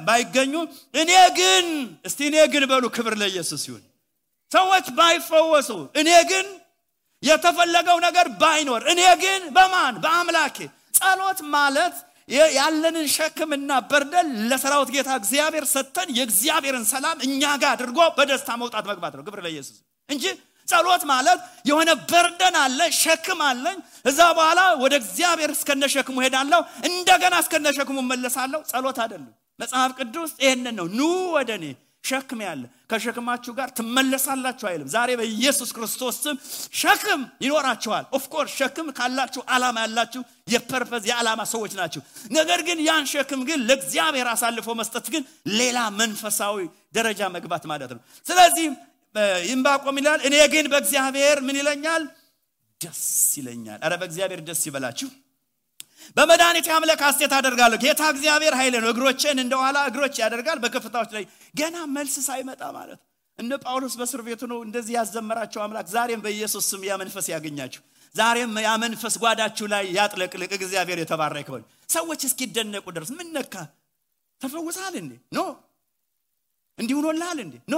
ባይገኙ 0.07 0.53
እኔ 1.01 1.11
ግን 1.39 1.67
እስቲ 2.07 2.19
እኔ 2.29 2.38
ግን 2.53 2.63
በሉ 2.71 2.86
ክብር 2.95 3.15
ለኢየሱስ 3.21 3.63
ይሁን 3.69 3.84
ሰዎች 4.54 4.86
ባይፈወሱ 4.97 5.70
እኔ 5.99 6.10
ግን 6.32 6.47
የተፈለገው 7.24 7.97
ነገር 8.06 8.28
ባይኖር 8.41 8.82
እኔ 8.93 9.01
ግን 9.22 9.41
በማን? 9.56 9.93
በአምላኬ። 10.04 10.58
ጸሎት 10.93 11.39
ማለት 11.54 11.95
ያለንን 12.58 13.06
ሸክምና 13.16 13.72
በርደን 13.89 14.28
ለሰራዊት 14.49 14.89
ጌታ 14.95 15.10
እግዚአብሔር 15.22 15.66
ሰጥተን 15.74 16.10
የእግዚአብሔርን 16.18 16.86
ሰላም 16.91 17.18
እኛ 17.28 17.43
ጋር 17.62 17.72
አድርጎ 17.76 17.99
በደስታ 18.18 18.49
መውጣት 18.62 18.86
መግባት 18.91 19.14
ነው። 19.18 19.24
ክብር 19.28 19.39
ለኢየሱስ 19.45 19.78
እንጂ 20.10 20.24
ጸሎት 20.68 21.04
ማለት 21.12 21.39
የሆነ 21.70 21.89
burden 22.11 22.55
አለ 22.62 22.80
ሸክም 22.99 23.39
አለኝ 23.47 23.78
ከዛ 24.05 24.20
በኋላ 24.38 24.62
ወደ 24.84 24.93
እግዚአብሔር 25.01 25.51
እስከነ 25.56 25.84
ሸክሙ 25.95 26.18
ሄዳለሁ 26.26 26.60
እንደገና 26.89 27.36
እስከነ 27.43 27.74
ሸክሙ 27.78 27.97
መለሳለሁ 28.12 28.62
ጸሎት 28.72 28.99
አይደለም። 29.04 29.32
መጽሐፍ 29.60 29.91
ቅዱስ 29.99 30.32
ይህንን 30.43 30.76
ነው። 30.80 30.88
ኑ 30.93 31.01
ወደ 31.36 31.49
እኔ 31.60 31.66
ሸክም 32.04 32.39
ያለ 32.43 32.62
ከሸክማችሁ 32.91 33.51
ጋር 33.58 33.70
ትመለሳላችሁ 33.78 34.66
አይልም። 34.70 34.88
ዛሬ 34.93 35.10
በኢየሱስ 35.20 35.70
ክርስቶስ 35.76 36.16
ስም 36.24 36.36
ሸክም 36.80 37.22
ይኖራችኋል። 37.45 38.06
of 38.18 38.26
course 38.26 38.51
ሸክም 38.60 38.88
ካላችሁ 38.97 39.41
አላማ 39.56 39.78
ያላችሁ 39.86 40.22
የ 40.53 40.65
purpose 40.65 41.03
የዓላማ 41.10 41.41
ሰዎች 41.54 41.74
ናቸው 41.80 42.01
ነገር 42.38 42.62
ግን 42.68 42.80
ያን 42.88 43.06
ሸክም 43.14 43.41
ግን 43.49 43.60
ለእግዚአብሔር 43.70 44.30
አሳልፎ 44.34 44.68
መስጠት 44.82 45.08
ግን 45.14 45.24
ሌላ 45.60 45.78
መንፈሳዊ 46.01 46.58
ደረጃ 46.95 47.22
መግባት 47.36 47.64
ማለት 47.72 47.91
ነው። 47.95 48.01
ስለዚህ 48.26 48.68
ይንባቆም 49.47 49.97
ይላል። 49.99 50.20
እኔ 50.28 50.36
ግን 50.54 50.68
በእግዚአብሔር 50.72 51.38
ምን 51.47 51.58
ይለኛል? 51.60 52.04
ደስ 52.82 53.04
ይለኛል። 53.38 53.80
አረ 53.86 53.93
በእግዚአብሔር 54.01 54.41
ደስ 54.47 54.62
ይበላችሁ 54.68 55.10
በመድኃኒት 56.18 56.68
አምለክ 56.76 57.01
ሐሴት 57.08 57.34
አደርጋለሁ። 57.38 57.78
ጌታ 57.84 58.01
እግዚአብሔር 58.14 58.54
ኃይል 58.60 58.76
ነው። 58.78 58.89
እግሮችን 58.93 59.41
እንደኋላ 59.43 59.78
እግሮች 59.89 60.16
ያደርጋል 60.24 60.60
በከፍታዎች 60.64 61.12
ላይ 61.16 61.26
ገና 61.56 61.76
መልስ 61.95 62.16
ሳይመጣ 62.28 62.62
ማለት 62.78 63.01
እነ 63.39 63.51
ጳውሎስ 63.64 63.93
በእስር 63.99 64.22
ቤቱ 64.26 64.41
ነው 64.51 64.60
እንደዚህ 64.66 64.93
ያዘመራቸው 64.97 65.62
አምላክ። 65.64 65.88
ዛሬም 65.93 66.22
በኢየሱስ 66.26 66.66
ስም 66.72 66.82
ያ 66.88 66.95
መንፈስ 67.01 67.28
ያገኛችሁ። 67.34 67.82
ዛሬም 68.16 68.51
ያ 68.62 68.72
መንፈስ 68.84 69.14
ጓዳችሁ 69.22 69.66
ላይ 69.74 69.84
ያጥለቅልቅ 69.95 70.51
እግዚአብሔር 70.60 70.99
የተባረከ 71.01 71.47
ይሁን። 71.51 71.64
ሰዎች 71.89 72.22
እስኪደነቁ 72.28 72.86
ድረስ 72.95 73.10
ምን 73.18 73.28
ነካ? 73.36 73.56
ተፈውሳል 74.41 74.93
እንዴ? 75.01 75.14
no። 75.32 75.39
እንዲህ 76.78 77.04
ሆኖልሃል 77.04 77.39
እንዴ? 77.45 77.56
no። 77.68 77.78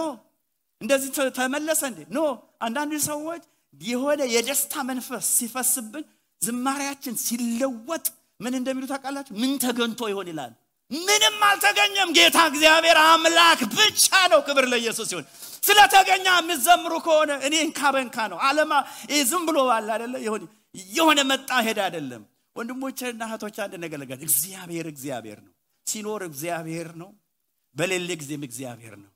እንደዚህ 0.81 1.09
ተመለሰ 1.37 1.81
እንዴ? 1.91 1.99
no። 2.09 2.19
አንዳንድ 2.61 2.93
ሰዎች 3.07 3.43
የሆነ 3.81 4.21
የደስታ 4.33 4.73
መንፈስ 4.89 5.25
ሲፈስብን 5.37 6.03
ዝማሬያችን 6.41 7.15
ሲለወጥ 7.23 8.05
ምን 8.39 8.53
እንደሚሉ 8.59 8.83
ታውቃላችሁ? 8.91 9.33
ምን 9.41 9.51
ተገኝቶ 9.63 10.01
ይሆን 10.11 10.27
ይላል? 10.31 10.53
ምንም 10.91 11.37
አልተገኘም። 11.47 12.09
ጌታ 12.17 12.37
እግዚአብሔር 12.49 12.97
አምላክ 13.03 13.59
ብቻ 13.73 14.01
ነው 14.31 14.39
ክብር 14.47 14.65
ለኢየሱስ 14.71 15.07
ሲሆን 15.11 15.25
ስለተገኘ 15.63 16.25
የምዘምሩ 16.33 16.93
ከሆነ 17.05 17.31
እኔ 17.47 17.53
እንካ 17.65 17.79
በንካ 17.95 18.17
ነው። 18.31 18.39
አለማ 18.47 18.73
ዝም 19.29 19.43
ብሎ 19.47 19.57
አለ 19.75 19.87
አደለ 19.95 20.13
የሆነ 20.93 21.19
መጣ 21.31 21.49
ሄድ 21.65 21.79
አይደለም። 21.85 22.23
ወንድሞችና 22.55 23.21
እህቶች 23.29 23.57
አንድ 23.63 23.73
ነገር 23.83 23.99
እግዚአብሔር 24.19 24.87
እግዚአብሔር 24.93 25.39
ነው። 25.45 25.53
ሲኖር 25.87 26.21
እግዚአብሔር 26.29 26.89
ነው። 27.01 27.09
በሌለ 27.75 28.09
ጊዜም 28.21 28.43
እግዚአብሔር 28.47 28.95
ነው። 29.01 29.11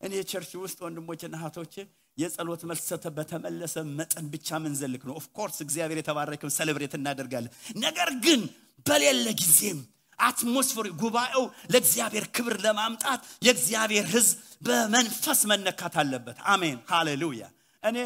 እኔ 0.00 0.14
church 0.30 0.50
ውስጥ 0.62 0.78
ወንድሞችና 0.86 1.34
እህቶች 1.40 1.74
የጸሎት 2.18 2.62
መልስ 2.68 3.04
በተመለሰ 3.16 3.76
መጠን 3.98 4.26
ብቻ 4.32 4.58
ምንዘልክ 4.64 5.02
ነው? 5.08 5.14
of 5.20 5.29
course 5.29 5.56
እግዚአብሔር 5.64 5.98
የተባረክም 6.00 6.50
celebrate 6.56 6.94
እናደርጋለን። 6.98 7.52
ነገር 7.78 8.10
ግን 8.24 8.40
በሌለ 8.86 9.26
ጊዜም 9.40 9.80
atmosphere 10.18 10.86
ጉባኤው 11.00 11.44
ለእግዚአብሔር 11.72 12.24
ክብር 12.36 12.54
ለማምጣት 12.64 13.22
የእግዚአብሔር 13.46 14.06
ህዝብ 14.12 14.36
በመንፈስ 14.62 15.40
መነካት 15.50 15.94
አለበት። 16.02 16.36
አሜን። 16.52 16.78
ሃሌሉያ። 16.90 17.44
እኔ 17.82 17.96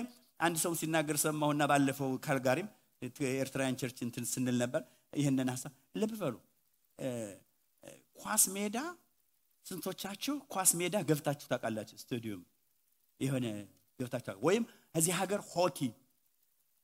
አንድ 0.40 0.56
ሰው 0.64 0.72
ሲናገር 0.80 1.16
ሰማሁና 1.22 1.62
ባለፈው 1.70 2.10
ካልጋሪም 2.24 2.68
ኤርትራውያን 3.34 3.76
church 3.80 3.98
እንትን 4.06 4.24
ስንል 4.32 4.56
ነበር። 4.62 4.82
ይህንን 5.12 5.48
ሀሳብ 5.52 5.72
ልብ 6.00 6.12
በሉ። 6.20 6.34
ኳስ 8.20 8.44
ሜዳ 8.54 8.78
ስንቶቻችሁ 9.66 10.34
ኳስ 10.52 10.70
ሜዳ 10.80 10.96
ገብታችሁ 11.08 11.46
ታውቃላችሁ? 11.50 11.96
ስታዲየም 12.02 12.42
የሆነ 13.20 13.46
ገብታችሁ 14.00 14.36
ወይም 14.42 14.64
እዚህ 14.94 15.12
ሀገር 15.20 15.40
hockey 15.52 15.78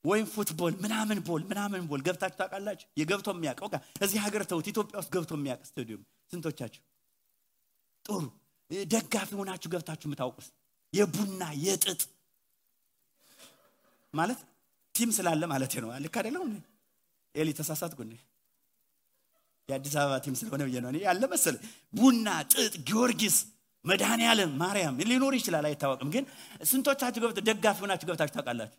ወይም 0.04 0.26
football 0.26 0.74
ምናምን 0.84 1.18
ball 1.26 1.42
ምናምን 1.50 1.82
ball 1.90 2.00
ገብታችሁ 2.06 2.38
ታውቃላችሁ? 2.40 2.86
የገብቶ 3.00 3.28
የሚያውቅ 3.34 3.60
በቃ 3.66 3.74
እዚህ 4.04 4.18
ሀገር 4.24 4.42
ተውት 4.50 4.66
ኢትዮጵያ 4.72 4.96
ውስጥ 5.00 5.10
ገብቶ 5.14 5.30
የሚያውቅ 5.38 5.62
ስታዲየም 5.68 6.02
ስንቶቻችሁ? 6.32 6.82
ጥሩ። 8.04 8.22
ደጋፊ 8.90 9.30
ሆናችሁ 9.38 9.68
ገብታችሁ 9.74 10.06
የምታውቁስ 10.08 10.46
የቡና 10.92 11.42
የጥጥ 11.64 12.02
ማለት 14.14 14.40
ቲም 14.94 15.10
ስላለ 15.16 15.42
ማለት 15.52 15.72
ነው። 15.82 15.90
ልክ 16.04 16.14
አይደለም 16.20 16.52
ኤሊ 17.34 17.48
ተሳሳት 17.58 17.92
ጉኔ 17.98 18.12
የአዲስ 19.68 19.94
አበባ 20.00 20.16
ቲም 20.24 20.34
ስለሆነ 20.40 20.62
ብዬ 20.68 20.78
ነው 20.84 20.90
ያለ 21.06 21.22
መሰለ 21.32 21.54
ቡና 21.94 22.26
ጥጥ 22.52 22.74
ጊዮርጊስ 22.88 23.36
መድኃኔ 23.84 24.22
ዓለም 24.30 24.50
ማርያም 24.60 24.96
ሊኖር 25.04 25.34
ይችላል 25.38 25.64
አይታወቅም። 25.68 26.08
ግን 26.14 26.24
ስንቶቻችሁ 26.64 27.20
ገብተ 27.24 27.40
ደጋፊ 27.48 27.78
ሆናችሁ 27.84 28.06
ገብታችሁ 28.08 28.34
ታውቃላችሁ? 28.38 28.78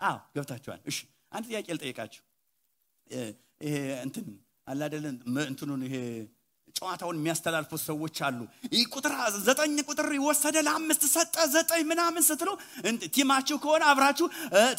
አዎ 0.00 0.16
ገብታችኋል። 0.36 0.80
እሺ 0.86 0.98
አንድ 1.32 1.44
ጥያቄ 1.50 1.66
ልጠይቃችሁ። 1.76 2.22
ይሄ 3.60 3.74
እንትን 4.04 4.26
አላደለን 4.68 5.16
እንትኑን 5.44 5.82
ይሄ 5.86 5.96
ጨዋታውን 6.74 7.16
የሚያስተላልፉት 7.18 7.80
ሰዎች 7.82 8.16
አሉ። 8.26 8.38
ይህ 8.72 8.84
ቁጥር 8.94 9.12
ዘጠኝ 9.46 9.76
ቁጥር 9.88 10.06
ወሰደ 10.24 10.56
ለአምስት 10.66 11.02
ሰጠ 11.12 11.36
ዘጠኝ 11.52 11.82
ምናምን 11.90 12.22
ስትሉ 12.28 12.48
team 13.14 13.29
ኣችሁ 13.29 13.56
ከሆነ 13.64 13.82
አብራችሁ 13.90 14.26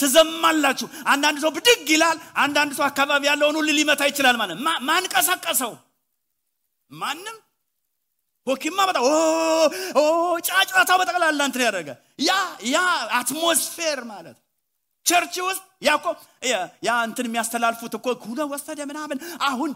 ትዘማላችሁ። 0.02 0.88
አንዳንድ 1.14 1.40
ሰው 1.44 1.52
ብድግ 1.58 1.88
ይላል 1.96 2.18
አንዳንድ 2.44 2.74
ሰው 2.80 2.86
አካባቢ 2.90 3.24
ያለውን 3.32 3.58
ሁሉ 3.60 3.70
ሊመታ 3.80 4.02
ይችላል 4.12 4.38
ማለት 4.42 4.58
ማን 4.88 5.06
ቀሰቀሰው? 5.14 5.74
ማንም 6.92 7.38
hockey 8.48 8.69
ማ 8.69 8.80
በጣም 8.88 9.04
ጫጫታው 10.48 10.98
በጠቅላላ 11.00 11.42
እንትን 11.50 11.64
ያደረገ 11.66 11.90
ያ 12.22 12.34
ያ 12.70 12.80
atmosphere 13.20 14.00
ማለት 14.12 14.38
church 15.06 15.36
ውስጥ 15.48 15.64
ያኮ 15.88 16.06
ያ 16.84 16.94
እንትን 17.08 17.26
የሚያስተላልፉት 17.28 17.94
እኮ 17.98 18.14
ሁነ 18.24 18.42
ወሰደ 18.54 18.80
ምናምን። 18.92 19.18
አሁን 19.48 19.70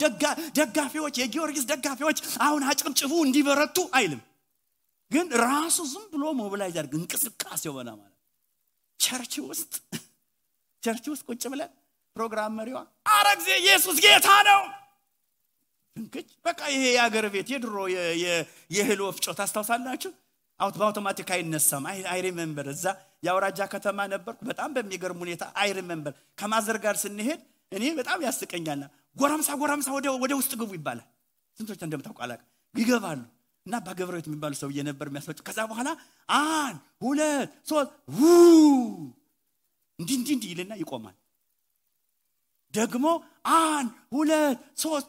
ደጋፊዎች 0.60 1.16
የጊዮርጊስ 1.22 1.66
ደጋፊዎች 1.72 2.20
አሁን 2.46 2.62
አጭብጭቡ 2.70 3.12
እንዲበረቱ 3.26 3.78
አይልም። 4.00 4.22
ግን 5.12 5.28
ራሱ 5.44 5.78
ዝም 5.92 6.06
ብሎ 6.14 6.24
mobilize 6.40 6.74
ያደርግ 6.74 6.94
እንቅስቃሴ 7.00 7.64
ሆነ 7.76 7.90
ማለት 7.94 8.16
church 9.00 9.34
ውስጥ 9.48 9.74
church 10.84 11.06
ውስጥ 11.12 11.24
ቁጭ 11.30 11.44
ብለን 11.54 11.72
ፕሮግራም 12.16 12.54
መሪዋ 12.60 12.78
አረ 13.14 13.28
ጊዜ 13.40 13.50
ኢየሱስ 13.64 13.98
ጌታ 14.06 14.30
ነው 14.50 14.62
እንግጭ 15.96 16.28
በቃ 16.46 16.62
ይሄ 16.74 16.84
የአገር 16.96 17.26
ቤት 17.34 17.48
የድሮ 17.54 17.76
የእህል 18.74 19.00
ወፍጮ 19.06 19.26
ታስታውሳላችሁ? 19.40 20.12
በአውቶማቲክ 20.60 21.30
አይነሳም። 21.36 21.84
I 22.10 22.20
remember 22.26 22.68
እዛ 22.74 22.86
የአውራጃ 23.26 23.60
ከተማ 23.74 24.00
ነበርኩ 24.14 24.40
በጣም 24.50 24.70
በሚገርም 24.76 25.20
ሁኔታ 25.24 25.44
I 25.62 25.70
remember 25.78 26.14
ከ 26.38 26.48
mother 26.48 26.78
ጋር 26.84 26.96
ስንሄድ 27.04 27.40
እኔ 27.72 27.84
በጣም 28.00 28.20
ያስቀኛልና 28.28 28.86
ጎረምሳ 29.18 29.50
ጎረምሳ 29.62 29.88
ወደ 30.24 30.34
ውስጥ 30.40 30.54
ግቡ 30.62 30.72
ይባላል። 30.78 31.08
ስንቶች 31.58 31.82
እንደምታውቁ 31.88 32.20
አላቅ 32.26 32.40
ይገባሉ። 32.76 33.22
እና 33.66 33.78
በገብረት 33.86 34.26
የሚባሉ 34.28 34.54
ሰውዬ 34.60 34.80
ነበር 34.88 35.08
የሚያስፈጭ 35.10 35.40
ከዛ 35.48 35.60
በኋላ 35.72 35.90
አንድ 36.38 36.78
ሁለት 37.04 37.50
ሶስት 37.70 37.90
እንዲህ 40.00 40.16
እንዲህ 40.20 40.34
እንዲህ 40.36 40.50
ይልና 40.54 40.74
ይቆማል 40.82 41.16
ደግሞ 42.74 43.06
አንድ 43.58 43.88
ሁለት 44.16 44.60
ሶስት 44.82 45.08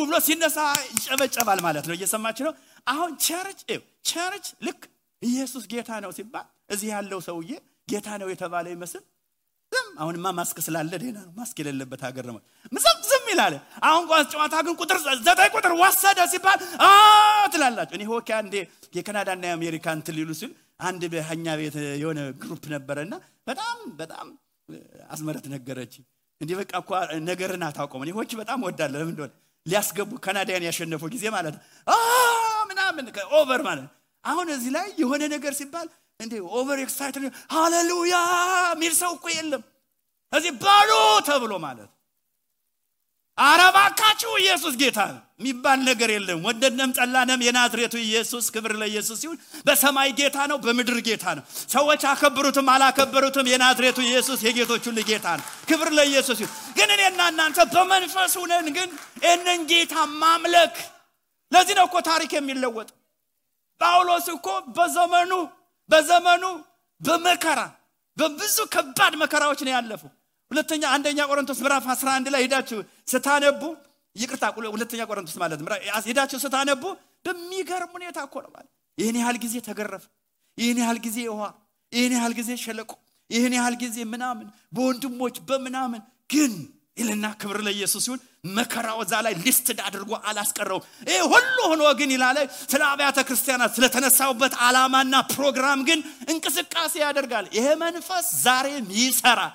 ብሎ 0.00 0.14
ሲነሳ 0.26 0.58
ይጨበጨባል 0.90 1.58
ማለት 1.66 1.84
ነው። 1.88 1.94
እየሰማች 1.96 2.38
ነው? 2.46 2.52
አሁን 2.86 3.10
church 3.26 3.60
church 4.04 4.46
ልክ 4.66 4.82
ኢየሱስ 5.22 5.64
ጌታ 5.72 5.90
ነው 6.04 6.10
ሲባል 6.18 6.46
እዚህ 6.70 6.88
ያለው 6.94 7.20
ሰውዬ 7.26 7.50
ጌታ 7.90 8.08
ነው 8.20 8.28
የተባለ 8.32 8.66
ይመስል 8.74 9.02
ዝም። 9.72 9.86
አሁንማ 10.00 10.26
ማስክ 10.38 10.58
ስላለ 10.66 10.92
ደህና 10.94 11.18
ነው። 11.26 11.32
ማስክ 11.38 11.56
የሌለበት 11.60 12.02
ሀገር 12.06 12.24
ነው። 12.28 12.36
ዝም 12.72 12.98
ዝም 13.08 13.24
ይላል። 13.32 13.54
አሁን 13.88 14.04
ኳስ 14.10 14.26
ጨዋታ 14.32 14.54
ግን 14.66 14.74
ቁጥር 14.82 14.98
ዘጠኝ 15.26 15.50
ቁጥር 15.56 15.72
ወሰደ 15.82 16.18
ሲባል 16.32 16.58
ትላላችሁ። 17.54 17.96
እኔ 17.98 18.04
hockey 18.10 18.28
አንዴ 18.38 18.54
የካናዳና 18.96 19.44
የአሜሪካ 19.50 19.86
እንትን 19.98 20.16
ሊሉ 20.18 20.30
ሲል 20.40 20.52
አንድ 20.88 21.02
በኛ 21.12 21.46
ቤት 21.60 21.76
የሆነ 22.02 22.20
group 22.42 22.64
ነበረና 22.74 23.14
በጣም 23.48 23.78
በጣም 24.00 24.28
አስመረት 25.10 25.46
ነገረች 25.54 25.94
እንዲህ 26.40 26.56
በቃ 26.60 26.72
እኳ 26.82 26.90
ነገርን 27.28 27.64
እኔ 28.02 28.10
ሆኪ 28.16 28.30
በጣም 28.40 28.62
ወዳለ 28.66 28.92
ለምን 28.94 29.12
እንደሆነ 29.14 29.32
ሊያስገቡ 29.66 30.10
ካናዳያን 30.24 30.64
ያሸነፉ 30.68 31.02
ጊዜ 31.14 31.24
ማለት 31.36 31.54
ምናምን 32.70 33.04
ኦቨር 33.38 33.60
ማለት 33.68 33.86
አሁን 34.24 34.48
እዚህ 34.54 34.70
ላይ 34.76 34.86
የሆነ 35.00 35.22
ነገር 35.34 35.52
ሲባል 35.58 35.88
እንዴ 36.20 36.34
ኦቨር 36.58 36.78
ኤክሳይትድ 36.84 37.24
ሃሌሉያ 37.54 38.16
ሚል 38.80 38.92
ሰው 39.00 39.12
እኮ 39.16 39.26
የለም። 39.34 39.62
እዚህ 40.32 40.52
በሉ 40.62 40.90
ተብሎ 41.28 41.52
ማለት 41.64 41.90
አረባካችሁ 43.38 44.32
ኢየሱስ 44.40 44.74
ጌታ 44.80 45.00
የሚባል 45.38 45.78
ነገር 45.88 46.10
የለም። 46.14 46.42
ወደድንም 46.46 46.90
ጠላንም 46.98 47.40
የናዝሬቱ 47.46 47.94
ኢየሱስ 48.04 48.44
ክብር 48.54 48.72
ለኢየሱስ 48.80 49.18
ሲሆን 49.22 49.38
በሰማይ 49.66 50.10
ጌታ 50.20 50.36
ነው 50.50 50.58
በምድር 50.64 50.98
ጌታ 51.08 51.24
ነው። 51.38 51.44
ሰዎች 51.74 52.02
አከብሩትም 52.10 52.68
አላከበሩትም 52.74 53.48
የናዝሬቱ 53.52 53.98
ኢየሱስ 54.06 54.38
የጌቶች 54.46 54.84
ሁሉ 54.90 54.98
ጌታ 55.10 55.26
ነው። 55.38 55.44
ክብር 55.70 55.90
ለኢየሱስ 55.98 56.38
ሲሆን 56.40 56.52
ግን 56.78 56.90
እኔና 56.96 57.20
እናንተ 57.32 57.58
በመንፈስ 57.74 58.34
ሁነን 58.42 58.68
ግን 58.76 58.90
ይህንን 59.24 59.62
ጌታ 59.72 59.94
ማምለክ 60.22 60.76
ለዚህ 61.52 61.74
ነው 61.78 61.86
እኮ 61.88 61.96
ታሪክ 62.08 62.32
የሚለወጥ 62.34 62.88
ጳውሎስ 63.80 64.26
እኮ 64.32 64.48
በዘመኑ 64.76 65.32
በዘመኑ 65.90 66.44
በመከራ 67.00 67.60
በብዙ 68.16 68.56
ከባድ 68.74 69.14
መከራዎች 69.22 69.60
ነው 69.66 69.72
ያለፈው 69.74 70.10
ሁለተኛ 70.50 70.84
አንደኛ 70.94 71.20
ቆሮንቶስ 71.30 71.58
ምዕራፍ 71.64 71.84
11 71.92 72.32
ላይ 72.34 72.42
ሄዳችሁ 72.44 72.78
ስታነቡ 73.12 73.62
ይቅርታ 74.16 74.44
ሁለተኛ 74.74 75.00
ቆሮንቶስ 75.10 75.36
ማለት 75.42 75.60
ሄዳችሁ 76.08 76.38
ስታነቡ 76.44 76.82
በሚገርም 77.26 77.92
ሁኔታ 77.96 78.18
እኮ 78.28 78.36
ነው 78.44 78.50
ይህን 78.98 79.16
ያህል 79.22 79.38
ጊዜ 79.44 79.54
ተገረፈ 79.68 80.04
ይህን 80.58 80.78
ያህል 80.82 80.98
ጊዜ 81.06 81.18
ውሃ 81.32 81.44
ይህን 81.92 82.12
ያህል 82.16 82.34
ጊዜ 82.38 82.50
ሸለቆ 82.64 82.90
ይህን 83.30 83.54
ያህል 83.58 83.74
ጊዜ 83.82 83.96
ምናምን 84.12 84.46
በወንድሞች 84.76 85.36
በምናምን። 85.48 86.02
ግን 86.30 86.52
ይልና 86.98 87.26
ክብር 87.40 87.58
ለኢየሱስ 87.66 88.02
ሲሆን 88.06 88.20
መከራው 88.56 88.98
እዛ 89.04 89.12
ላይ 89.26 89.34
listed 89.44 89.78
አድርጎ 89.86 90.10
አላስቀረውም። 90.28 90.84
ይህ 91.08 91.22
ሁሉ 91.32 91.56
ሆኖ 91.70 91.82
ግን 92.00 92.10
ይላል 92.14 92.38
ስለ 92.72 92.82
አብያተ 92.90 93.18
ክርስቲያናት 93.28 93.72
ስለተነሳውበት 93.76 94.54
ዓላማና 94.66 95.14
ፕሮግራም 95.32 95.80
ግን 95.88 96.00
እንቅስቃሴ 96.32 96.94
ያደርጋል። 97.04 97.46
ይሄ 97.58 97.66
መንፈስ 97.82 98.26
ዛሬም 98.44 98.86
ይሰራል 99.00 99.54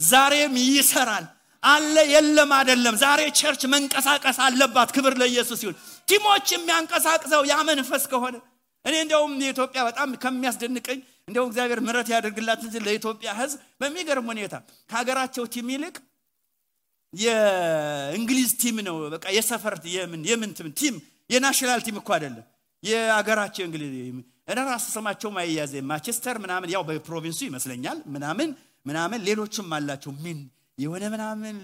ዛሬም 0.00 0.54
ይሰራል። 0.68 1.26
አለ 1.62 1.94
የለም 2.12 2.50
አይደለም። 2.58 2.94
ዛሬ 3.00 3.20
church 3.38 3.62
መንቀሳቀስ 3.72 4.38
አለባት። 4.44 4.90
ክብር 4.96 5.14
ለኢየሱስ 5.20 5.58
ሲሆን 5.62 5.76
team 6.08 6.27
ኦች 6.27 6.46
የሚያንቀሳቅሰው 6.54 7.42
ያ 7.50 7.56
መንፈስ 7.70 8.04
ከሆነ 8.12 8.36
እኔ 8.84 8.94
እንደውም 9.04 9.32
የኢትዮጵያ 9.42 9.80
በጣም 9.88 10.08
ከሚያስደንቀኝ 10.22 10.98
እንደውም 11.28 11.48
እግዚአብሔር 11.50 11.80
ምረት 11.86 12.08
ያደርግላት 12.14 12.60
እንጂ 12.66 12.76
ለኢትዮጵያ 12.86 13.30
ህዝብ 13.40 13.58
በሚገርም 13.80 14.28
ሁኔታ 14.32 14.54
ከሀገራቸው 14.90 15.44
team 15.54 15.68
ይልቅ 15.74 15.96
የእንግሊዝ 17.12 18.50
team 18.60 18.76
ነው። 18.88 18.96
በቃ 19.14 19.26
የሰፈር 19.36 19.74
የምን 19.94 20.22
የምን 20.30 20.50
team? 20.80 20.96
የ 21.30 21.40
national 21.40 21.80
team 21.86 21.96
እኮ 22.00 22.08
አይደለም። 22.16 22.46
የአገራቸው 22.82 23.64
እንግሊዝ 23.66 23.92
እኔ 24.48 24.60
ራሱ 24.68 24.84
ስማቸውም 24.94 25.36
አያያዘ 25.40 25.72
ማንቸስተር 25.90 26.36
ምናምን 26.44 26.68
ያው 26.74 26.82
በ 26.88 26.97
province 26.97 27.31
ኡ 27.31 27.40
ይመስለኛል 27.48 27.98
ምናምን 28.14 28.48
ምናምን 28.86 29.20
ሌሎችም 29.26 29.68
አላቸው። 29.76 30.12
ምን 30.24 30.38
የሆነ 30.78 31.04
ምናምን 31.14 31.56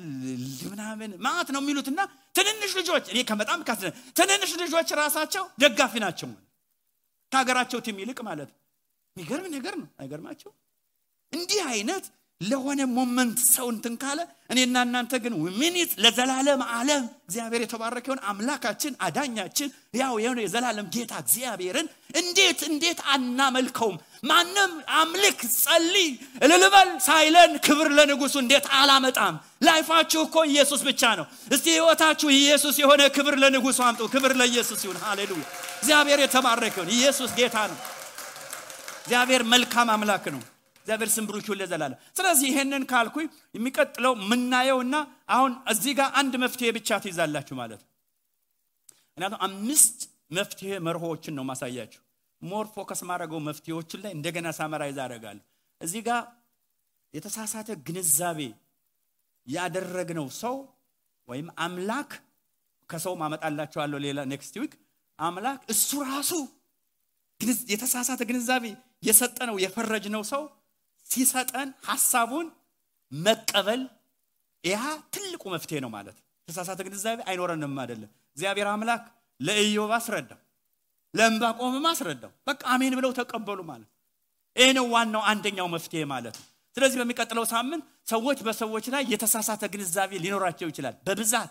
ምናምን 0.66 1.10
ማት 1.26 1.48
ነው 1.54 1.60
የሚሉትና 1.62 2.00
ትንንሽ 2.38 2.72
ልጆች 2.80 3.04
እኔ 3.12 3.18
ከበጣም 3.28 3.60
ካስ 3.68 3.82
ትንንሽ 4.18 4.50
ልጆች 4.62 4.88
ራሳቸው 5.00 5.44
ደጋፊ 5.62 5.94
ናቸው። 6.04 6.30
ከሀገራቸው 7.32 7.78
ቲም 7.86 7.96
ይልቅ 8.02 8.18
ማለት 8.28 8.50
የሚገርም 9.16 9.46
ነገር 9.54 9.74
ነው። 9.80 9.88
አይገርማቸው 10.00 10.50
እንዲህ 11.32 11.60
አይነት 11.70 12.04
ለሆነ 12.40 12.80
ሞመንት 12.96 13.38
ሰው 13.52 13.66
እንትን 13.72 13.94
ካለ 14.00 14.18
እኔና 14.50 14.76
እናንተ 14.86 15.12
ግን 15.22 15.34
ሚኒት 15.60 15.90
ለዘላለም 16.04 16.60
ዓለም 16.72 17.04
እግዚአብሔር 17.26 17.62
የተባረከውን 17.62 18.20
አምላካችን 18.30 18.96
አዳኛችን 19.06 19.68
ያው 20.00 20.14
የሆነ 20.22 20.38
የዘላለም 20.44 20.86
ጌታ 20.94 21.12
እግዚአብሔርን 21.24 21.86
እንዴት 22.20 22.60
እንዴት 22.68 22.98
አናመልከውም? 23.12 23.96
ማንም 24.24 24.72
አምልክ 24.98 25.38
ጸልይ 25.54 26.08
እልልበል 26.44 26.90
ሳይለን 27.06 27.52
ክብር 27.66 27.88
ለንጉሱ 27.98 28.34
እንዴት 28.42 28.66
አላመጣም? 28.78 29.34
ላይፋችሁ 29.66 30.20
እኮ 30.26 30.36
ኢየሱስ 30.50 30.82
ብቻ 30.88 31.02
ነው። 31.18 31.26
እስቲ 31.52 31.66
ህይወታችሁ 31.76 32.28
ኢየሱስ 32.38 32.76
የሆነ 32.82 33.02
ክብር 33.16 33.36
ለንጉሱ 33.42 33.80
አምጡ። 33.88 34.02
ክብር 34.14 34.34
ለኢየሱስ 34.40 34.82
ይሁን። 34.86 34.98
ሃሌሉያ። 35.04 35.46
እግዚአብሔር 35.80 36.20
የተባረከውን 36.24 36.92
ኢየሱስ 36.96 37.32
ጌታ 37.38 37.56
ነው። 37.72 37.78
እግዚአብሔር 39.02 39.42
መልካም 39.52 39.90
አምላክ 39.94 40.26
ነው 40.34 40.42
እግዚአብሔር 40.86 41.10
ስም 41.12 41.24
ብሩክ 41.28 41.46
ይሁን 41.46 41.58
ለዘላለም። 41.60 41.98
ስለዚህ 42.16 42.46
ይሄንን 42.50 42.82
ካልኩኝ 42.90 43.26
የሚቀጥለው 43.54 44.12
የምናየውና 44.18 44.96
አሁን 45.34 45.52
እዚህ 45.72 45.92
ጋር 45.98 46.08
አንድ 46.20 46.34
መፍትሄ 46.42 46.68
ብቻ 46.76 46.98
ትይዛላችሁ 47.04 47.54
ማለት 47.60 47.80
ነው። 47.82 47.88
ምክንያቱም 49.08 49.40
አምስት 49.46 49.98
መፍትሄ 50.36 50.70
መርሆዎችን 50.86 51.34
ነው 51.38 51.44
ማሳያችሁ። 51.48 52.00
more 52.42 52.66
focus 52.74 53.00
ማድረገው 53.08 53.40
መፍትሄዎችን 53.46 54.00
ላይ 54.04 54.12
እንደገና 54.16 54.48
summarize 54.58 54.98
አደርጋለሁ። 55.04 55.44
እዚህ 55.80 56.02
ጋር 56.08 56.20
የተሳሳተ 57.14 57.70
ግንዛቤ 57.86 58.40
ያደረግነው 59.46 60.28
ሰው 60.40 60.56
ወይም 61.28 61.48
አምላክ 61.64 62.10
ከሰው 62.88 63.14
ማመጣላቸዋለሁ 63.22 63.98
ሌላ 64.06 64.20
next 64.32 64.54
week 64.62 64.72
አምላክ 65.18 65.60
እሱ 65.74 65.90
ራሱ 66.10 66.32
የተሳሳተ 67.72 68.22
ግንዛቤ 68.30 68.64
የሰጠነው 69.02 69.56
የፈረጅነው 69.64 70.22
ሰው 70.30 70.42
ሲሰጠን 71.06 71.68
ሀሳቡን 71.88 72.46
መቀበል 73.12 73.82
ያ 74.64 74.76
ትልቁ 75.14 75.42
መፍትሄ 75.54 75.78
ነው 75.84 75.90
ማለት። 75.94 76.16
ተሳሳተ 76.48 76.80
ግንዛቤ 76.86 77.18
አይኖረንም 77.28 77.74
አይደለም። 77.82 78.10
እግዚአብሔር 78.36 78.68
አምላክ 78.72 79.04
ለኢዮብ 79.40 79.92
አስረዳው 79.96 80.40
ለእንባቆምም 81.14 81.86
አስረዳው። 81.90 82.32
በቃ 82.48 82.60
አሜን 82.74 82.94
ብለው 82.98 83.12
ተቀበሉ 83.18 83.60
ማለት። 83.70 83.90
ይህ 84.56 84.70
ነው 84.76 84.86
ዋናው 84.94 85.22
አንደኛው 85.30 85.66
መፍትሄ 85.74 86.02
ማለት 86.12 86.34
ነው። 86.40 86.46
ስለዚህ 86.76 86.98
በሚቀጥለው 87.00 87.44
ሳምንት 87.52 87.82
ሰዎች 88.08 88.38
በሰዎች 88.46 88.86
ላይ 88.94 89.02
የተሳሳተ 89.12 89.62
ግንዛቤ 89.74 90.12
ሊኖራቸው 90.24 90.66
ይችላል። 90.70 90.94
በብዛት 91.06 91.50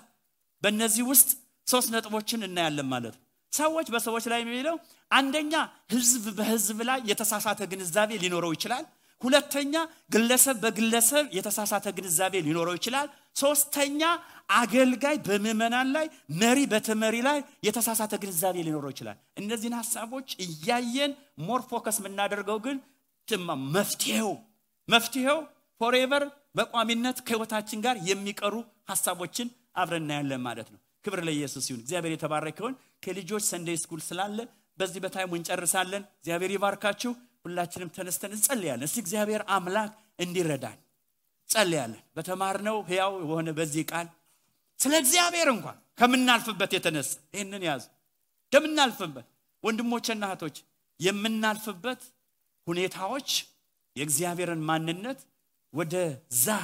በእነዚህ 0.63 1.03
ውስጥ 1.11 1.29
ሶስት 1.67 1.89
ነጥቦችን 1.95 2.45
እናያለን 2.47 2.87
ማለት 2.87 3.13
ነው። 3.15 3.21
ሰዎች 3.53 3.87
በሰዎች 3.93 4.25
ላይ 4.31 4.39
የሚለው 4.43 4.75
አንደኛ 5.11 5.53
ህዝብ 5.93 6.23
በህዝብ 6.37 6.79
ላይ 6.89 6.99
የተሳሳተ 7.09 7.61
ግንዛቤ 7.71 8.11
ሊኖረው 8.23 8.51
ይችላል 8.55 8.85
ሁለተኛ 9.21 9.73
ግለሰብ 10.13 10.57
በግለሰብ 10.63 11.25
የተሳሳተ 11.37 11.87
ግንዛቤ 11.97 12.33
ሊኖረው 12.47 12.75
ይችላል። 12.77 13.07
ሶስተኛ 13.35 14.01
አገልጋይ 14.55 15.17
በምዕመናን 15.25 15.87
ላይ 15.95 16.05
መሪ 16.41 16.59
በተመሪ 16.73 17.15
ላይ 17.27 17.39
የተሳሳተ 17.67 18.13
ግንዛቤ 18.23 18.55
ሊኖረው 18.67 18.91
ይችላል። 18.93 19.17
እነዚህን 19.41 19.77
ሀሳቦች 19.79 20.27
እያየን 20.45 21.13
more 21.47 21.63
focus 21.69 21.99
የምናደርገው 22.01 22.59
ግን 22.65 22.77
መፍትሄው 23.75 24.31
መፍትሄው 24.87 25.39
forever 25.81 26.23
በቋሚነት 26.57 27.17
ከህይወታችን 27.27 27.79
ጋር 27.85 27.95
የሚቀሩ 28.09 28.55
ሀሳቦችን 28.89 29.47
አብረን 29.75 30.03
እናያለን 30.03 30.41
ማለት 30.45 30.67
ነው። 30.73 30.79
ክብር 31.05 31.19
ለኢየሱስ 31.27 31.65
ይሁን። 31.69 31.81
እግዚአብሔር 31.83 32.13
የተባረከውን። 32.15 32.75
ከልጆች 33.03 33.43
Sunday 33.49 33.77
school 33.81 34.01
ስላለ 34.05 34.37
በዚህ 34.77 34.99
በ 35.03 35.10
time 35.10 35.24
ኡ 35.24 35.31
እንጨርሳለን። 35.37 36.03
እግዚአብሔር 36.19 36.51
ይባርካችሁ 36.55 37.11
ሁላችንም 37.45 37.89
ተነስተን 37.95 38.31
እንጸልያለን። 38.35 38.87
እስቲ 38.87 38.97
እግዚአብሔር 39.03 39.41
አምላክ 39.55 39.91
እንዲረዳን 40.19 40.77
ጸልያለን። 41.49 42.01
በተማርነው 42.15 42.77
ህያው 42.89 43.13
የሆነ 43.23 43.49
በዚህ 43.57 43.83
ቃል 43.91 44.07
ስለ 44.79 44.93
እግዚአብሔር 45.03 45.49
እንኳን 45.53 45.77
ከምናልፍበት 45.99 46.71
የተነሳ 46.75 47.11
ይህንን 47.33 47.63
ያዙ። 47.67 47.83
ከምናልፍበት 48.51 49.27
ወንድሞችና 49.63 50.23
እህቶች 50.29 50.57
የምናልፍበት 50.99 52.01
ሁኔታዎች 52.67 53.29
የእግዚአብሔርን 53.95 54.61
ማንነት 54.69 55.19
ወደ 55.73 55.95
ዛ 56.37 56.55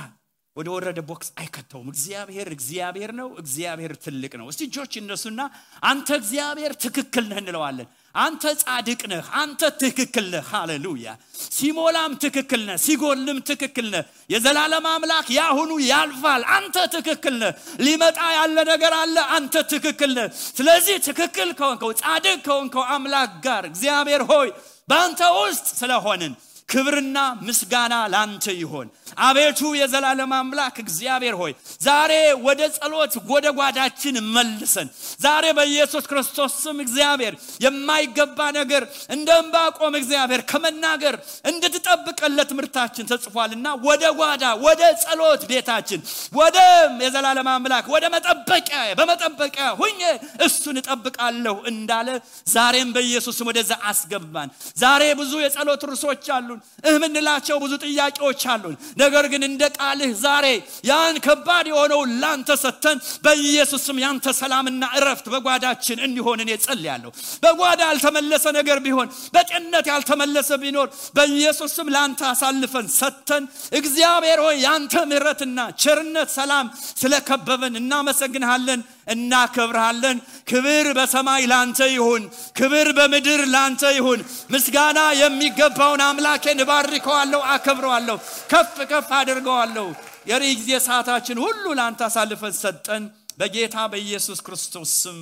ወደ 0.56 0.68
ወረደ 0.76 1.00
ቦክስ 1.10 1.30
አይከተውም። 1.40 1.90
እግዚአብሔር 1.94 2.48
እግዚአብሔር 2.56 3.12
ነው 3.20 3.28
እግዚአብሔር 3.42 3.94
ትልቅ 4.06 4.32
ነው። 4.40 4.48
እስቲ 4.52 4.62
እጆች 4.68 4.94
እነሱና 5.02 5.42
አንተ 5.84 6.10
እግዚአብሔር 6.22 6.74
ትክክል 6.84 7.26
ነህ 7.30 7.40
እንለዋለን 7.42 7.90
አንተ 8.16 8.44
ጻድቅ 8.62 9.02
ነህ 9.12 9.26
አንተ 9.42 9.62
ትክክል 9.82 10.26
ነህ። 10.34 10.44
ሃሌሉያ! 10.52 11.08
ሲሞላም 11.50 12.12
ትክክል 12.24 12.62
ነህ 12.68 12.78
ሲጎልም 12.86 13.38
ትክክል 13.50 13.88
ነህ። 13.94 14.04
የዘላለም 14.30 14.86
አምላክ 14.92 15.28
ያሁኑ 15.38 15.72
ያልፋል። 15.88 16.44
አንተ 16.56 16.76
ትክክል 16.96 17.36
ነህ። 17.42 17.52
ሊመጣ 17.86 18.20
ያለ 18.38 18.58
ነገር 18.72 18.94
አለ 19.00 19.18
አንተ 19.36 19.56
ትክክል 19.74 20.12
ነህ። 20.18 20.28
ስለዚህ 20.58 20.96
ትክክል 21.08 21.50
ከሆንከው 21.60 21.92
ጻድቅ 22.02 22.38
ከሆንከው 22.46 22.86
አምላክ 22.96 23.32
ጋር 23.46 23.64
እግዚአብሔር 23.72 24.24
ሆይ 24.32 24.50
በአንተ 24.90 25.22
ውስጥ 25.38 25.68
ስለሆንን 25.80 26.34
ክብርና 26.72 27.18
ምስጋና 27.48 27.94
ላንተ 28.14 28.46
ይሆን 28.60 28.88
አቤቱ 29.22 29.62
የዘላለም 29.78 30.34
አምላክ 30.36 30.76
እግዚአብሔር 30.84 31.36
ሆይ 31.40 31.54
ዛሬ 31.86 32.12
ወደ 32.46 32.62
ጸሎት 32.76 33.14
ወደ 33.32 33.48
ጓዳችን 33.58 34.16
መልሰን 34.36 34.88
ዛሬ 35.24 35.46
በኢየሱስ 35.58 36.06
ክርስቶስ 36.12 36.54
ስም 36.64 36.78
እግዚአብሔር 36.86 37.34
የማይገባ 37.66 38.40
ነገር 38.60 38.84
እንደ 39.16 39.30
እንባቆም 39.42 39.98
እግዚአብሔር 40.02 40.44
ከመናገር 40.52 41.18
እንድትጠብቀን 41.52 42.36
ለትምህርታችን 42.38 43.10
ተጽፏልና 43.12 43.68
ወደ 43.88 44.04
ጓዳ 44.22 44.54
ወደ 44.66 44.82
ጸሎት 45.04 45.44
ቤታችን 45.52 46.02
ወደ 46.40 46.58
የዘላለም 47.06 47.50
አምላክ 47.56 47.86
ወደ 47.96 48.06
መጠበቂያ 48.16 48.80
በመጠበቂያ 49.00 49.68
ሁኜ 49.82 50.02
እሱን 50.48 50.80
እጠብቃለሁ 50.82 51.58
እንዳለ 51.72 52.10
ዛሬም 52.54 52.90
በኢየሱስም 52.96 53.48
ወደዛ 53.52 53.72
አስገባን። 53.92 54.50
ዛሬ 54.78 55.04
ብዙ 55.20 55.34
የጸሎት 55.44 55.84
ርሶች 55.92 56.26
አሉን 56.36 56.61
እምንላቸው 56.92 57.58
ብዙ 57.64 57.74
ጥያቄዎች 57.84 58.42
አሉን። 58.54 58.76
ነገር 59.02 59.26
ግን 59.32 59.44
እንደ 59.48 59.64
ቃልህ 59.78 60.12
ዛሬ 60.22 60.46
ያን 60.90 61.16
ከባድ 61.26 61.66
የሆነው 61.72 62.02
ላንተ 62.22 62.50
ሰተን 62.64 62.98
በኢየሱስም 63.26 63.98
ያንተ 64.04 64.34
ሰላምና 64.40 64.84
እረፍት 64.98 65.26
በጓዳችን 65.34 66.02
እንዲሆን 66.08 66.40
እኔ 66.44 66.52
ጸልያለሁ 66.66 67.12
በጓዳ 67.44 67.82
ያልተመለሰ 67.90 68.46
ነገር 68.58 68.80
ቢሆን 68.86 69.08
በጤንነት 69.36 69.86
ያልተመለሰ 69.92 70.50
ቢኖር 70.64 70.88
በኢየሱስም 71.18 71.88
ለአንተ 71.94 72.22
አሳልፈን 72.32 72.88
ሰተን 72.98 73.44
እግዚአብሔር 73.82 74.40
ሆይ 74.46 74.58
ያንተ 74.66 74.96
ምህረትና 75.12 75.60
ቸርነት 75.84 76.30
ሰላም 76.38 76.68
ስለከበበን 77.02 77.76
እናመሰግንሃለን 77.82 78.82
እናከብርሃለን። 79.14 80.18
ክብር 80.50 80.88
በሰማይ 80.98 81.44
ላንተ 81.52 81.80
ይሁን። 81.94 82.24
ክብር 82.60 82.88
በምድር 82.98 83.42
ላንተ 83.54 83.84
ይሁን። 83.98 84.20
ምስጋና 84.54 85.00
የሚገባውን 85.22 86.04
አምላኬን 86.08 86.64
እባርከዋለሁ 86.66 87.42
አከብረዋለሁ 87.54 88.18
ከፍ 88.52 88.78
ከፍ 88.92 89.10
አድርገዋለሁ። 89.20 89.88
የሪ 90.28 90.44
ጊዜ 90.60 90.72
ሰዓታችን 90.88 91.38
ሁሉ 91.46 91.64
ለአንተ 91.78 92.02
አሳልፈን 92.08 92.56
ሰጠን። 92.60 93.04
በጌታ 93.40 93.76
በኢየሱስ 93.92 94.40
ክርስቶስ 94.48 94.90
ስም 95.04 95.20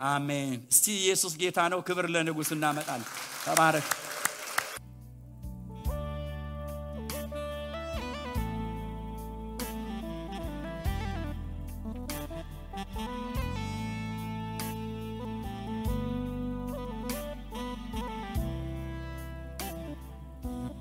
አሜን። 0.00 0.58
እስቲ 0.72 0.86
ኢየሱስ 1.00 1.32
ጌታ 1.40 1.58
ነው። 1.72 1.80
ክብር 1.86 2.06
ለንጉስ 2.14 2.50
እናመጣል 2.56 3.02
ተባረክ 3.44 3.88